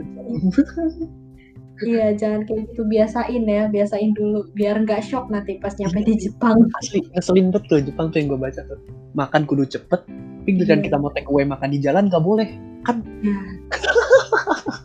iya 1.89 2.13
jangan 2.17 2.45
kayak 2.49 2.73
gitu. 2.73 2.85
Biasain 2.85 3.45
ya 3.45 3.69
biasain 3.69 4.13
dulu. 4.17 4.49
Biar 4.53 4.81
nggak 4.85 5.05
shock 5.05 5.29
nanti 5.33 5.57
pas 5.61 5.77
nyampe 5.81 6.05
di 6.05 6.17
Jepang. 6.17 6.69
Asli 6.81 7.01
ngeselin 7.13 7.53
tuh 7.53 7.81
Jepang 7.81 8.13
tuh 8.13 8.21
yang 8.21 8.29
gue 8.37 8.41
baca 8.41 8.61
tuh. 8.65 8.81
Makan 9.17 9.45
kudu 9.49 9.65
cepet. 9.69 10.05
Tapi 10.47 10.63
giliran 10.63 10.79
Iya. 10.79 10.87
kita 10.87 10.97
mau 11.03 11.11
take 11.11 11.27
away 11.27 11.43
makan 11.43 11.75
di 11.75 11.83
jalan 11.83 12.07
nggak 12.07 12.23
boleh. 12.23 12.47
Kan 12.87 13.03
Ya. 13.25 13.35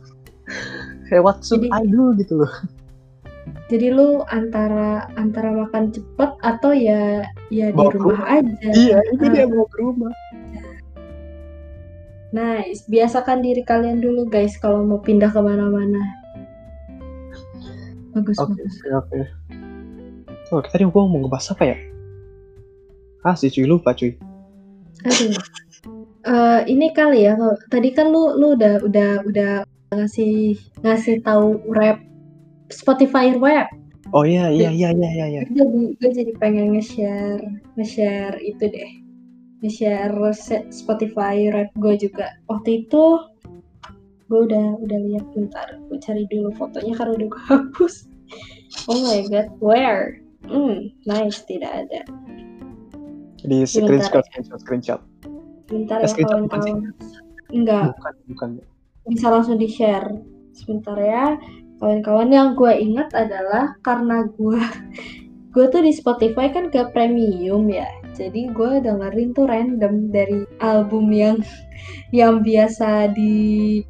kayak 1.11 1.21
what 1.21 1.43
should 1.43 1.61
Jadi- 1.61 1.75
I 1.75 1.83
do 1.85 2.15
gitu 2.15 2.39
loh 2.41 2.49
jadi 3.67 3.93
lu 3.93 4.21
antara 4.30 5.08
antara 5.15 5.49
makan 5.51 5.89
cepet 5.95 6.32
atau 6.43 6.71
ya 6.75 7.25
ya 7.49 7.71
di 7.71 7.77
Bawa 7.77 7.91
ke 7.91 7.97
rumah 7.99 8.25
aja 8.27 8.69
iya 8.75 8.97
itu 9.15 9.23
dia 9.32 9.45
mau 9.47 9.65
ke 9.67 9.77
rumah 9.80 10.13
Nice, 12.32 12.88
biasakan 12.88 13.43
diri 13.43 13.60
kalian 13.60 13.99
dulu 13.99 14.23
guys 14.23 14.56
kalau 14.56 14.88
mau 14.88 15.04
pindah 15.04 15.27
ke 15.36 15.41
mana-mana. 15.43 15.99
Bagus 18.15 18.39
oke 18.39 18.56
bagus. 18.56 18.75
oke 18.88 18.88
oke 18.95 19.19
oh 20.56 20.63
tadi 20.63 20.88
gue 20.88 21.04
mau 21.04 21.19
ngebahas 21.19 21.51
apa 21.51 21.75
ya 21.75 21.77
Ah 23.21 23.38
sih 23.38 23.54
cuy 23.54 23.69
lupa 23.69 23.93
cuy. 23.93 24.17
Aduh. 25.06 25.38
Eh, 26.21 26.62
ini 26.69 26.93
kali 26.93 27.25
ya, 27.25 27.34
tadi 27.69 27.89
kan 27.97 28.13
lu 28.13 28.38
lu 28.38 28.54
udah 28.54 28.82
udah 28.86 29.25
udah 29.25 29.54
ngasih 29.93 30.54
ngasih 30.86 31.21
tahu 31.25 31.58
rap 31.73 31.97
Spotify 32.71 33.36
rap. 33.36 33.69
Oh 34.12 34.25
iya 34.27 34.49
iya 34.51 34.71
iya 34.73 34.89
iya 34.91 35.10
iya. 35.12 35.25
iya. 35.29 35.41
Gue 35.47 35.63
jadi 35.63 35.81
gue 35.99 36.10
jadi 36.12 36.31
pengen 36.41 36.75
nge-share 36.75 37.43
nge-share 37.77 38.36
itu 38.43 38.63
deh. 38.67 38.91
Nge-share 39.62 40.15
Spotify 40.73 41.47
rap 41.53 41.69
gue 41.77 41.95
juga. 41.95 42.36
Waktu 42.49 42.88
itu 42.88 43.03
gue 44.27 44.39
udah 44.47 44.79
udah 44.81 44.99
lihat 45.12 45.25
bentar. 45.36 45.67
Gue 45.91 45.99
cari 45.99 46.23
dulu 46.31 46.51
fotonya 46.55 46.95
karena 46.97 47.13
udah 47.19 47.27
gue 47.29 47.43
hapus. 47.51 47.95
Oh 48.88 48.99
my 49.03 49.21
god, 49.27 49.51
where? 49.60 50.19
Hmm, 50.47 50.89
nice, 51.05 51.43
tidak 51.45 51.86
ada. 51.86 52.01
Di 53.43 53.67
screenshot 53.67 54.23
screenshot 54.31 54.60
screenshot. 54.63 55.01
Bentar 55.67 56.03
Eh, 56.03 56.10
ya 56.10 56.25
kawan-kawan. 56.27 56.91
Enggak, 57.51 57.93
Bukan 57.99 58.13
bukan. 58.31 58.49
bisa 59.12 59.27
langsung 59.27 59.57
di 59.60 59.67
share 59.67 60.07
sebentar 60.55 60.95
ya 60.99 61.36
kawan-kawan 61.81 62.29
yang 62.29 62.53
gue 62.53 62.69
ingat 62.77 63.09
adalah 63.17 63.73
karena 63.81 64.29
gue 64.37 64.61
gue 65.57 65.65
tuh 65.67 65.81
di 65.81 65.91
Spotify 65.91 66.53
kan 66.53 66.69
gak 66.69 66.93
premium 66.93 67.65
ya 67.67 67.89
jadi 68.13 68.53
gue 68.53 68.85
dengerin 68.85 69.33
tuh 69.33 69.49
random 69.49 70.13
dari 70.13 70.45
album 70.61 71.09
yang 71.09 71.41
yang 72.15 72.45
biasa 72.45 73.09
di 73.17 73.81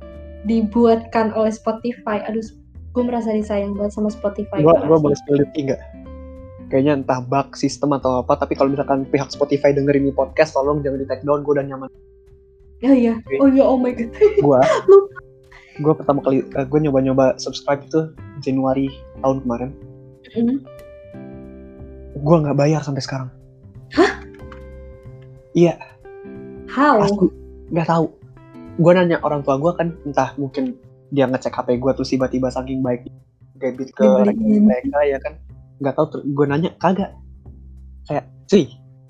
dibuatkan 0.47 1.35
oleh 1.35 1.51
Spotify 1.51 2.23
aduh 2.23 2.41
gue 2.91 3.03
merasa 3.03 3.35
disayang 3.35 3.75
banget 3.75 3.93
sama 3.99 4.07
Spotify 4.07 4.63
gua 4.63 4.79
sih. 4.79 4.87
boleh 4.87 5.17
spill 5.19 5.39
detik 5.39 5.63
nggak? 5.71 5.81
Kayaknya 6.71 7.03
entah 7.03 7.19
bug 7.19 7.51
sistem 7.59 7.99
atau 7.99 8.23
apa, 8.23 8.39
tapi 8.39 8.55
kalau 8.55 8.71
misalkan 8.71 9.03
pihak 9.03 9.27
Spotify 9.27 9.75
dengerin 9.75 10.07
ini 10.07 10.15
podcast, 10.15 10.55
tolong 10.55 10.79
jangan 10.79 11.03
di 11.03 11.07
take 11.07 11.23
down, 11.27 11.43
gue 11.43 11.51
udah 11.51 11.67
nyaman. 11.67 11.91
oh 12.81 12.95
iya 12.95 13.13
oh 13.43 13.47
iya 13.51 13.63
oh 13.67 13.75
my 13.75 13.91
god 13.91 14.09
Gua, 14.43 14.59
Gua 15.79 15.95
pertama 15.95 16.19
kali, 16.19 16.43
gue 16.43 16.79
nyoba-nyoba 16.83 17.39
subscribe 17.39 17.79
itu 17.87 18.11
Januari 18.43 18.91
tahun 19.23 19.39
kemarin. 19.47 19.69
Hmm. 20.35 20.59
Gue 22.19 22.37
nggak 22.43 22.59
bayar 22.59 22.83
sampai 22.83 22.99
sekarang. 22.99 23.29
how 26.67 26.99
Asli, 26.99 27.31
nggak 27.71 27.87
tahu. 27.87 28.11
Gue 28.79 28.91
nanya 28.95 29.23
orang 29.23 29.43
tua 29.47 29.55
gue 29.59 29.71
kan, 29.75 29.95
entah 30.03 30.35
mungkin 30.35 30.75
dia 31.11 31.27
ngecek 31.27 31.55
HP 31.55 31.79
gue 31.79 31.91
terus 31.95 32.11
tiba-tiba 32.11 32.47
saking 32.47 32.79
baik 32.79 33.03
debit 33.59 33.91
ke 33.91 34.03
rekening 34.03 34.63
mereka 34.67 34.99
ya 35.03 35.19
kan, 35.23 35.39
nggak 35.83 35.95
tahu. 35.95 36.23
Gue 36.35 36.45
nanya 36.47 36.71
kagak. 36.79 37.15
Kayak, 38.07 38.25
cuy, 38.47 38.65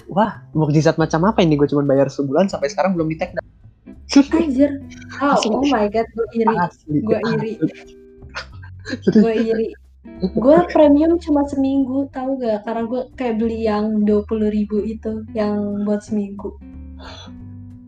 wah 0.09 0.41
mukjizat 0.53 0.97
macam 0.97 1.29
apa 1.29 1.45
ini? 1.45 1.57
Gue 1.57 1.69
cuma 1.69 1.85
bayar 1.85 2.09
sebulan 2.09 2.49
sampai 2.49 2.69
sekarang 2.69 2.97
belum 2.97 3.09
di 3.09 3.17
take 3.17 3.33
down. 3.33 3.50
Anjir. 4.19 4.71
Asli. 5.21 5.49
oh 5.51 5.65
my 5.71 5.87
god 5.87 6.07
gue 6.11 6.27
iri. 6.35 6.55
Gua 7.03 7.19
iri. 7.37 7.53
Gue 9.13 9.33
iri. 9.37 9.67
Gue 10.37 10.57
premium 10.73 11.17
cuma 11.21 11.45
seminggu 11.49 12.09
tahu 12.13 12.41
gak 12.41 12.65
karena 12.65 12.83
gue 12.89 13.01
kayak 13.17 13.35
beli 13.37 13.65
yang 13.65 14.05
dua 14.05 14.25
puluh 14.25 14.49
ribu 14.49 14.81
itu 14.81 15.25
yang 15.37 15.85
buat 15.85 16.01
seminggu. 16.01 16.57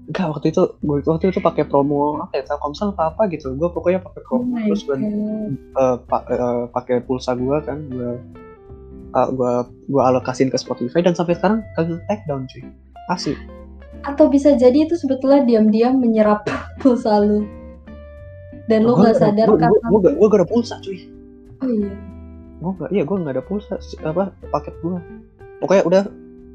Enggak 0.09 0.27
waktu 0.35 0.53
itu 0.53 0.61
gue 0.83 0.97
waktu 1.05 1.33
itu 1.33 1.39
pakai 1.41 1.65
promo 1.65 2.21
apa 2.21 2.41
ya 2.41 2.43
Telkomsel 2.45 2.93
apa 2.93 3.13
apa 3.13 3.29
gitu. 3.33 3.53
Gue 3.57 3.69
pokoknya 3.69 4.01
pakai 4.01 4.21
oh 4.29 4.41
promo 4.41 4.45
my 4.53 4.69
terus 4.69 4.85
gue 4.85 4.97
eh, 4.97 5.97
pa- 6.05 6.27
eh, 6.29 6.63
pakai 6.69 7.01
pulsa 7.01 7.33
gue 7.33 7.57
kan 7.65 7.81
gue 7.89 8.11
uh, 9.17 9.29
gue 9.33 9.51
gue 9.89 10.01
alokasin 10.01 10.53
ke 10.53 10.57
Spotify 10.57 11.01
dan 11.01 11.17
sampai 11.17 11.37
sekarang 11.37 11.65
kagak 11.73 12.01
take 12.05 12.23
down 12.29 12.45
cuy. 12.49 12.63
Asli 13.11 13.35
atau 14.03 14.27
bisa 14.27 14.55
jadi 14.59 14.85
itu 14.87 14.95
sebetulnya 14.99 15.47
diam-diam 15.47 15.97
menyerap 15.99 16.43
pulsa 16.83 17.23
lu. 17.23 17.47
Dan 18.67 18.87
lu 18.87 18.95
nggak 18.95 19.19
sadar 19.19 19.47
gue 19.51 19.59
karena 19.59 19.75
gue 19.75 19.99
gue 20.15 20.27
gak 20.31 20.39
ada 20.39 20.47
pulsa 20.47 20.75
cuy. 20.79 21.07
Oh 21.59 21.67
iya. 21.67 21.93
Gue 22.63 22.71
gak 22.79 22.89
iya 22.95 23.03
gue 23.03 23.15
gak 23.19 23.35
ada 23.35 23.43
pulsa 23.43 23.75
apa 24.07 24.31
paket 24.51 24.75
gue 24.79 24.95
pokoknya 25.59 25.83
udah 25.83 26.03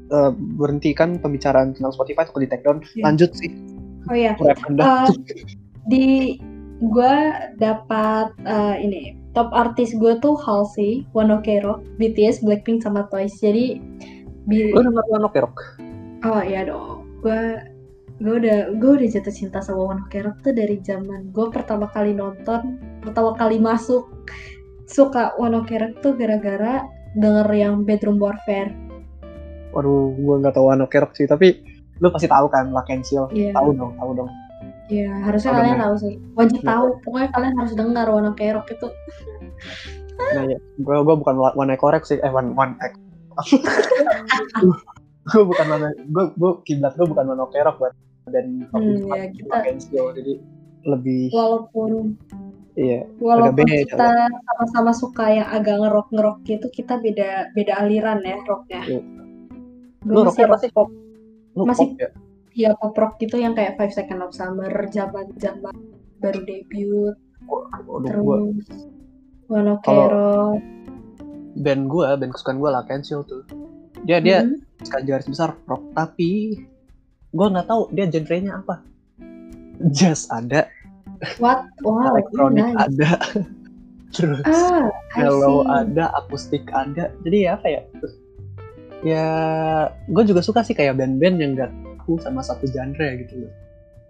eh, 0.09 0.31
berhentikan 0.57 1.21
pembicaraan 1.21 1.77
tentang 1.77 1.93
Spotify 1.93 2.25
untuk 2.25 2.41
di 2.41 2.49
take 2.49 2.65
down. 2.65 2.81
Iya. 2.97 3.03
lanjut 3.05 3.31
sih. 3.37 3.49
Oh 4.09 4.15
iya. 4.17 4.33
Eh, 4.33 5.09
di 5.85 6.37
gue 6.81 7.15
dapat 7.61 8.33
eh, 8.41 8.75
ini 8.81 8.99
top 9.37 9.53
artis 9.53 9.93
gue 9.93 10.17
tuh 10.17 10.33
Halsey, 10.33 11.05
One 11.13 11.29
Ok 11.29 11.61
Rock, 11.61 11.85
BTS, 12.01 12.41
Blackpink 12.41 12.81
sama 12.81 13.05
Twice. 13.13 13.37
Jadi 13.37 13.77
bi- 14.49 14.73
lu 14.73 14.81
denger 14.81 15.05
One 15.13 15.25
Ok 15.29 15.37
Rock 15.45 15.57
Oh 16.19 16.43
iya 16.43 16.67
dong, 16.67 16.98
gue 17.19 17.41
gue 18.19 18.35
udah 18.35 18.59
gue 18.75 18.91
udah 18.99 19.07
jatuh 19.09 19.31
cinta 19.31 19.59
sama 19.59 19.95
One 19.95 20.03
Ok 20.03 20.19
Rock 20.19 20.43
tuh 20.43 20.51
dari 20.51 20.75
zaman 20.79 21.31
gue 21.31 21.45
pertama 21.49 21.87
kali 21.87 22.11
nonton, 22.11 22.75
pertama 22.99 23.31
kali 23.35 23.59
masuk 23.59 24.07
suka 24.85 25.31
One 25.35 25.55
Ok 25.55 25.71
Rock 25.75 25.93
tuh 25.99 26.13
gara-gara 26.15 26.83
denger 27.15 27.47
yang 27.51 27.83
Bedroom 27.83 28.19
Warfare. 28.19 28.71
waduh 29.69 30.11
gue 30.17 30.35
nggak 30.41 30.53
tahu 30.53 30.65
One 30.67 30.83
Ok 30.83 30.95
Rock 30.97 31.13
sih 31.13 31.25
tapi 31.25 31.61
lu 31.99 32.09
pasti 32.09 32.25
tahu 32.25 32.47
kan 32.47 32.71
La 32.71 32.81
Kensil 32.83 33.27
Iya, 33.29 33.51
tahu 33.53 33.71
dong 33.71 33.93
tahu 33.95 34.11
dong 34.15 34.29
iya 34.89 35.13
harusnya 35.21 35.53
Oh, 35.53 35.57
kalian 35.61 35.77
tahu 35.77 35.95
sih, 36.01 36.13
wajib 36.33 36.59
Iya. 36.59 36.69
tahu. 36.73 36.85
Pokoknya 37.05 37.29
kalian 37.29 37.53
harus 37.55 37.73
dengar 37.77 38.05
One 38.09 38.27
Ok 38.33 38.41
Rock 38.49 38.67
itu. 38.73 38.87
Nah 40.19 40.43
ya, 40.43 40.57
gue 40.57 40.95
gue 40.99 41.15
bukan 41.15 41.35
one 41.37 41.69
eye 41.69 41.77
korek 41.77 42.03
sih, 42.03 42.17
eh 42.19 42.27
one 42.27 42.57
one 42.57 42.73
eye. 42.81 42.91
gue 45.29 45.43
bukan 45.43 45.65
one 45.69 45.89
gue 46.05 46.25
gue 46.33 46.51
kiblat 46.63 46.93
gue 46.93 47.05
bukan 47.05 47.25
one 47.27 47.41
ok 47.41 47.53
rock 47.59 47.77
buat 47.77 47.93
dan 48.27 48.45
Hmm, 48.69 49.09
ya, 49.09 49.25
kita- 49.27 49.63
jadi 50.13 50.33
lebih 50.83 51.29
Walaupun 51.29 52.13
iya 52.73 53.03
walaupun 53.17 53.65
beda. 53.65 53.83
kita 53.83 54.09
sama-sama 54.39 54.91
suka 54.91 55.25
yang 55.27 55.49
agak 55.49 55.75
ngerok 55.77 56.07
ngerok 56.09 56.37
gitu, 56.43 56.67
kita 56.69 56.97
beda 56.97 57.29
beda 57.51 57.73
aliran 57.77 58.21
ya 58.21 58.37
rocknya. 58.41 58.81
Iya. 58.87 59.01
Gue 59.99 60.21
masih 60.23 60.45
rock 60.45 60.53
pasti- 60.55 60.71
pop. 60.71 60.87
lu 61.51 61.63
Masih- 61.65 61.89
pop 61.89 61.99
ya 61.99 62.09
ya 62.51 62.69
pop 62.73 62.93
rock 62.93 63.13
gitu 63.17 63.35
yang 63.35 63.51
kayak 63.51 63.75
Five 63.75 63.91
Second 63.91 64.21
of 64.21 64.31
Summer 64.31 64.69
zaman 64.87 65.33
zaman 65.35 65.73
baru 66.17 66.39
debut 66.41 67.15
Waduh, 67.49 68.05
gue 68.13 68.37
terus 68.61 68.85
One 69.47 69.69
Ok 69.71 69.87
Rock 69.89 70.59
band 71.55 71.83
gue 71.87 72.05
band 72.15 72.31
kesukaan 72.31 72.57
gue 72.57 72.69
lah 72.69 72.83
Kensil 72.83 73.23
tuh 73.23 73.41
dia 74.01 74.17
dia 74.19 74.37
Mhm. 74.41 74.55
sekali 74.81 75.03
garis 75.05 75.27
besar 75.27 75.55
rock 75.63 75.83
tapi 75.91 76.55
gue 77.29 77.47
nggak 77.47 77.65
tahu 77.65 77.91
dia 77.91 78.05
genrenya 78.05 78.57
apa 78.57 78.81
jazz 79.89 80.27
ada 80.29 80.67
what 81.37 81.63
wow 81.81 82.09
elektronik 82.09 82.63
nice. 82.65 82.79
ada 82.79 83.09
terus 84.15 84.41
ah 84.43 84.89
mellow 85.15 85.61
see. 85.61 85.69
ada, 85.69 86.05
akustik 86.15 86.63
ada. 86.71 87.13
Jadi 87.21 87.45
ya 87.45 87.53
apa 87.53 87.67
ya? 87.69 87.81
Ya, 88.99 89.25
gue 90.03 90.23
juga 90.25 90.41
suka 90.41 90.59
sih 90.59 90.73
kayak 90.73 90.97
band-band 90.97 91.37
yang 91.37 91.53
gak 91.53 91.69
tahu 91.99 92.17
sama 92.17 92.41
satu 92.41 92.65
genre 92.65 93.05
gitu 93.15 93.45
loh. 93.45 93.51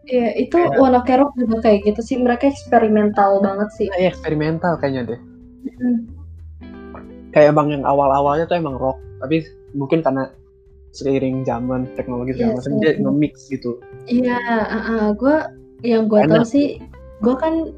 Iya, 0.06 0.40
itu 0.40 0.56
Kayak- 0.56 0.80
One 0.80 0.96
Ok 0.96 1.10
Rock 1.14 1.36
juga 1.36 1.58
kayak 1.62 1.80
gitu 1.84 2.02
sih 2.02 2.16
mereka 2.16 2.48
eksperimental 2.48 3.44
banget 3.44 3.70
sih 3.76 3.88
Kayak 3.92 4.16
eksperimental 4.16 4.74
kayaknya 4.80 5.02
deh. 5.06 5.20
Mhm. 5.68 5.98
Kayak 7.30 7.48
emang 7.52 7.68
yang 7.70 7.84
awal-awalnya 7.84 8.48
tuh 8.48 8.56
emang 8.56 8.74
rock, 8.74 8.98
tapi 9.20 9.44
mungkin 9.78 10.02
karena 10.02 10.34
seiring 10.90 11.46
zaman 11.46 11.86
teknologi 11.94 12.34
segala 12.34 12.50
Iya, 12.50 12.58
macam 12.58 12.74
dia 12.82 12.94
nge-mix 12.98 13.34
gitu. 13.54 13.78
Iya, 14.10 14.42
gue 15.14 15.38
yang 15.86 16.10
gue 16.10 16.22
tahu 16.26 16.42
sih, 16.42 16.82
gue 17.22 17.36
kan 17.38 17.70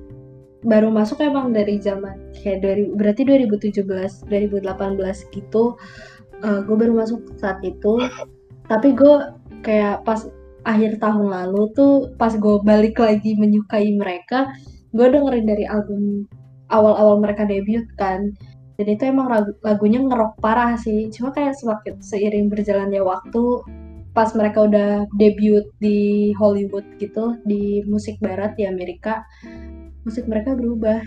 baru 0.62 0.94
masuk 0.94 1.20
emang 1.20 1.52
dari 1.52 1.82
zaman 1.82 2.16
kayak 2.40 2.62
dari 2.64 2.88
berarti 2.94 3.26
2017, 3.28 3.84
2018 4.32 5.36
gitu. 5.36 5.76
gue 6.42 6.76
baru 6.76 6.94
masuk 6.98 7.36
saat 7.38 7.60
itu. 7.62 8.00
Tapi 8.66 8.96
gue 8.96 9.16
kayak 9.62 10.08
pas 10.08 10.26
akhir 10.64 11.02
tahun 11.02 11.34
lalu 11.34 11.74
tuh 11.76 12.14
pas 12.16 12.32
gue 12.32 12.56
balik 12.64 12.98
lagi 13.02 13.36
menyukai 13.36 13.92
mereka, 13.98 14.50
gue 14.96 15.06
dengerin 15.06 15.46
dari 15.46 15.66
album 15.68 16.26
awal-awal 16.72 17.20
mereka 17.20 17.44
debut 17.44 17.84
kan. 18.00 18.32
Dan 18.82 18.90
itu 18.90 19.04
emang 19.06 19.30
lagu- 19.30 19.54
lagunya 19.62 20.02
ngerok 20.02 20.42
parah 20.42 20.74
sih. 20.76 21.14
Cuma 21.14 21.30
kayak 21.30 21.54
semakin 21.54 22.02
seiring 22.02 22.50
berjalannya 22.50 22.98
waktu, 23.00 23.62
pas 24.12 24.34
mereka 24.34 24.66
udah 24.66 24.90
debut 25.14 25.70
di 25.78 26.00
Hollywood 26.34 26.84
gitu 26.98 27.38
di 27.44 27.86
musik 27.86 28.18
barat 28.20 28.58
di 28.58 28.66
Amerika 28.66 29.24
musik 30.02 30.28
mereka 30.28 30.52
berubah 30.52 31.00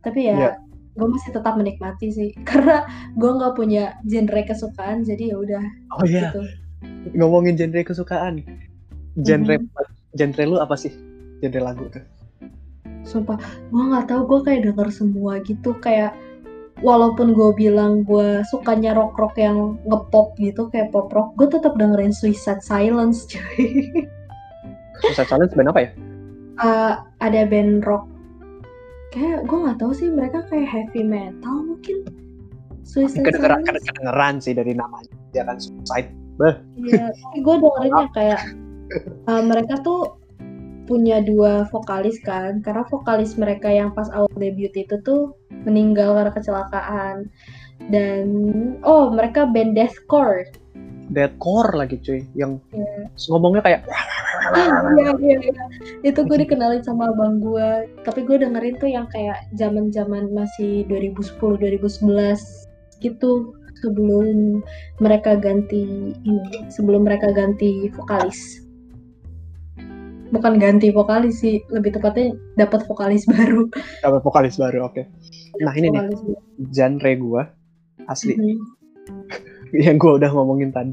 tapi 0.00 0.30
ya 0.30 0.36
Iya. 0.38 0.50
gue 0.94 1.08
masih 1.10 1.28
tetap 1.30 1.54
menikmati 1.54 2.08
sih 2.08 2.30
karena 2.48 2.88
gue 3.12 3.30
nggak 3.30 3.52
punya 3.52 4.00
genre 4.02 4.40
kesukaan 4.42 5.04
jadi 5.04 5.28
ya 5.28 5.36
udah 5.36 5.64
Oh 5.92 6.06
iya, 6.06 6.30
gitu 6.30 6.40
ngomongin 7.12 7.52
genre 7.52 7.82
kesukaan. 7.82 8.40
Genre 9.14 9.54
Mhm. 9.58 9.68
genre 10.14 10.42
lu 10.46 10.56
apa 10.56 10.72
sih? 10.72 10.92
Genre 11.38 11.60
lagu 11.60 11.84
tuh. 11.88 12.00
sumpah 13.02 13.36
gue 13.68 13.82
nggak 13.82 14.06
tahu 14.06 14.20
gue 14.24 14.40
kayak 14.42 14.60
denger 14.64 14.88
semua 14.88 15.36
gitu 15.42 15.74
kayak 15.76 16.14
walaupun 16.82 17.32
gue 17.32 17.50
bilang 17.54 18.02
gue 18.02 18.42
sukanya 18.50 18.92
rock 18.92 19.14
rock 19.16 19.38
yang 19.38 19.78
ngepop 19.86 20.34
gitu 20.36 20.66
kayak 20.68 20.90
pop 20.90 21.08
rock 21.14 21.32
gue 21.38 21.48
tetap 21.48 21.78
dengerin 21.78 22.12
Suicide 22.12 22.60
Silence 22.60 23.24
cuy. 23.30 23.88
Suicide 25.00 25.30
Silence 25.30 25.54
band 25.54 25.70
apa 25.70 25.80
ya? 25.86 25.90
Uh, 26.60 26.94
ada 27.22 27.46
band 27.48 27.86
rock. 27.86 28.04
Kayak 29.14 29.46
gue 29.46 29.58
nggak 29.62 29.78
tahu 29.78 29.92
sih 29.94 30.10
mereka 30.10 30.44
kayak 30.50 30.68
heavy 30.68 31.02
metal 31.06 31.62
mungkin. 31.62 32.04
Suicide 32.82 33.22
kedengeran 33.24 33.62
Silence. 33.62 33.86
kedengeran 33.88 34.34
sih 34.42 34.52
dari 34.52 34.72
namanya 34.74 35.10
dia 35.30 35.46
kan? 35.46 35.56
Suicide. 35.56 36.10
Iya, 36.82 37.14
tapi 37.14 37.38
gue 37.38 37.54
dengerinnya 37.62 38.06
kayak 38.18 38.40
uh, 39.30 39.42
mereka 39.46 39.78
tuh 39.86 40.21
punya 40.86 41.22
dua 41.22 41.66
vokalis 41.70 42.18
kan, 42.26 42.60
karena 42.60 42.82
vokalis 42.90 43.38
mereka 43.38 43.70
yang 43.70 43.94
pas 43.94 44.10
awal 44.10 44.30
debut 44.38 44.72
itu 44.74 44.98
tuh 45.06 45.32
meninggal 45.64 46.14
karena 46.18 46.32
kecelakaan. 46.34 47.16
Dan 47.90 48.26
oh 48.86 49.10
mereka 49.10 49.46
band 49.46 49.74
deathcore. 49.74 50.46
Deathcore 51.12 51.76
lagi 51.76 51.98
cuy, 52.00 52.24
yang 52.38 52.62
Iya. 52.72 53.10
ngomongnya 53.28 53.62
kayak 53.62 53.82
Iya 54.42 55.12
iya 55.22 55.38
iya. 55.38 55.64
Itu 56.02 56.26
gue 56.26 56.38
dikenalin 56.42 56.82
sama 56.82 57.14
abang 57.14 57.38
gue. 57.38 57.86
Tapi 58.02 58.26
gue 58.26 58.42
dengerin 58.42 58.76
tuh 58.80 58.90
yang 58.90 59.06
kayak 59.10 59.46
zaman-zaman 59.54 60.30
masih 60.34 60.86
2010 60.90 61.58
2011 61.58 62.66
gitu 63.02 63.54
sebelum 63.82 64.62
mereka 65.02 65.34
ganti 65.34 66.14
ini, 66.22 66.70
sebelum 66.70 67.02
mereka 67.02 67.34
ganti 67.34 67.90
vokalis. 67.92 68.61
Bukan 70.32 70.56
ganti 70.56 70.88
vokalis 70.88 71.38
sih, 71.38 71.60
lebih 71.68 71.92
tepatnya 71.92 72.32
dapat 72.56 72.82
vokalis 72.84 73.28
baru. 73.30 73.68
dapat 74.00 74.20
vokalis 74.20 74.56
baru, 74.56 74.88
oke. 74.88 75.04
Nah 75.60 75.72
ini 75.72 75.88
nih 75.88 76.02
baru. 76.02 76.16
genre 76.66 77.12
gua 77.16 77.42
asli 78.04 78.34
Mhm. 78.34 78.56
yang 79.84 79.96
gua 79.96 80.16
udah 80.16 80.30
ngomongin 80.30 80.70
tadi. 80.70 80.92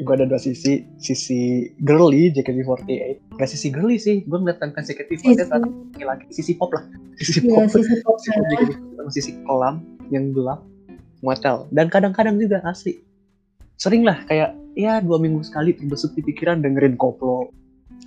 Gua 0.00 0.16
ada 0.16 0.24
dua 0.24 0.40
sisi, 0.40 0.80
sisi 0.96 1.40
girly 1.78 2.32
JKT48. 2.32 3.36
Gak 3.36 3.44
sisi 3.46 3.68
girly 3.68 3.96
sih, 3.96 4.24
gua 4.24 4.40
ngeliat 4.40 4.58
kan 4.58 4.72
JKT48 4.72 5.12
Sisi- 5.12 5.36
ternyata 5.36 5.56
laki-laki, 5.60 6.24
sisi 6.30 6.52
pop 6.54 6.72
lah, 6.72 6.84
sisi 7.14 7.38
Iya, 7.38 7.52
pop, 7.52 7.68
sisi 7.68 7.94
pop 8.00 8.16
sisi 8.16 8.32
pop 8.32 8.48
JKT, 8.48 8.52
sama 8.96 9.10
sisi 9.12 9.30
kelam 9.44 9.74
yang 10.08 10.32
gelap, 10.32 10.64
motel. 11.20 11.68
Dan 11.68 11.86
kadang-kadang 11.86 12.40
juga 12.40 12.64
asli, 12.64 12.96
sering 13.76 14.00
lah 14.02 14.24
kayak 14.24 14.56
ya 14.72 14.98
dua 14.98 15.20
minggu 15.20 15.42
sekali 15.42 15.76
terbesit 15.76 16.16
di 16.16 16.22
pikiran 16.22 16.64
dengerin 16.64 16.96
koplo, 16.96 17.52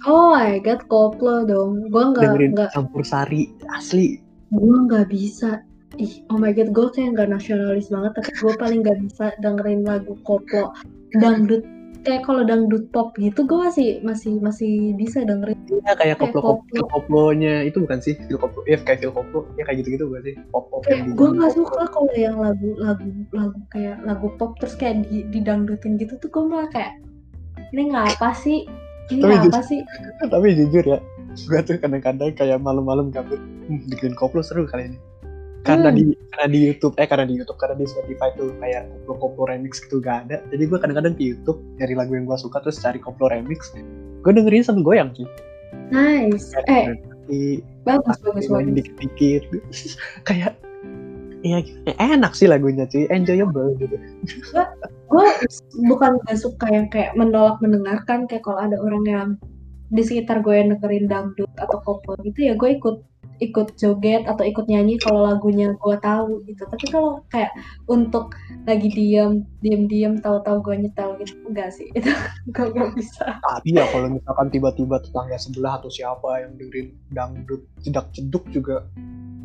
Oh 0.04 0.36
my 0.36 0.60
god, 0.60 0.84
koplo 0.92 1.48
dong. 1.48 1.88
Gue 1.88 2.04
nggak 2.12 2.54
nggak 2.56 2.70
campur 2.76 3.04
sari, 3.08 3.52
asli. 3.72 4.20
gue 4.54 4.78
nggak 4.86 5.10
bisa. 5.10 5.64
Ih 5.98 6.26
oh 6.34 6.42
my 6.42 6.50
god 6.54 6.74
gue 6.74 6.88
kayak 6.94 7.14
nggak 7.18 7.30
nasionalis 7.30 7.90
banget 7.94 8.18
tapi 8.18 8.30
gue 8.34 8.54
paling 8.58 8.80
nggak 8.82 9.00
bisa 9.10 9.26
dengerin 9.40 9.86
lagu 9.86 10.18
koplo. 10.26 10.74
Dangdut 11.22 11.62
kayak 12.04 12.28
kalau 12.28 12.44
dangdut 12.44 12.92
pop 12.92 13.16
gitu 13.16 13.48
gue 13.48 13.60
masih 13.64 14.04
masih 14.04 14.38
masih 14.44 14.92
bisa 15.00 15.24
dengerin. 15.24 15.56
Ya 15.88 15.96
kayak 15.96 16.20
Kayak 16.20 16.34
koplo 16.36 16.42
koplo. 16.42 16.82
koplo 16.84 16.84
koplonya 16.92 17.64
itu 17.64 17.80
bukan 17.80 18.00
sih 18.04 18.20
feel 18.28 18.38
koplo, 18.38 18.62
ya 18.68 18.78
kayak 18.84 19.00
feel 19.06 19.14
koplo, 19.16 19.48
ya 19.56 19.64
kayak 19.64 19.82
gitu-gitu 19.82 20.12
bukan 20.12 20.22
sih? 20.28 20.36
Pop 20.52 20.68
pop 20.68 20.82
kayak 20.84 21.16
gue 21.16 21.30
nggak 21.32 21.54
suka 21.56 21.82
kalau 21.90 22.14
yang 22.18 22.38
lagu 22.38 22.70
lagu 22.78 23.08
lagu 23.32 23.60
kayak 23.72 23.98
lagu 24.04 24.28
pop 24.36 24.60
terus 24.60 24.76
kayak 24.76 25.08
di 25.08 25.24
didangdutin 25.32 25.96
gitu 25.96 26.20
tuh 26.20 26.30
gue 26.30 26.44
malah 26.44 26.70
kayak 26.76 27.00
ini 27.72 27.96
ngapa 27.96 28.36
sih 28.36 28.68
ini 29.12 29.22
Tapi 29.24 29.34
ngapa 29.36 29.60
sih 29.66 29.82
Tapi 30.34 30.48
jujur 30.56 30.84
ya, 30.86 31.00
gue 31.36 31.60
tuh 31.66 31.76
kadang-kadang 31.82 32.32
kayak 32.38 32.60
malam-malam 32.62 33.12
gabut, 33.12 33.42
hmm, 33.68 33.90
bikin 33.92 34.16
koplo 34.16 34.40
seru 34.40 34.64
kali 34.70 34.94
ini. 34.94 35.00
Karena 35.64 35.90
Hmm. 35.92 35.96
di 35.96 36.04
karena 36.36 36.48
di 36.52 36.60
YouTube, 36.60 36.94
eh 37.00 37.08
karena 37.08 37.24
di 37.24 37.40
YouTube, 37.40 37.56
karena 37.56 37.76
di 37.80 37.88
Spotify 37.88 38.30
tuh 38.36 38.52
kayak 38.60 38.84
koplo-koplo 39.08 39.48
remix 39.48 39.80
gitu 39.80 40.04
gak 40.04 40.28
ada. 40.28 40.44
Jadi 40.52 40.64
gue 40.68 40.78
kadang-kadang 40.80 41.16
di 41.16 41.32
YouTube 41.32 41.64
nyari 41.80 41.96
lagu 41.96 42.12
yang 42.20 42.28
gue 42.28 42.36
suka 42.36 42.60
terus 42.60 42.84
cari 42.84 43.00
koplo 43.00 43.32
remix. 43.32 43.72
Gue 44.28 44.32
dengerin 44.36 44.64
sambil 44.64 44.84
goyang 44.84 45.10
sih. 45.16 45.28
nice 45.90 46.54
eh 46.68 46.96
Di 47.32 47.64
bagus 47.88 48.20
bagus 48.20 48.52
bagus 48.52 48.76
dikit-dikit. 48.76 49.44
kayak 50.28 50.60
Iya, 51.44 51.60
enak 52.00 52.40
sih 52.40 52.48
lagunya 52.48 52.88
cuy, 52.88 53.04
enjoyable 53.12 53.76
gitu. 53.76 54.00
gue 55.12 55.28
bukan 55.86 56.18
gak 56.26 56.40
suka 56.40 56.66
yang 56.72 56.88
kayak 56.88 57.14
menolak 57.20 57.60
mendengarkan 57.60 58.26
kayak 58.26 58.48
kalau 58.48 58.64
ada 58.64 58.80
orang 58.80 59.04
yang 59.06 59.30
di 59.94 60.02
sekitar 60.02 60.42
gue 60.42 60.56
yang 60.56 60.74
dengerin 60.74 61.06
dangdut 61.06 61.52
atau 61.60 61.78
koplo 61.86 62.18
gitu 62.26 62.50
ya 62.50 62.58
gue 62.58 62.80
ikut 62.80 63.06
ikut 63.42 63.76
joget 63.76 64.24
atau 64.24 64.46
ikut 64.46 64.66
nyanyi 64.72 64.96
kalau 65.02 65.28
lagunya 65.28 65.76
gue 65.76 65.96
tahu 66.00 66.40
gitu. 66.48 66.64
Tapi 66.64 66.86
kalau 66.88 67.20
kayak 67.28 67.52
untuk 67.92 68.38
lagi 68.64 68.88
diam 68.94 69.44
diam 69.60 69.90
diam 69.90 70.14
tahu-tahu 70.22 70.64
gue 70.64 70.76
nyetel 70.88 71.20
gitu 71.20 71.34
enggak 71.50 71.74
sih. 71.76 71.92
Itu 71.92 72.08
gue 72.56 72.66
gak 72.72 72.92
bisa. 72.96 73.42
Tapi 73.42 73.76
ya 73.76 73.84
kalau 73.92 74.08
misalkan 74.16 74.48
tiba-tiba 74.54 75.02
tetangga 75.04 75.36
sebelah 75.36 75.82
atau 75.82 75.92
siapa 75.92 76.46
yang 76.46 76.56
dengerin 76.56 76.88
dangdut 77.12 77.62
jedak 77.84 78.08
jeduk 78.16 78.46
juga 78.54 78.88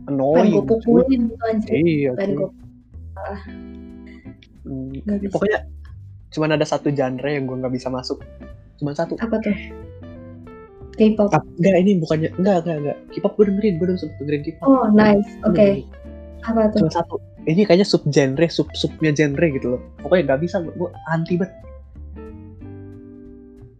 annoying. 0.08 0.52
gue 0.56 0.64
pukulin 0.64 1.20
gitu 1.28 1.44
anjir. 1.44 1.70
Iya, 1.72 2.10
gue 2.16 2.50
Hmm, 4.68 4.92
pokoknya 5.32 5.64
cuman 6.28 6.60
ada 6.60 6.66
satu 6.68 6.92
genre 6.92 7.24
yang 7.24 7.48
gue 7.48 7.56
nggak 7.56 7.72
bisa 7.72 7.88
masuk. 7.88 8.20
Cuma 8.76 8.92
satu. 8.92 9.16
Apa 9.16 9.40
tuh? 9.40 9.56
K-pop. 10.98 11.30
Ah, 11.32 11.40
enggak 11.56 11.76
ini 11.78 11.92
bukannya 12.02 12.30
enggak 12.36 12.66
enggak 12.66 12.76
enggak 12.84 12.96
K-pop 13.14 13.32
gue 13.38 13.44
dengerin 13.48 13.74
gue 13.80 13.86
udah 13.88 13.96
sempet 13.96 14.16
dengerin 14.20 14.42
K-pop. 14.44 14.66
Oh 14.68 14.84
nice. 14.92 15.30
Oke. 15.48 15.88
Hmm, 16.44 16.52
apa 16.52 16.60
tuh? 16.74 16.84
Cuma 16.84 16.92
satu. 16.92 17.14
Ini 17.48 17.64
kayaknya 17.64 17.86
sub 17.88 18.04
genre 18.12 18.46
sub 18.52 18.68
subnya 18.76 19.16
genre 19.16 19.46
gitu 19.48 19.66
loh. 19.78 19.80
Pokoknya 20.04 20.34
nggak 20.34 20.40
bisa 20.44 20.60
gue 20.60 20.90
anti 21.08 21.40
banget. 21.40 21.56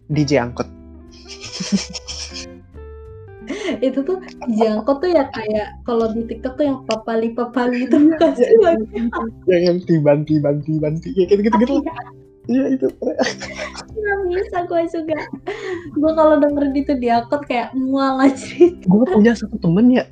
DJ 0.09 0.41
angkot 0.41 0.65
itu 3.87 3.99
tuh 4.05 4.19
jangkau 4.57 5.01
tuh 5.01 5.11
ya 5.11 5.25
kayak 5.33 5.69
kalau 5.85 6.11
di 6.13 6.25
TikTok 6.29 6.55
tuh 6.59 6.65
yang 6.69 6.79
papali 6.85 7.33
papali 7.33 7.89
itu. 7.89 7.97
Bukan 7.97 8.33
sih 8.37 8.59
lagi 8.61 8.87
yang 9.51 9.63
yang 9.75 9.79
tiban 9.85 10.19
tiban 10.25 10.57
tiban 10.65 10.95
ya 11.03 11.25
gitu. 11.25 11.43
Gitu 11.45 11.57
gitu 11.63 11.75
iya 12.49 12.65
itu. 12.73 12.89
Nggak 13.93 14.19
bisa 14.33 14.57
gue 14.65 14.83
juga 14.89 15.19
gue 15.93 16.13
kalau 16.17 16.35
dengerin 16.41 16.75
itu 16.77 16.93
di 16.97 17.09
akun 17.13 17.45
kayak 17.45 17.77
mual 17.77 18.17
aja. 18.25 18.73
Gue 18.89 19.05
punya 19.05 19.37
satu 19.37 19.61
temen 19.61 19.93
ya 19.93 20.05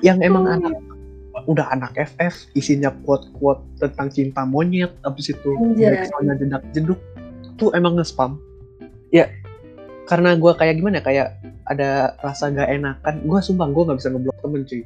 yang 0.00 0.20
emang 0.20 0.44
Oh, 0.44 0.56
anak 0.56 0.74
udah 1.44 1.66
anak 1.74 1.92
FF 1.98 2.48
isinya 2.56 2.94
quote-quote 3.04 3.60
tentang 3.76 4.08
cinta 4.08 4.46
monyet 4.46 4.94
abis 5.04 5.34
itu 5.34 5.50
backsoundnya 5.76 6.34
jedak 6.40 6.62
jeduk 6.72 7.00
tuh 7.60 7.68
emang 7.76 8.00
nge-spam. 8.00 8.40
Ya 9.12 9.28
karena 10.04 10.36
gue 10.36 10.52
kayak 10.56 10.80
gimana 10.80 11.00
ya, 11.00 11.04
kayak 11.04 11.28
ada 11.64 12.12
rasa 12.20 12.52
gak 12.52 12.68
enakan 12.68 13.24
gue 13.24 13.40
sumpah 13.40 13.68
gue 13.72 13.82
nggak 13.88 13.98
bisa 14.00 14.08
ngeblok 14.12 14.38
temen 14.40 14.62
cuy. 14.64 14.82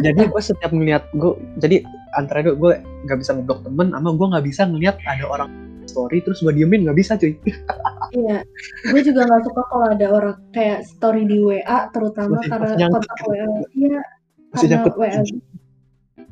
Jadi 0.00 0.20
gue 0.32 0.42
setiap 0.42 0.72
ngeliat 0.72 1.04
gue 1.12 1.32
jadi 1.60 1.84
antara 2.16 2.40
itu 2.40 2.56
gue 2.56 2.72
nggak 3.08 3.18
bisa 3.20 3.36
ngeblok 3.36 3.60
temen 3.64 3.92
sama 3.92 4.10
gue 4.16 4.26
nggak 4.32 4.46
bisa 4.48 4.62
ngeliat 4.64 4.96
ada 5.04 5.24
orang 5.28 5.50
story 5.84 6.22
terus 6.22 6.40
gue 6.40 6.52
diemin 6.52 6.84
nggak 6.88 6.98
bisa 6.98 7.16
cuy. 7.20 7.36
Iya 8.10 8.42
gue 8.90 9.00
juga 9.06 9.20
nggak 9.28 9.42
suka 9.48 9.62
kalau 9.70 9.86
ada 9.92 10.06
orang 10.10 10.36
kayak 10.50 10.82
story 10.88 11.24
di 11.28 11.38
WA 11.40 11.88
terutama 11.92 12.40
Masih- 12.40 12.50
karena 12.50 12.68
masih 12.74 12.88
kontak. 12.90 13.16
WA 13.22 13.46
iya 13.76 14.00
karena 14.50 14.66
nyangkut. 14.66 14.94
WA 14.96 15.20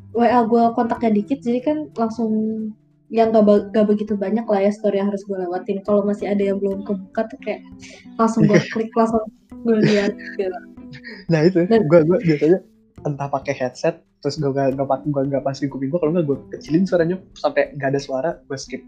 WA 0.09 0.39
gue 0.43 0.63
kontaknya 0.73 1.11
dikit 1.21 1.39
jadi 1.45 1.59
kan 1.61 1.77
langsung 1.93 2.31
yang 3.09 3.33
gak, 3.33 3.73
gak 3.73 3.85
begitu 3.85 4.13
banyak 4.13 4.45
lah 4.45 4.59
ya 4.61 4.69
story 4.69 5.01
yang 5.01 5.09
harus 5.09 5.25
gue 5.25 5.33
lewatin 5.33 5.81
kalau 5.81 6.05
masih 6.05 6.29
ada 6.29 6.41
yang 6.45 6.61
belum 6.61 6.85
kebuka 6.85 7.25
tuh 7.25 7.39
kayak 7.41 7.61
langsung 8.15 8.45
gue 8.45 8.61
klik 8.69 8.93
langsung 8.93 9.25
gue 9.65 9.75
lihat 9.83 10.13
gitu. 10.37 10.57
nah 11.27 11.41
itu 11.41 11.65
Dan- 11.65 11.89
gue 11.89 11.99
gue 12.05 12.17
biasanya 12.23 12.59
entah 13.03 13.27
pakai 13.27 13.53
headset 13.53 13.95
terus 14.21 14.37
gue 14.37 14.51
gak 14.51 14.77
gak 14.77 14.85
pak 14.85 15.01
gue 15.09 15.21
gak 15.25 15.41
pasang 15.41 15.67
kuping 15.67 15.89
gue 15.89 15.97
kalau 15.97 16.13
nggak 16.13 16.25
gue 16.27 16.37
kecilin 16.53 16.85
suaranya 16.85 17.17
sampai 17.33 17.73
gak 17.75 17.95
ada 17.95 17.99
suara 17.99 18.29
gue 18.45 18.57
skip 18.59 18.83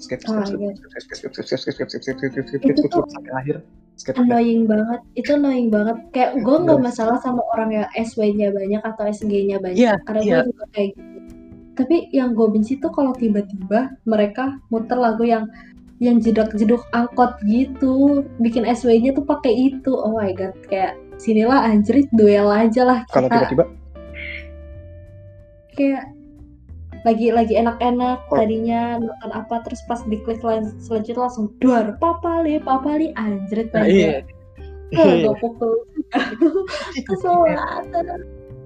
skip 0.00 0.24
skip 0.24 0.32
Ah, 0.32 0.46
skip 0.46 0.56
iya. 0.56 0.72
skip 0.72 0.88
skip 0.88 1.32
skip 1.36 1.44
skip 1.44 1.58
skip 1.60 1.74
skip 1.76 1.88
skip 1.90 2.00
skip 2.00 2.16
skip 2.16 2.16
skip 2.16 2.44
skip 2.48 2.60
skip 2.64 2.76
skip 2.88 3.06
sampai 3.12 3.32
akhir 3.36 3.56
skip 4.00 4.14
annoying 4.16 4.64
banget 4.64 5.00
itu 5.12 5.30
annoying 5.36 5.68
banget 5.68 5.96
kayak 6.10 6.40
gue 6.40 6.56
nggak 6.56 6.78
Yes. 6.80 6.86
masalah 6.88 7.16
sama 7.20 7.42
orang 7.52 7.70
yang 7.74 7.86
SW-nya 7.92 8.48
banyak 8.48 8.80
atau 8.80 9.04
SG-nya 9.04 9.60
banyak 9.60 9.76
Iya, 9.76 9.94
karena 10.08 10.20
iya. 10.24 10.32
gue 10.40 10.48
juga 10.48 10.64
kayak 10.72 10.88
gitu 10.96 11.19
tapi 11.78 12.10
yang 12.10 12.34
gue 12.34 12.46
benci 12.50 12.78
tuh 12.78 12.90
kalau 12.90 13.14
tiba-tiba 13.14 13.94
mereka 14.04 14.58
muter 14.70 14.98
lagu 14.98 15.22
yang 15.22 15.46
yang 16.00 16.16
jedak-jeduk 16.16 16.80
angkot 16.96 17.36
gitu. 17.44 18.24
Bikin 18.40 18.64
SW-nya 18.64 19.12
tuh 19.12 19.24
pakai 19.24 19.52
itu. 19.52 19.92
Oh 19.92 20.16
my 20.16 20.32
god 20.32 20.56
kayak 20.66 20.96
sinilah 21.20 21.60
anjrit 21.68 22.08
duel 22.16 22.48
aja 22.48 22.82
lah 22.88 22.98
kalau 23.12 23.28
kita. 23.28 23.36
tiba-tiba? 23.52 23.64
Kayak 25.76 26.04
lagi 27.00 27.32
lagi 27.32 27.54
enak-enak 27.56 28.28
Oh. 28.28 28.36
tadinya 28.36 29.00
nonton 29.00 29.32
apa 29.32 29.64
terus 29.64 29.80
pas 29.88 30.00
diklik 30.04 30.40
lan- 30.44 30.76
selanjutnya 30.84 31.24
langsung 31.28 31.48
duar 31.56 31.96
papali 31.96 32.60
papali 32.60 33.16
anjrit 33.16 33.72
nah, 33.72 33.88
banget 33.88 34.24
iya 34.92 35.24
gue 35.24 35.36
pukul. 35.40 35.80
Kesel 37.08 37.36
banget 37.46 38.20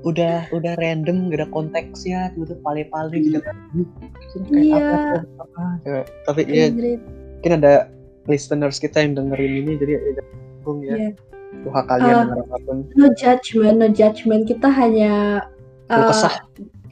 udah 0.04 0.52
udah 0.52 0.72
random 0.76 1.32
gak 1.32 1.40
ada 1.40 1.48
konteksnya 1.48 2.28
tiba-tiba 2.36 2.60
pale-pale 2.60 3.16
depan 3.24 3.56
kayak 4.44 4.60
Iya. 4.60 4.76
apa, 4.76 5.18
apa, 5.40 5.62
kayak- 5.80 6.08
tapi 6.28 6.40
ya 6.46 6.66
Anjrit. 6.68 7.00
mungkin 7.40 7.52
ada 7.60 7.74
listeners 8.28 8.76
kita 8.76 9.00
yang 9.00 9.16
dengerin 9.16 9.64
ini 9.64 9.72
jadi 9.80 9.92
ya 9.96 10.00
bingung 10.60 10.80
ya 10.84 10.94
Iya. 10.96 11.10
tuh 11.64 11.72
hak 11.72 11.86
kalian 11.88 12.14
denger 12.28 12.38
apa 12.44 12.56
pun 12.66 12.76
No 12.92 13.06
judgment, 13.14 13.76
no 13.80 13.88
judgment. 13.88 14.42
Kita 14.44 14.68
hanya 14.68 15.12
eh, 15.88 16.06
kesah. 16.08 16.34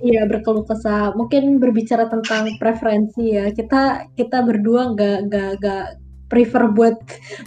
Iya 0.03 0.27
berkeluh 0.27 0.67
kesah. 0.67 1.15
Mungkin 1.15 1.59
berbicara 1.63 2.11
tentang 2.11 2.51
preferensi 2.59 3.35
ya. 3.35 3.51
Kita 3.51 4.07
kita 4.15 4.43
berdua 4.43 4.93
nggak 4.95 5.19
nggak 5.31 5.51
nggak 5.63 5.85
prefer 6.27 6.71
buat 6.73 6.97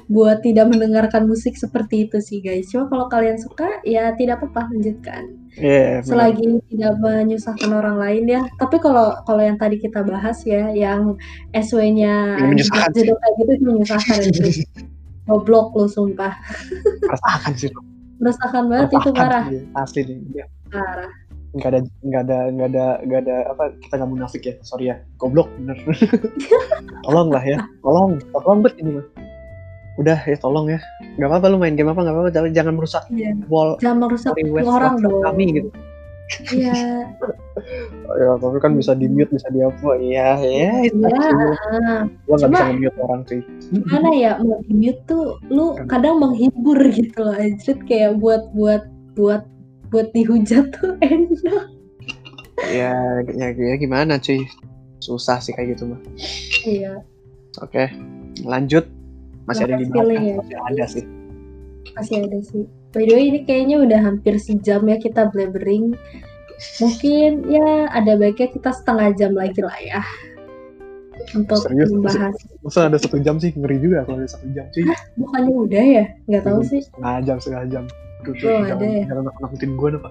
buat 0.07 0.45
tidak 0.45 0.69
mendengarkan 0.71 1.25
musik 1.25 1.57
seperti 1.57 2.05
itu 2.09 2.17
sih 2.21 2.39
guys. 2.39 2.69
Cuma 2.69 2.85
kalau 2.87 3.05
kalian 3.09 3.37
suka 3.41 3.79
ya 3.83 4.13
tidak 4.15 4.39
apa-apa 4.43 4.71
lanjutkan. 4.71 5.44
Iya, 5.55 6.03
benar. 6.03 6.07
Selagi 6.07 6.45
tidak 6.67 6.93
menyusahkan 6.99 7.69
orang 7.71 7.95
lain 7.95 8.23
ya. 8.27 8.41
Tapi 8.59 8.75
kalau 8.77 9.15
kalau 9.23 9.39
yang 9.39 9.55
tadi 9.55 9.79
kita 9.79 10.03
bahas 10.03 10.43
ya, 10.43 10.67
yang 10.71 11.15
SW-nya 11.51 12.35
sih. 12.59 12.67
kayak 12.67 13.33
gitu 13.39 13.51
itu 13.55 13.63
menyusahkan 13.63 14.17
itu. 14.23 14.41
Goblok 15.27 15.73
lu 15.73 15.87
sumpah. 15.87 16.37
Merasakan 17.01 17.53
sih 17.55 17.69
Meresahkan 18.15 18.63
banget 18.69 18.89
itu 18.93 19.09
Merasakan 19.09 19.15
parah. 19.17 19.43
sih, 19.49 19.61
asli 19.73 20.01
nih 20.05 20.17
Iya. 20.33 20.45
Parah. 20.69 21.11
nggak 21.55 21.69
ada 21.71 21.79
nggak 22.03 22.21
ada 22.27 22.37
nggak 22.51 22.67
ada 22.67 22.85
nggak 23.07 23.19
ada 23.23 23.35
apa 23.47 23.63
kita 23.79 23.93
nggak 23.95 24.11
munafik 24.11 24.43
ya 24.43 24.53
sorry 24.59 24.91
ya 24.91 24.99
goblok 25.15 25.47
bener 25.55 25.79
tolong 27.07 27.31
lah 27.31 27.39
ya 27.39 27.63
tolong 27.79 28.19
tolong 28.35 28.59
bet 28.59 28.75
ini 28.75 28.99
mah 28.99 29.05
udah 29.95 30.19
ya 30.23 30.37
tolong 30.37 30.67
ya. 30.69 30.79
Nggak 31.15 31.29
apa-apa 31.29 31.45
lu 31.47 31.57
main 31.57 31.73
game 31.73 31.89
apa 31.89 32.01
nggak 32.01 32.15
apa-apa. 32.15 32.29
Tapi 32.29 32.47
jangan 32.51 32.73
merusak 32.75 33.03
Iya. 33.09 33.31
wall 33.47 33.79
Jangan 33.79 33.97
merusak 34.03 34.33
orang 34.61 34.95
dong. 34.99 35.23
kami 35.23 35.45
gitu. 35.55 35.69
Iya. 36.51 36.73
ya 38.21 38.31
tapi 38.41 38.57
kan 38.57 38.73
bisa 38.73 38.97
di 38.97 39.05
mute 39.05 39.29
bisa 39.29 39.45
di 39.53 39.61
apa 39.61 39.93
iya 39.97 40.37
ya 40.41 40.71
itu 40.83 40.97
Iya, 40.97 41.29
gua. 42.25 42.37
Nggak 42.37 42.49
bisa 42.49 42.63
nge-mute 42.65 42.97
orang 42.97 43.21
sih. 43.29 43.41
Gimana 43.69 44.09
ya 44.13 44.31
mau 44.41 44.57
di 44.61 44.73
mute 44.73 45.01
tuh 45.05 45.37
lu 45.47 45.77
kadang 45.85 46.17
menghibur 46.17 46.81
gitu 46.89 47.21
loh 47.21 47.35
anjir 47.37 47.77
kayak 47.85 48.17
buat 48.17 48.49
buat 48.57 48.89
buat 49.13 49.45
buat 49.93 50.09
dihujat 50.11 50.73
tuh 50.73 50.97
enak. 51.05 51.65
Ya, 52.73 52.93
ya 53.29 53.47
ya 53.53 53.75
gimana 53.77 54.17
cuy? 54.17 54.41
Susah 54.97 55.37
sih 55.37 55.53
kayak 55.53 55.77
gitu 55.77 55.93
mah. 55.93 56.01
Iya. 56.65 57.05
Oke 57.61 57.93
lanjut 58.43 58.83
masih 59.45 59.63
ada 59.69 59.75
feeling 59.81 59.93
kan? 59.93 60.29
ya. 60.29 60.35
masih 60.41 60.57
ada 60.61 60.85
sih. 60.89 61.03
masih 61.95 62.15
ada 62.25 62.39
sih. 62.41 62.63
By 62.95 63.03
the 63.05 63.13
way 63.15 63.25
ini 63.29 63.39
kayaknya 63.43 63.77
udah 63.83 63.99
hampir 64.01 64.35
sejam 64.39 64.87
ya 64.87 64.97
kita 64.97 65.29
blabbering. 65.29 65.93
Mungkin 66.79 67.51
ya 67.51 67.91
ada 67.91 68.15
baiknya 68.15 68.47
kita 68.47 68.71
setengah 68.71 69.11
jam 69.19 69.35
lagi 69.35 69.59
lah 69.59 69.75
ya. 69.83 70.01
Untuk 71.35 71.57
Serius? 71.63 71.89
membahas. 71.91 72.35
masa 72.63 72.87
ada 72.87 72.97
satu 72.99 73.19
jam 73.19 73.39
sih? 73.41 73.51
Ngeri 73.55 73.81
juga 73.81 74.05
kalau 74.07 74.23
ada 74.23 74.29
satu 74.29 74.47
jam 74.55 74.67
cuy 74.71 74.83
bukannya 75.19 75.51
udah 75.51 75.83
ya? 75.83 76.05
Nggak 76.31 76.43
tahu 76.47 76.59
sih. 76.63 76.81
Setengah 76.85 77.15
jam 77.27 77.37
setengah 77.41 77.65
jam. 77.71 77.83
Aduh, 78.25 78.33
Oh, 78.33 78.37
jangan, 78.41 78.77
ada 78.81 78.85
ya? 78.89 79.03
jangan 79.05 79.23
nakut-nakutin 79.29 79.71
gue 79.77 79.89
apa 80.01 80.09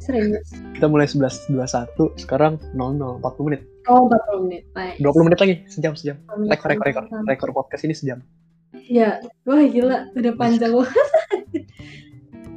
serius? 0.00 0.48
Kita 0.76 0.86
mulai 0.88 1.06
11.21 1.06 2.16
sekarang 2.18 2.56
00 2.74 3.20
40 3.20 3.46
menit 3.46 3.62
oh 3.88 4.10
40 4.10 4.44
menit? 4.48 4.62
Nice. 4.76 4.98
20 5.00 5.26
menit 5.30 5.38
lagi 5.40 5.54
sejam 5.70 5.92
sejam. 5.96 6.16
Rekor 6.50 6.68
rekor 6.74 6.86
rekor. 6.90 7.04
rekor 7.24 7.48
podcast 7.54 7.86
ini 7.86 7.94
sejam. 7.96 8.20
Ya 8.90 9.22
wah 9.48 9.62
gila. 9.64 10.12
Udah 10.12 10.32
panjang 10.36 10.72
banget. 10.76 11.06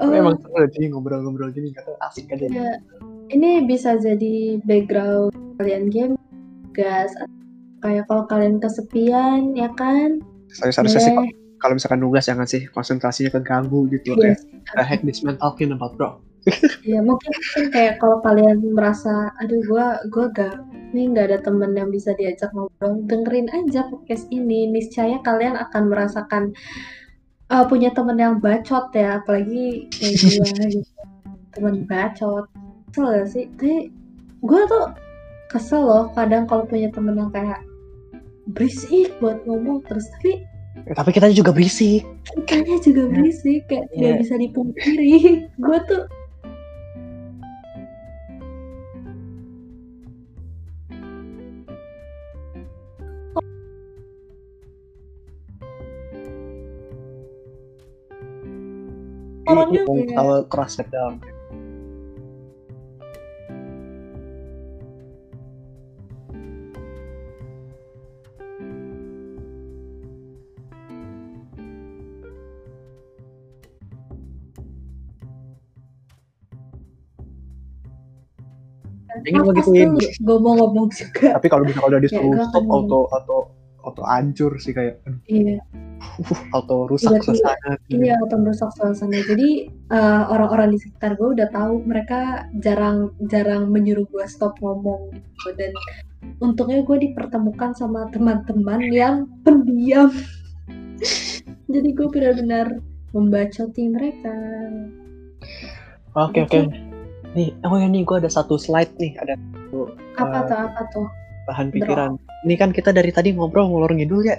Oh, 0.02 0.10
emang 0.10 0.42
seru 0.42 0.66
sih 0.74 0.90
ngobrol-ngobrol 0.90 1.54
gini 1.54 1.70
kata 1.70 1.94
asik 2.10 2.34
aja. 2.34 2.50
Ya, 2.50 2.70
ini 3.30 3.62
bisa 3.70 3.94
jadi 4.02 4.58
background 4.66 5.30
kalian 5.62 5.94
game, 5.94 6.14
gas. 6.74 7.14
Kayak 7.86 8.10
kalau 8.10 8.26
kalian 8.26 8.58
kesepian, 8.58 9.54
ya 9.54 9.70
kan? 9.78 10.24
saya 10.54 10.70
seharusnya 10.70 11.02
sih 11.02 11.16
kalau 11.62 11.74
misalkan 11.78 12.02
nugas 12.02 12.26
jangan 12.26 12.50
sih. 12.50 12.66
Konsentrasinya 12.74 13.38
keganggu 13.38 13.86
gitu 13.94 14.18
Iya, 14.18 14.34
kayak 14.74 14.82
I 14.82 14.84
hate 14.84 15.04
this 15.06 15.22
man 15.22 15.38
talking 15.38 15.70
about 15.70 15.94
bro. 15.96 16.18
Ya 16.84 17.00
mungkin, 17.00 17.32
kayak 17.72 18.04
kalau 18.04 18.20
kalian 18.20 18.76
merasa, 18.76 19.32
aduh 19.40 19.64
gua 19.64 20.04
gua 20.12 20.28
gak, 20.36 20.60
ini 20.94 21.12
nggak 21.12 21.26
ada 21.34 21.39
temen 21.41 21.74
yang 21.74 21.89
bisa 21.89 22.14
diajak 22.14 22.54
ngobrol, 22.54 23.02
dengerin 23.10 23.50
aja 23.50 23.89
podcast 23.89 24.30
ini. 24.30 24.70
Niscaya 24.70 25.20
kalian 25.26 25.58
akan 25.58 25.84
merasakan 25.89 26.44
uh, 27.50 27.66
punya 27.66 27.89
temen 27.91 28.16
yang 28.22 28.38
bacot 28.38 28.94
ya, 28.94 29.20
apalagi 29.20 29.89
kayak 29.89 30.14
gua 30.22 30.66
gitu. 30.70 30.89
Temen 31.54 31.76
bacot. 31.89 32.46
Kesel 32.94 33.06
gak 33.10 33.28
sih? 33.34 33.46
Tapi 33.58 33.74
gua 34.46 34.62
tuh 34.70 34.86
kesel 35.50 35.82
loh 35.86 36.10
kadang 36.14 36.50
kalau 36.50 36.66
punya 36.66 36.89
temen 36.89 37.14
yang 37.18 37.30
kayak 37.30 37.62
berisik 38.50 39.14
buat 39.22 39.41
ngomong 39.46 39.86
terus 39.86 40.10
tapi 40.18 40.41
Ya, 40.89 40.98
tapi 40.98 41.14
kita 41.14 41.30
juga 41.30 41.54
berisik 41.54 42.02
kitanya 42.34 42.82
juga 42.82 43.06
berisik 43.14 43.62
kayak 43.70 43.94
Iya. 43.94 43.94
tidak 43.94 44.16
bisa 44.26 44.36
dipungkiri 44.41 45.14
gue 45.64 45.78
tuh 45.86 46.02
Ini 59.64 59.80
mau 59.86 59.95
kayak- 59.95 60.16
kalau 60.18 60.38
keras 60.49 60.70
step 60.74 60.88
down 60.89 61.14
Ingin 79.24 79.41
lo 79.45 79.54
gituin. 79.54 79.89
gue 79.95 80.38
mau 80.41 80.54
ngomong 80.58 80.89
juga. 80.89 81.38
Tapi 81.38 81.47
kalau 81.47 81.64
bisa 81.64 81.78
kalau 81.80 81.89
udah 81.93 82.01
disuruh 82.01 82.34
gua 82.34 82.45
stop 82.49 82.64
auto 82.66 82.99
auto 83.14 83.38
auto 83.86 84.01
hancur 84.04 84.51
sih 84.58 84.74
kayak 84.74 84.99
aduh, 85.06 85.22
iya 86.20 86.38
auto 86.51 86.86
rusak 86.86 87.18
Tiba-tiba, 87.18 87.26
suasana 87.26 87.72
Iya, 87.89 88.16
atau 88.22 88.38
merusak 88.38 88.70
suasana. 88.76 89.18
Jadi 89.26 89.49
eh, 89.70 90.24
orang-orang 90.30 90.74
di 90.74 90.80
sekitar 90.80 91.18
gue 91.18 91.34
udah 91.34 91.49
tahu 91.49 91.82
mereka 91.84 92.20
jarang 92.59 93.09
jarang 93.28 93.70
menyuruh 93.70 94.05
gue 94.07 94.26
stop 94.28 94.53
ngomong 94.59 95.09
gitu. 95.14 95.49
Dan 95.57 95.74
untungnya 96.39 96.82
gue 96.82 96.97
dipertemukan 97.01 97.74
sama 97.74 98.07
teman-teman 98.09 98.82
yang 98.89 99.16
pendiam. 99.41 100.14
Jadi 101.74 101.89
gue 101.91 102.07
benar-benar 102.07 102.80
membacoti 103.11 103.89
mereka. 103.89 104.34
oke 106.14 106.39
oke 106.39 106.59
nih 107.34 107.49
oh 107.66 107.78
ya 107.78 107.89
nih 107.89 108.05
gue 108.05 108.18
ada 108.22 108.30
satu 108.30 108.57
slide 108.57 108.93
nih 108.97 109.18
ada 109.18 109.34
satu 109.34 109.89
Apa 110.14 110.38
Eh, 110.38 110.43
tuh 110.45 110.57
apa 110.59 110.82
tuh? 110.89 111.07
bahan 111.43 111.68
pikiran 111.70 112.16
ini 112.45 112.55
kan 112.55 112.72
kita 112.72 112.89
dari 112.89 113.11
tadi 113.11 113.34
ngobrol 113.34 113.68
ngelor 113.68 113.91
ngidul 113.91 114.24
ya 114.24 114.38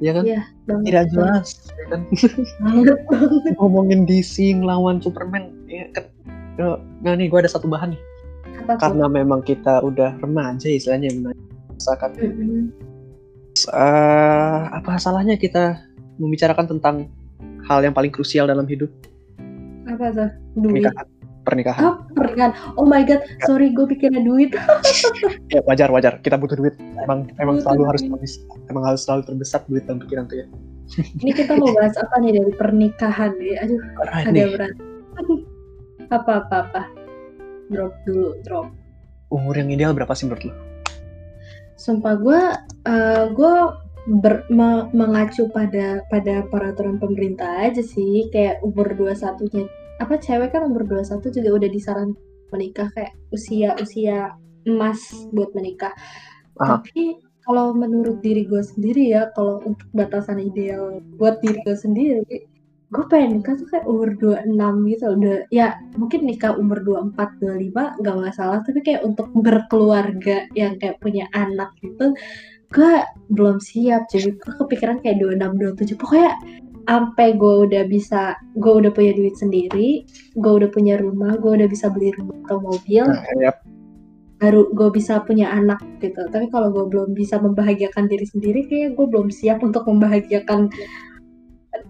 ya 0.00 0.12
kan? 0.12 0.24
Iya, 0.24 0.42
banget, 0.68 0.84
tidak 0.88 1.04
jelas 1.12 1.48
ya 1.72 1.84
kan? 1.88 2.00
Banget 2.64 2.98
banget. 3.08 3.54
ngomongin 3.56 4.00
DC 4.04 4.34
ngelawan 4.60 5.00
Superman 5.00 5.52
ya 5.68 5.86
kan? 5.96 6.04
Ya, 6.56 6.80
nah 7.04 7.12
nih 7.12 7.28
gue 7.28 7.38
ada 7.40 7.50
satu 7.50 7.68
bahan 7.68 7.92
nih. 7.96 8.02
Apa 8.64 8.80
karena 8.80 9.06
memang 9.06 9.44
kita 9.44 9.84
udah 9.84 10.16
remaja 10.18 10.66
istilahnya 10.66 11.12
merasakan 11.12 12.10
Mm-mm. 12.16 12.72
eh, 13.72 14.62
apa 14.72 14.96
salahnya 14.96 15.36
kita 15.36 15.84
membicarakan 16.16 16.66
tentang 16.76 16.96
hal 17.68 17.84
yang 17.84 17.92
paling 17.92 18.12
krusial 18.12 18.48
dalam 18.48 18.64
hidup? 18.64 18.88
Apa 19.86 20.12
tuh? 20.12 20.30
Duit. 20.56 20.82
pernikahan 20.82 21.06
pernikahan 21.56 21.82
Ah, 21.82 21.96
pernikahan. 22.12 22.52
Oh 22.74 22.84
my 22.84 23.00
god, 23.00 23.18
sorry 23.42 23.70
gue 23.70 23.88
pikirnya 23.88 24.20
duit. 24.20 24.52
ya 25.54 25.64
wajar 25.64 25.88
wajar 25.88 26.20
kita 26.20 26.36
butuh 26.36 26.54
duit 26.54 26.76
emang 26.98 27.32
emang 27.36 27.56
Butuh 27.56 27.64
selalu 27.66 27.82
harus 27.86 28.02
duit. 28.02 28.12
terbesar 28.12 28.40
emang 28.66 28.84
harus 28.84 29.00
selalu 29.02 29.22
terbesar 29.24 29.60
duit 29.64 29.82
dalam 29.82 29.98
pikiran 29.98 30.24
tuh 30.24 30.36
ya 30.36 30.46
Ini 31.20 31.32
kita 31.32 31.52
mau 31.54 31.72
bahas 31.72 31.96
apa 31.96 32.14
nih 32.18 32.36
dari 32.36 32.52
pernikahan 32.52 33.32
nih? 33.34 33.56
Aduh, 33.58 33.80
Alright 33.98 34.26
ada 34.28 34.42
berat. 34.46 34.74
apa 36.08 36.32
apa 36.38 36.56
apa. 36.62 36.82
Drop 37.66 37.96
dulu, 38.04 38.38
drop. 38.40 38.66
umur 39.26 39.54
yang 39.54 39.66
ideal 39.68 39.90
berapa 39.90 40.12
sih 40.12 40.22
menurut 40.22 40.46
lo 40.46 40.54
Sumpah 41.76 42.14
gue, 42.16 42.40
eh 42.86 43.24
gue 43.28 43.54
ber, 44.16 44.46
me- 44.48 44.86
mengacu 44.92 45.50
pada 45.50 46.00
pada 46.06 46.46
peraturan 46.46 46.96
pemerintah 46.96 47.66
aja 47.66 47.82
sih, 47.82 48.30
kayak 48.30 48.62
umur 48.62 48.94
21 48.94 49.50
nya 49.50 49.64
apa 50.02 50.14
cewek 50.20 50.52
kan 50.52 50.68
umur 50.68 50.84
21 50.84 51.22
juga 51.32 51.50
udah 51.56 51.70
disaran 51.72 52.10
menikah 52.52 52.88
kayak 52.94 53.12
usia 53.32 53.74
usia 53.80 54.36
emas 54.66 55.00
buat 55.32 55.54
menikah. 55.54 55.94
Aha. 56.60 56.80
Tapi 56.80 57.22
kalau 57.46 57.70
menurut 57.78 58.18
diri 58.26 58.42
gue 58.42 58.58
sendiri 58.58 59.14
ya, 59.14 59.30
kalau 59.38 59.62
untuk 59.62 59.86
batasan 59.94 60.42
ideal 60.42 60.98
buat 61.14 61.38
diri 61.38 61.62
gue 61.62 61.76
sendiri, 61.78 62.42
gue 62.90 63.04
pengen 63.10 63.38
nikah 63.42 63.54
tuh 63.58 63.66
kayak 63.70 63.86
umur 63.86 64.14
26 64.14 64.90
gitu 64.94 65.04
udah 65.18 65.36
ya 65.50 65.74
mungkin 65.98 66.22
nikah 66.22 66.54
umur 66.54 66.78
24 66.86 67.42
25 67.42 67.74
gak 67.98 68.16
masalah 68.22 68.62
tapi 68.62 68.78
kayak 68.86 69.02
untuk 69.02 69.26
berkeluarga 69.34 70.46
yang 70.54 70.78
kayak 70.78 71.02
punya 71.02 71.26
anak 71.34 71.74
gitu 71.82 72.14
gue 72.70 72.92
belum 73.34 73.58
siap 73.58 74.06
jadi 74.06 74.38
gue 74.38 74.52
kepikiran 74.62 75.02
kayak 75.02 75.18
26 75.18 75.98
27 75.98 75.98
pokoknya 75.98 76.32
sampai 76.86 77.34
gue 77.34 77.54
udah 77.66 77.84
bisa 77.90 78.38
gue 78.56 78.72
udah 78.72 78.90
punya 78.94 79.12
duit 79.14 79.34
sendiri 79.36 80.06
gue 80.38 80.52
udah 80.58 80.70
punya 80.70 80.96
rumah 81.02 81.34
gue 81.36 81.52
udah 81.58 81.68
bisa 81.68 81.90
beli 81.90 82.14
rumah 82.14 82.38
atau 82.46 82.58
mobil 82.62 83.04
Nah, 83.04 83.22
yap. 83.42 83.56
baru 84.36 84.68
gue 84.76 84.88
bisa 84.92 85.24
punya 85.24 85.48
anak 85.48 85.80
gitu. 86.04 86.28
Tapi 86.28 86.52
kalau 86.52 86.68
gue 86.68 86.84
belum 86.92 87.16
bisa 87.16 87.40
membahagiakan 87.40 88.04
diri 88.04 88.26
sendiri 88.28 88.68
kayak 88.68 88.92
gue 88.94 89.06
belum 89.08 89.32
siap 89.32 89.64
untuk 89.64 89.88
membahagiakan 89.88 90.68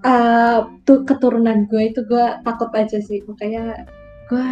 uh, 0.07 0.71
tuh 0.87 1.03
keturunan 1.03 1.67
gue 1.67 1.91
itu. 1.91 2.07
Gue 2.07 2.39
takut 2.47 2.71
aja 2.79 3.03
sih. 3.03 3.19
Makanya 3.27 3.83
gue 4.31 4.47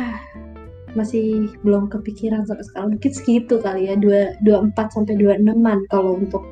masih 0.99 1.51
belum 1.63 1.87
kepikiran 1.87 2.43
sampai 2.51 2.65
sekarang. 2.67 2.89
Mungkin 2.99 3.13
segitu 3.15 3.63
kali 3.63 3.87
ya 3.87 3.95
dua 3.95 4.35
dua 4.43 4.67
empat 4.67 4.91
sampai 4.95 5.15
dua 5.15 5.39
enaman 5.39 5.87
kalau 5.91 6.19
untuk 6.19 6.43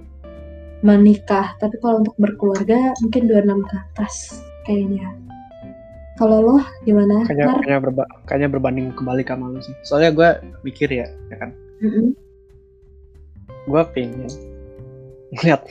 menikah 0.83 1.55
tapi 1.59 1.79
kalau 1.79 2.03
untuk 2.03 2.15
berkeluarga 2.19 2.95
mungkin 3.01 3.31
dua 3.31 3.41
enam 3.41 3.63
ke 3.63 3.75
atas 3.75 4.43
kayaknya 4.67 5.11
kalau 6.21 6.39
lo 6.45 6.57
gimana 6.85 7.25
Kayaknya, 7.25 7.47
Mar? 7.49 7.59
kayaknya, 7.65 7.81
berba- 7.81 8.11
kayaknya 8.29 8.49
berbanding 8.53 8.87
kembali 8.93 9.23
sama 9.25 9.49
lu 9.49 9.59
sih. 9.65 9.75
Soalnya 9.83 10.13
gue 10.13 10.29
mikir 10.61 10.93
ya, 10.93 11.09
ya 11.33 11.37
kan. 11.41 11.51
Mm-mm. 11.81 12.13
Gue 13.67 13.83
pengen 13.97 14.29
ngeliat 15.35 15.65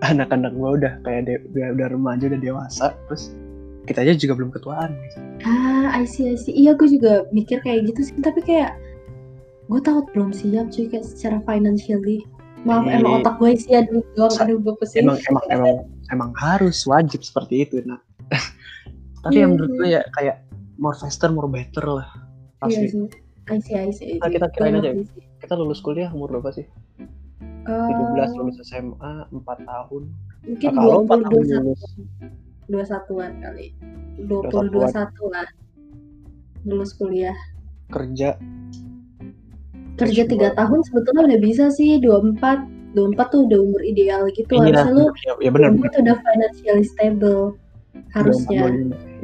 anak-anak 0.00 0.56
gue 0.56 0.70
udah 0.80 0.92
kayak 1.04 1.28
de- 1.28 1.44
udah, 1.54 1.76
udah 1.76 1.86
remaja, 1.92 2.24
udah 2.24 2.40
dewasa. 2.40 2.96
Terus 3.06 3.36
kita 3.84 4.02
aja 4.02 4.16
juga 4.16 4.32
belum 4.42 4.50
ketuaan. 4.50 4.96
Gitu. 4.96 5.16
Ah, 5.44 5.92
I 5.92 6.08
see, 6.08 6.32
I 6.32 6.40
see. 6.40 6.56
Iya, 6.56 6.72
gue 6.74 6.88
juga 6.88 7.28
mikir 7.30 7.60
kayak 7.60 7.92
gitu 7.92 8.00
sih. 8.02 8.16
Tapi 8.24 8.40
kayak 8.42 8.72
gue 9.68 9.80
takut 9.84 10.08
belum 10.16 10.32
siap 10.32 10.72
cuy 10.72 10.88
kayak 10.88 11.04
secara 11.04 11.38
financially. 11.44 12.24
Maaf, 12.62 12.84
Iya. 12.84 12.94
emang 12.96 13.12
otak 13.18 13.34
gue 13.36 13.50
isi 13.50 13.70
aduh 13.72 14.02
doang, 14.14 14.30
Sa- 14.30 14.46
aduh 14.46 14.56
gue 14.56 14.74
pusing. 14.76 15.02
Emang, 15.02 15.18
emang, 15.26 15.44
emang, 15.48 15.74
emang 16.08 16.30
harus 16.36 16.78
wajib 16.84 17.20
seperti 17.20 17.64
itu. 17.64 17.82
Nah, 17.82 17.98
tapi 19.22 19.34
Iya 19.34 19.40
yang 19.40 19.50
menurut 19.52 19.70
sih. 19.72 19.78
gue 19.78 19.88
ya 19.90 20.02
kayak 20.12 20.36
more 20.76 20.94
faster, 20.94 21.28
more 21.28 21.46
better 21.46 21.82
lah. 21.82 22.08
Iya 22.62 22.86
Pasti. 22.86 22.86
sih. 22.88 23.06
I 23.44 23.58
see, 23.58 23.74
I 23.74 23.90
see. 23.90 24.08
I 24.12 24.18
Nah, 24.18 24.30
kita 24.30 24.46
kirain 24.50 24.78
aja. 24.78 24.94
sih. 24.94 25.22
Kita 25.36 25.58
lulus 25.58 25.82
kuliah 25.82 26.06
umur 26.08 26.30
berapa 26.30 26.54
sih? 26.54 26.66
Eh, 27.62 27.86
17 27.88 28.30
lulus 28.32 28.58
SMA, 28.60 29.26
4 29.28 29.58
tahun. 29.60 30.02
mungkin 30.42 30.68
Nah, 30.68 30.74
kalau 30.76 30.98
4 31.02 31.18
20, 31.18 31.22
tahun 31.22 31.42
21, 31.42 31.66
lulus 32.68 32.90
21-an 32.90 33.32
kali. 33.40 33.66
20, 34.20 34.50
21-an. 34.50 34.66
21 34.70 35.26
lah. 35.28 35.48
Lulus 36.62 36.92
kuliah. 36.92 37.34
kerja, 37.88 38.38
Kerja 40.00 40.24
Casual. 40.24 40.32
tiga 40.32 40.48
tahun 40.56 40.80
sebetulnya 40.88 41.22
udah 41.28 41.40
bisa 41.40 41.64
sih, 41.70 42.00
24. 42.00 42.64
24 42.92 43.32
tuh 43.32 43.40
udah 43.48 43.58
umur 43.60 43.80
ideal 43.80 44.28
gitu. 44.36 44.52
Iya, 44.52 44.84
Harusnya 44.84 44.92
lu 44.92 45.04
ya, 45.24 45.32
ya. 45.40 45.50
24 45.52 45.88
tuh 45.88 46.00
udah 46.04 46.16
financially 46.20 46.84
stable. 46.84 47.42
Harusnya. 48.12 48.62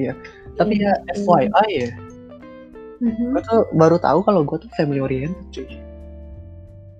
Iya. 0.00 0.12
Tapi 0.56 0.72
ya 0.80 0.92
Iya. 1.04 1.20
FYI 1.20 1.68
ya, 1.70 1.90
Mhm. 2.98 3.30
gue 3.30 3.42
tuh 3.46 3.60
baru 3.76 3.96
tahu 4.00 4.24
kalau 4.26 4.42
gue 4.42 4.58
tuh 4.58 4.70
family 4.74 4.98
oriented 4.98 5.38
cuy. 5.54 5.68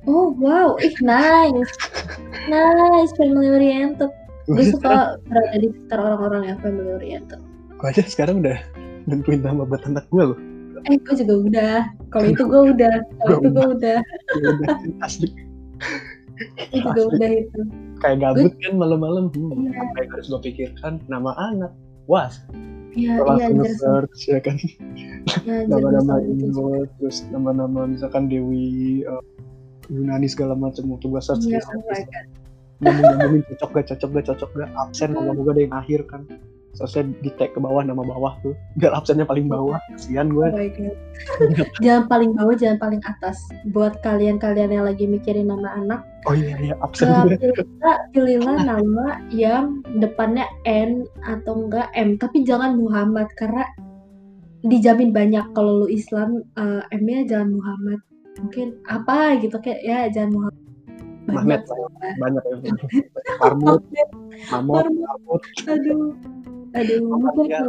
Oh 0.07 0.31
wow, 0.39 0.79
ih 0.79 0.95
nice, 1.03 1.73
nice 2.47 3.13
family 3.19 3.51
oriented. 3.51 4.09
Gue 4.47 4.65
suka 4.73 5.19
berada 5.27 5.57
di 5.59 5.69
sekitar 5.69 5.99
orang-orang 5.99 6.43
yang 6.49 6.59
family 6.63 6.91
oriented. 6.95 7.41
Gue 7.77 7.87
aja 7.91 8.01
sekarang 8.07 8.41
udah 8.41 8.57
nentuin 9.05 9.43
nama 9.43 9.67
buat 9.67 9.85
anak 9.85 10.07
gue 10.09 10.25
loh. 10.33 10.39
Eh 10.87 10.97
gue 10.97 11.15
juga 11.17 11.35
udah. 11.41 11.77
Kalau 12.09 12.27
itu 12.29 12.43
gue 12.45 12.63
udah. 12.75 12.95
Kalau 13.19 13.37
itu 13.41 13.49
gue 13.51 13.67
udah. 13.75 13.99
Ya 14.39 14.49
udah, 14.55 14.77
Asli. 15.03 15.29
Gue 16.71 16.79
juga 16.87 17.03
udah 17.11 17.31
itu. 17.35 17.61
Kayak 17.99 18.17
gabut 18.23 18.53
kan 18.63 18.73
malam-malam. 18.77 19.25
Hmm, 19.35 19.67
Iya. 19.67 19.83
apa 19.83 19.97
yang 19.99 20.11
harus 20.15 20.27
gue 20.29 20.41
pikirkan? 20.45 20.93
Nama 21.07 21.31
anak. 21.35 21.73
Wah, 22.07 22.31
Iya 22.95 23.21
iya 23.21 23.23
langsung 23.23 23.59
anjir. 23.61 23.75
search 23.77 24.21
ya 24.27 24.39
kan. 24.39 24.57
Ya, 25.45 25.61
anjir, 25.61 25.69
Nama-nama 25.69 26.15
gitu. 26.25 26.33
Indo, 26.49 26.67
terus 26.97 27.17
nama-nama 27.29 27.81
misalkan 27.85 28.27
Dewi, 28.27 29.05
eh, 29.05 29.23
Yunani 29.89 30.25
segala 30.25 30.55
macam 30.55 30.89
waktu 30.89 31.07
gue 31.07 31.21
search. 31.21 31.45
Iya, 31.45 31.61
god. 31.61 32.07
ngomong-ngomongin 32.79 33.43
cocok 33.51 33.71
gak 33.75 33.87
cocok 33.91 34.11
gak 34.15 34.27
cocok 34.31 34.51
gak 34.55 34.71
absen 34.79 35.11
moga-moga 35.11 35.51
ada 35.51 35.63
yang 35.67 35.75
akhir 35.75 36.01
kan 36.07 36.23
seharusnya 36.79 37.11
di 37.19 37.31
tag 37.35 37.51
ke 37.51 37.59
bawah 37.59 37.83
nama 37.83 38.07
bawah 38.07 38.39
tuh 38.47 38.55
biar 38.79 38.95
absennya 38.95 39.27
paling 39.27 39.51
bawah 39.51 39.83
kasihan 39.99 40.31
gue 40.31 40.47
Oh 40.47 40.63
god. 40.79 40.97
jangan 41.83 42.05
paling 42.07 42.31
bawah, 42.39 42.55
jangan 42.55 42.79
paling 42.79 43.03
atas. 43.03 43.43
Buat 43.75 43.99
kalian-kalian 44.07 44.71
yang 44.71 44.87
lagi 44.87 45.03
mikirin 45.11 45.51
nama 45.51 45.75
anak, 45.75 46.07
oh 46.31 46.35
iya 46.39 46.55
iya 46.63 46.75
absen 46.79 47.11
uh, 47.11 47.27
gue 47.27 47.35
pilihlah, 47.35 47.99
pilihlah 48.15 48.57
nama 48.71 49.19
yang 49.35 49.83
depannya 49.99 50.47
N 50.63 51.03
atau 51.27 51.67
enggak 51.67 51.91
M, 51.99 52.15
tapi 52.23 52.47
jangan 52.47 52.79
Muhammad 52.79 53.27
karena 53.35 53.67
dijamin 54.63 55.11
banyak 55.11 55.43
kalau 55.59 55.83
lu 55.85 55.89
Islam 55.91 56.47
uh, 56.55 56.87
M-nya 56.95 57.27
jangan 57.27 57.51
Muhammad. 57.59 57.99
Mungkin 58.39 58.79
apa 58.87 59.43
gitu 59.43 59.59
kayak 59.59 59.83
ya 59.83 60.07
jangan 60.15 60.31
Muhammad. 60.39 60.63
Banyak 61.29 61.61
banyak 62.23 62.43
ya 62.47 62.57
Marmut. 63.43 63.83
Marmut 64.49 65.43
Aduh. 65.67 66.15
Aduh, 66.77 67.01
Iya. 67.49 67.65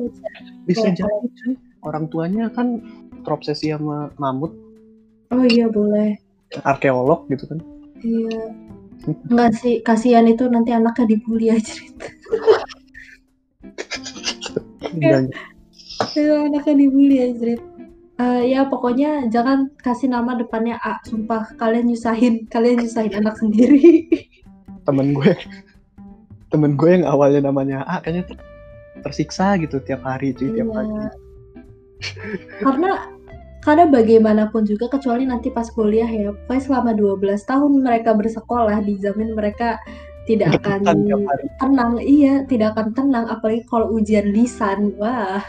bisa 0.67 0.87
jadi 0.91 1.07
cuy 1.07 1.55
orang 1.85 2.11
tuanya 2.11 2.51
kan 2.51 2.83
terobsesi 3.23 3.71
sama 3.71 4.11
mamut 4.19 4.51
Oh 5.31 5.45
iya 5.45 5.69
boleh. 5.69 6.17
arkeolog 6.65 7.29
gitu 7.29 7.45
kan 7.47 7.59
Iya. 7.99 8.51
Enggak 9.31 9.55
sih, 9.55 9.79
kasihan 9.79 10.27
itu 10.27 10.43
nanti 10.51 10.75
anaknya 10.75 11.15
dibully 11.15 11.47
aja. 11.55 11.71
dan 14.99 15.31
Iya, 16.15 16.47
anaknya 16.47 16.75
dibully 16.75 17.17
aja. 17.19 17.55
Eh, 18.19 18.41
ya 18.51 18.67
pokoknya 18.67 19.31
jangan 19.31 19.71
kasih 19.79 20.11
nama 20.11 20.35
depannya 20.35 20.75
A. 20.79 20.99
Sumpah 21.07 21.55
kalian 21.55 21.87
nyusahin, 21.91 22.43
kalian 22.51 22.83
nyusahin 22.83 23.15
anak 23.15 23.39
sendiri. 23.39 24.07
temen 24.83 25.13
gue 25.13 25.31
temen 26.49 26.73
gue 26.73 26.89
yang 26.89 27.05
awalnya 27.05 27.45
namanya 27.45 27.85
A 27.85 28.01
kayaknya 28.01 28.25
tersiksa 29.01 29.55
gitu 29.59 29.81
tiap 29.83 30.03
hari 30.05 30.35
cuy 30.35 30.53
tiap 30.53 30.69
pagi 30.71 30.89
Iya. 30.89 31.09
Karena 32.63 32.91
karena 33.59 33.91
bagaimanapun 33.91 34.63
juga 34.63 34.87
kecuali 34.87 35.27
nanti 35.27 35.51
pas 35.51 35.67
kuliah 35.67 36.07
ya, 36.07 36.31
pokoknya 36.31 36.63
selama 36.63 36.95
12 36.95 37.43
tahun 37.43 37.71
mereka 37.83 38.15
bersekolah 38.15 38.79
dijamin 38.87 39.35
mereka 39.35 39.75
tidak 40.23 40.63
akan 40.63 40.79
Kan 40.87 40.99
hari 41.27 41.47
tenang. 41.59 41.91
Iya, 41.99 42.33
tidak 42.47 42.77
akan 42.77 42.87
tenang 42.95 43.25
apalagi 43.27 43.67
kalau 43.67 43.91
ujian 43.99 44.31
lisan. 44.31 44.95
Wah. 44.95 45.43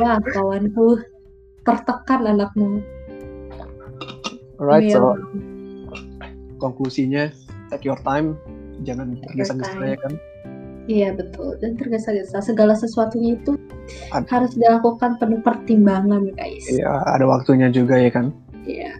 Wah, 0.00 0.16
kawanku 0.32 1.04
tertekan 1.68 2.32
anakmu. 2.32 2.80
alright 4.62 4.86
Iya. 4.86 4.94
so 4.94 5.18
konklusinya 6.62 7.34
take 7.74 7.82
your 7.82 7.98
time 8.06 8.38
jangan 8.86 9.18
tergesa-gesa 9.26 9.82
ya 9.82 9.98
kan 9.98 10.14
Iya 10.90 11.14
betul 11.14 11.62
dan 11.62 11.78
tergesa-gesa 11.78 12.42
segala 12.42 12.74
sesuatunya 12.74 13.38
itu 13.38 13.54
Ad- 14.10 14.26
harus 14.26 14.52
dilakukan 14.58 15.18
penuh 15.22 15.38
pertimbangan 15.42 16.26
guys. 16.34 16.66
Iya, 16.66 16.90
ada 17.06 17.24
waktunya 17.26 17.70
juga 17.70 17.98
ya 17.98 18.10
kan. 18.10 18.34
Iya. 18.66 18.92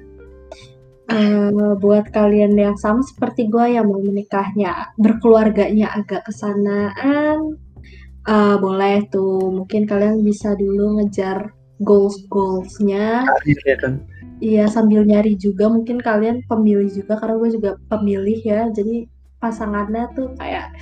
Eh, 1.13 1.73
buat 1.83 2.09
kalian 2.15 2.57
yang 2.57 2.79
sama 2.79 3.03
seperti 3.05 3.51
gue 3.51 3.77
yang 3.77 3.91
mau 3.91 4.01
menikahnya, 4.01 4.95
berkeluarganya 4.97 5.93
agak 5.93 6.25
kesanaan, 6.25 7.59
eh, 8.25 8.57
boleh 8.57 9.05
tuh 9.11 9.51
mungkin 9.51 9.85
kalian 9.85 10.23
bisa 10.23 10.55
dulu 10.55 11.03
ngejar 11.03 11.53
goals 11.83 12.17
goalsnya. 12.31 13.27
Karir 13.27 13.61
ya 13.67 13.77
kan. 13.77 13.95
Iya 14.43 14.67
sambil 14.67 15.07
nyari 15.07 15.39
juga 15.39 15.71
mungkin 15.71 16.03
kalian 16.03 16.43
pemilih 16.51 16.91
juga 16.91 17.15
karena 17.15 17.39
gue 17.39 17.51
juga 17.55 17.71
pemilih 17.87 18.43
ya 18.43 18.67
jadi 18.75 19.07
pasangannya 19.39 20.11
tuh 20.19 20.35
kayak 20.35 20.75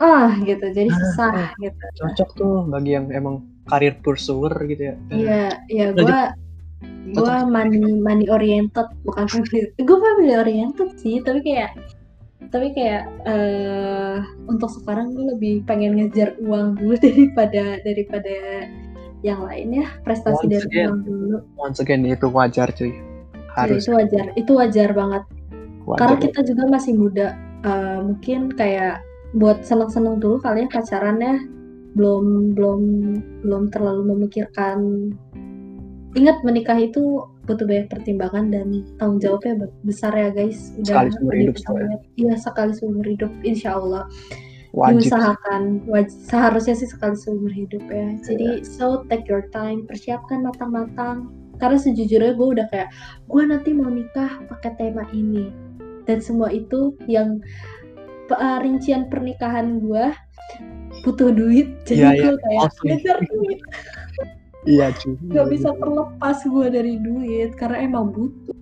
ah 0.00 0.32
gitu 0.42 0.64
jadi 0.72 0.88
Ah, 0.88 0.98
susah 0.98 1.32
ah. 1.32 1.50
gitu. 1.60 1.84
Cocok 2.00 2.30
tuh 2.34 2.54
bagi 2.66 2.96
yang 2.96 3.12
emang 3.12 3.44
karir 3.68 3.94
pursuer 4.00 4.50
gitu 4.66 4.82
ya. 4.90 4.94
Iya, 5.12 5.42
iya 5.68 5.86
Udah 5.92 6.32
gue 7.04 7.14
gue 7.16 7.36
money 7.46 7.80
money 8.00 8.26
oriented 8.28 8.88
bukan 9.04 9.28
family. 9.28 9.68
Gue 9.76 9.98
family 10.00 10.32
oriented 10.34 10.96
sih, 10.96 11.20
tapi 11.20 11.44
kayak 11.44 11.76
tapi 12.50 12.72
kayak 12.74 13.06
eh 13.28 14.18
untuk 14.48 14.72
sekarang 14.72 15.12
gue 15.14 15.36
lebih 15.36 15.54
pengen 15.68 16.00
ngejar 16.00 16.34
uang 16.40 16.80
dulu 16.80 16.96
daripada 17.04 17.78
daripada 17.84 18.34
yang 19.20 19.44
lain 19.44 19.84
ya 19.84 19.86
prestasi 20.00 20.48
Once 20.48 20.52
dari 20.56 20.66
again. 20.66 20.88
uang 20.88 20.98
dulu. 21.04 21.36
Once 21.60 21.78
again 21.78 22.02
itu 22.08 22.26
wajar 22.32 22.72
cuy. 22.72 22.96
Ya, 23.60 23.68
Harus 23.68 23.84
itu 23.84 23.92
wajar, 23.92 24.24
itu 24.34 24.52
wajar 24.56 24.90
banget. 24.96 25.22
Karena 25.98 26.16
wajar. 26.16 26.24
kita 26.24 26.40
juga 26.46 26.62
masih 26.70 26.92
muda, 26.96 27.26
eh, 27.60 27.98
mungkin 28.00 28.40
kayak 28.54 29.02
buat 29.36 29.62
seneng-seneng 29.62 30.18
dulu 30.18 30.42
kali 30.42 30.66
ya 30.66 30.68
pacarannya. 30.70 31.58
belum 31.90 32.54
belum 32.54 32.80
belum 33.42 33.62
terlalu 33.74 34.14
memikirkan. 34.14 35.10
Ingat 36.14 36.42
menikah 36.46 36.78
itu 36.78 37.26
butuh 37.50 37.66
banyak 37.66 37.90
pertimbangan 37.90 38.46
dan 38.54 38.86
tanggung 38.98 39.18
jawabnya 39.18 39.66
besar 39.82 40.14
ya 40.14 40.30
guys. 40.30 40.70
Sekali 40.86 41.10
seumur 41.10 41.34
hidup, 41.34 41.58
iya 42.14 42.34
sekali 42.38 42.70
seumur 42.78 43.02
hidup 43.02 43.30
insya 43.42 43.74
Allah 43.74 44.06
Wajib. 44.70 45.02
diusahakan. 45.02 45.82
Waj- 45.90 46.14
seharusnya 46.30 46.78
sih 46.78 46.86
sekali 46.86 47.18
seumur 47.18 47.50
hidup 47.50 47.82
ya. 47.90 48.14
Jadi 48.22 48.62
so 48.62 49.02
take 49.10 49.26
your 49.26 49.46
time. 49.50 49.82
Persiapkan 49.90 50.46
matang-matang. 50.46 51.30
Karena 51.58 51.76
sejujurnya 51.76 52.38
gue 52.38 52.48
udah 52.54 52.66
kayak 52.70 52.88
gue 53.26 53.42
nanti 53.50 53.74
mau 53.74 53.90
nikah 53.90 54.30
pakai 54.46 54.78
tema 54.78 55.02
ini. 55.10 55.50
Dan 56.06 56.22
semua 56.22 56.54
itu 56.54 56.94
yang 57.10 57.42
uh, 58.36 58.58
rincian 58.62 59.08
pernikahan 59.08 59.80
gue 59.82 60.12
butuh 61.02 61.30
duit 61.32 61.68
Iya, 61.88 61.88
jadi 61.88 62.04
iya. 62.14 62.22
gue 62.22 62.34
kayak 62.38 62.60
Asli. 62.68 62.86
ngejar 62.92 63.18
duit 63.32 63.60
Iya 64.68 64.86
cuy. 64.92 65.14
nggak 65.32 65.46
bisa 65.56 65.68
terlepas 65.72 66.38
gue 66.44 66.66
dari 66.68 66.94
duit 67.00 67.50
karena 67.56 67.76
emang 67.80 68.12
butuh 68.12 68.52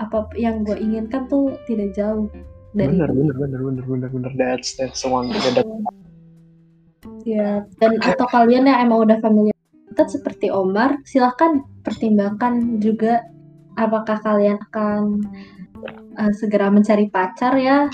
apa 0.00 0.24
yang 0.40 0.64
gue 0.64 0.74
inginkan 0.80 1.28
tuh 1.28 1.52
tidak 1.68 1.92
jauh 1.92 2.26
dari 2.72 2.96
Bener 2.96 3.12
bener 3.12 3.36
bener 3.36 3.60
bener 3.60 3.84
bener 3.84 4.08
bener. 4.08 4.32
That's 4.32 4.72
that's 4.80 5.04
one. 5.04 5.28
Yeah, 5.28 5.52
that- 5.60 5.68
Ya, 7.22 7.66
dan 7.78 8.02
atau 8.02 8.26
kalian 8.30 8.66
yang 8.66 8.88
emang 8.88 9.06
udah 9.06 9.18
familiar 9.22 9.54
seperti 9.94 10.48
Omar, 10.50 10.98
silahkan 11.06 11.62
pertimbangkan 11.86 12.80
juga 12.82 13.22
apakah 13.78 14.18
kalian 14.22 14.58
akan 14.70 15.22
uh, 16.18 16.32
segera 16.34 16.70
mencari 16.72 17.06
pacar 17.12 17.54
ya. 17.58 17.86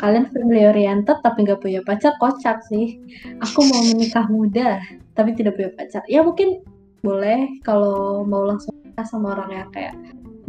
Kalian 0.00 0.32
family 0.32 0.64
oriented 0.64 1.20
tapi 1.20 1.44
nggak 1.44 1.60
punya 1.60 1.84
pacar, 1.84 2.16
kocak 2.16 2.64
sih. 2.72 2.96
Aku 3.44 3.60
mau 3.68 3.80
menikah 3.84 4.24
muda 4.32 4.80
tapi 5.12 5.36
tidak 5.36 5.60
punya 5.60 5.70
pacar. 5.76 6.00
Ya 6.08 6.24
mungkin 6.24 6.64
boleh 7.04 7.60
kalau 7.60 8.24
mau 8.24 8.48
langsung 8.48 8.72
nikah 8.80 9.04
sama 9.04 9.36
orang 9.36 9.50
yang 9.52 9.68
kayak 9.72 9.94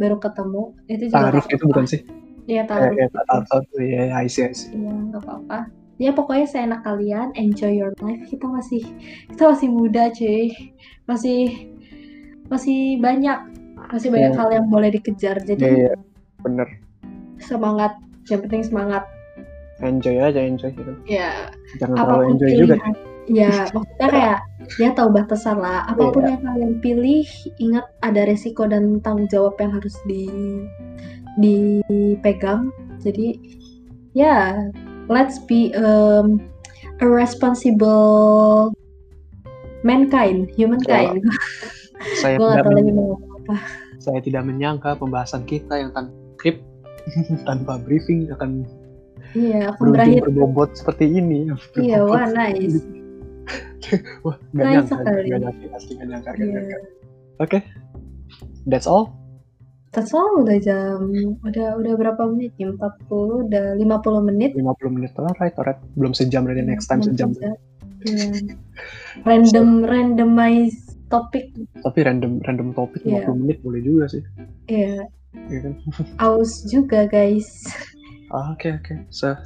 baru 0.00 0.16
ketemu 0.16 0.62
itu 0.88 1.04
juga 1.12 1.28
Tarif 1.28 1.44
nggak 1.44 1.56
itu 1.60 1.64
bukan 1.68 1.84
sih? 1.84 2.00
Iya 2.48 2.62
tarif. 2.66 2.96
tarif 2.98 3.68
itu 3.70 3.78
ya, 3.86 4.02
I 4.18 4.26
see, 4.26 4.42
I 4.48 4.54
see. 4.56 4.72
Iya, 4.74 4.92
nggak 5.12 5.20
apa-apa. 5.22 5.58
Ya 6.00 6.10
pokoknya 6.10 6.46
seenak 6.48 6.82
kalian, 6.82 7.30
enjoy 7.38 7.70
your 7.70 7.92
life. 8.02 8.24
Kita 8.26 8.48
masih 8.48 8.82
kita 9.30 9.52
masih 9.52 9.68
muda, 9.70 10.08
cuy. 10.10 10.50
Masih 11.06 11.40
masih 12.50 12.98
banyak 12.98 13.38
masih 13.92 14.08
banyak 14.10 14.32
Iya. 14.34 14.38
hal 14.40 14.48
yang 14.50 14.66
boleh 14.72 14.90
dikejar. 14.90 15.36
Iya, 15.44 15.46
Jadi 15.54 15.66
iya, 15.86 15.92
bener. 16.42 16.68
semangat. 17.38 17.94
Yang 18.26 18.40
penting 18.48 18.62
semangat. 18.66 19.04
Enjoy 19.82 20.16
aja, 20.16 20.38
enjoy 20.38 20.70
gitu. 20.72 20.92
Ya, 21.04 21.50
Jangan 21.76 21.98
terlalu 21.98 22.06
apa 22.06 22.14
pun 22.14 22.30
enjoy 22.30 22.50
juga. 22.54 22.76
pilihan. 22.78 22.94
Ya, 23.22 23.50
maksudnya 23.70 24.08
kayak 24.10 24.38
ya 24.78 24.88
tahu 24.94 25.08
batasan 25.10 25.58
lah. 25.58 25.86
Apa 25.86 26.10
pun 26.10 26.22
Iya. 26.22 26.30
yang 26.34 26.42
kalian 26.42 26.74
pilih, 26.78 27.26
ingat 27.58 27.86
ada 28.00 28.26
resiko 28.26 28.66
dan 28.66 28.98
tanggung 28.98 29.26
jawab 29.26 29.54
yang 29.58 29.70
harus 29.70 29.94
di 30.06 30.26
dipegang. 31.38 32.70
Jadi 32.98 33.38
ya, 34.12 34.66
let's 35.06 35.38
be 35.38 35.70
um, 35.74 36.38
a 36.98 37.06
responsible 37.06 38.70
mankind, 39.82 40.50
humankind. 40.54 41.22
Saya 42.18 42.34
Gue 42.34 42.50
tidak 42.50 42.58
gak 42.58 42.66
tau 42.66 42.74
lagi 42.74 42.90
mau 42.90 43.04
ngomong 43.14 43.30
apa. 43.38 43.56
saya 43.96 44.18
tidak 44.18 44.42
menyangka 44.42 44.98
pembahasan 44.98 45.46
kita 45.46 45.78
yang 45.78 45.94
tanpa 45.94 46.10
tanpa 47.48 47.78
briefing 47.78 48.26
akan 48.34 48.66
Iya, 49.32 49.60
akan 49.70 49.78
berujung 49.78 49.94
berakhir. 49.94 50.22
berbobot 50.26 50.70
seperti 50.74 51.04
ini. 51.08 51.48
Iya, 51.74 51.98
wah 52.04 52.26
nice. 52.28 52.80
Wah, 54.24 54.38
gak 54.50 54.62
Nice 54.62 54.72
nyangka, 54.88 54.96
sekali. 54.96 55.28
gak 55.28 55.40
nyangka, 55.42 55.66
asli 55.74 55.92
gak 55.98 56.06
nyangka, 56.08 56.30
nyangka. 56.38 56.76
Oke, 57.38 57.58
that's 58.64 58.86
all. 58.86 59.12
That's 59.90 60.12
all 60.12 60.40
udah 60.40 60.56
jam 60.56 61.12
udah 61.44 61.76
udah 61.76 61.92
berapa 61.98 62.22
menit 62.26 62.56
nih? 62.56 62.72
40 62.72 63.44
udah 63.44 63.66
50 63.76 64.28
menit. 64.32 64.50
50 64.56 64.88
menit, 64.90 65.12
alright, 65.18 65.52
alright. 65.54 65.76
Belum 65.92 66.12
sejam, 66.12 66.48
ready 66.48 66.62
next 66.62 66.86
time 66.86 67.04
Belum 67.04 67.12
sejam. 67.12 67.28
sejam. 67.34 67.52
Iya. 68.02 68.30
Random 69.22 69.68
randomize 69.84 70.78
topik. 71.06 71.52
Tapi 71.76 71.98
random 72.00 72.40
random 72.40 72.72
topik 72.72 73.04
Iya. 73.04 73.28
50 73.28 73.36
menit 73.36 73.56
boleh 73.60 73.80
juga 73.80 74.04
sih. 74.08 74.22
Iya, 74.66 75.04
Iya 75.44 75.58
kan? 75.60 75.72
aus 76.24 76.64
juga 76.64 77.04
guys. 77.04 77.68
Ah, 78.32 78.52
Oke, 78.52 78.72
oke. 78.72 78.96
So, 79.12 79.36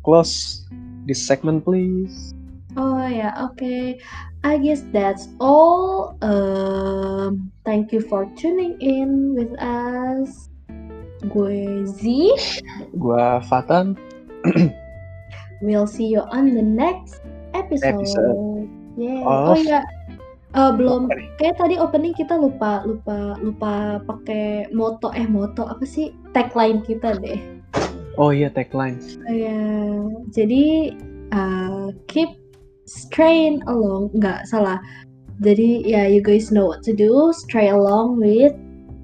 close 0.00 0.64
this 1.04 1.18
segment 1.18 1.66
please. 1.66 2.30
Oh 2.76 3.02
ya, 3.02 3.32
oke. 3.40 3.98
I 4.44 4.54
guess 4.60 4.84
that's 4.94 5.26
all. 5.42 6.14
Um, 6.22 7.50
thank 7.64 7.90
you 7.90 8.04
for 8.04 8.28
tuning 8.38 8.76
in 8.78 9.34
with 9.34 9.50
us. 9.58 10.46
Gue 11.32 11.82
Z. 11.88 12.04
Gua 12.94 13.42
Fatan. 13.42 13.98
We'll 15.64 15.88
see 15.88 16.04
you 16.06 16.20
on 16.20 16.52
the 16.52 16.60
next 16.62 17.24
episode. 17.56 18.04
Episode 18.04 18.68
Yeah. 19.00 19.24
of- 19.24 19.56
Oh 19.56 19.58
ya, 19.58 19.80
Eh, 20.56 20.70
belum. 20.72 21.12
Apa 21.12 21.16
nih? 21.20 21.28
Kayak 21.36 21.56
tadi 21.60 21.74
opening 21.76 22.14
kita 22.16 22.32
lupa 22.32 22.80
lupa 22.88 23.36
lupa 23.44 24.00
pakai 24.08 24.68
moto 24.72 25.12
eh 25.12 25.28
moto 25.28 25.68
apa 25.68 25.84
sih 25.84 26.16
tagline 26.32 26.80
kita 26.80 27.12
deh. 27.20 27.36
Oh 28.16 28.32
iya, 28.32 28.48
tagline. 28.48 28.96
Ya, 29.28 29.60
jadi 30.32 30.96
uh, 31.36 31.92
keep 32.08 32.32
straying 32.88 33.60
along, 33.68 34.08
nggak 34.16 34.48
salah. 34.48 34.80
Jadi 35.44 35.84
ya 35.84 36.08
you 36.08 36.24
guys 36.24 36.48
know 36.48 36.64
what 36.64 36.80
to 36.80 36.96
do. 36.96 37.12
Stray 37.36 37.68
along 37.68 38.16
with 38.16 38.56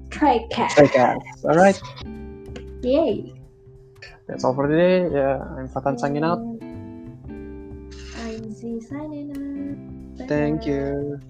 TriCast. 0.09 0.81
Tagcast. 0.81 1.45
Alright, 1.45 1.77
Yay. 2.81 3.37
that's 4.25 4.41
all 4.41 4.57
for 4.57 4.65
today. 4.65 5.05
Ya, 5.13 5.45
I'm 5.57 5.69
Fatan 5.69 5.93
signing 5.93 6.25
out. 6.25 6.41
I'm 8.17 8.49
Z 8.49 8.81
signing 8.89 9.29
out. 9.29 10.25
Thank 10.25 10.65
you. 10.65 11.21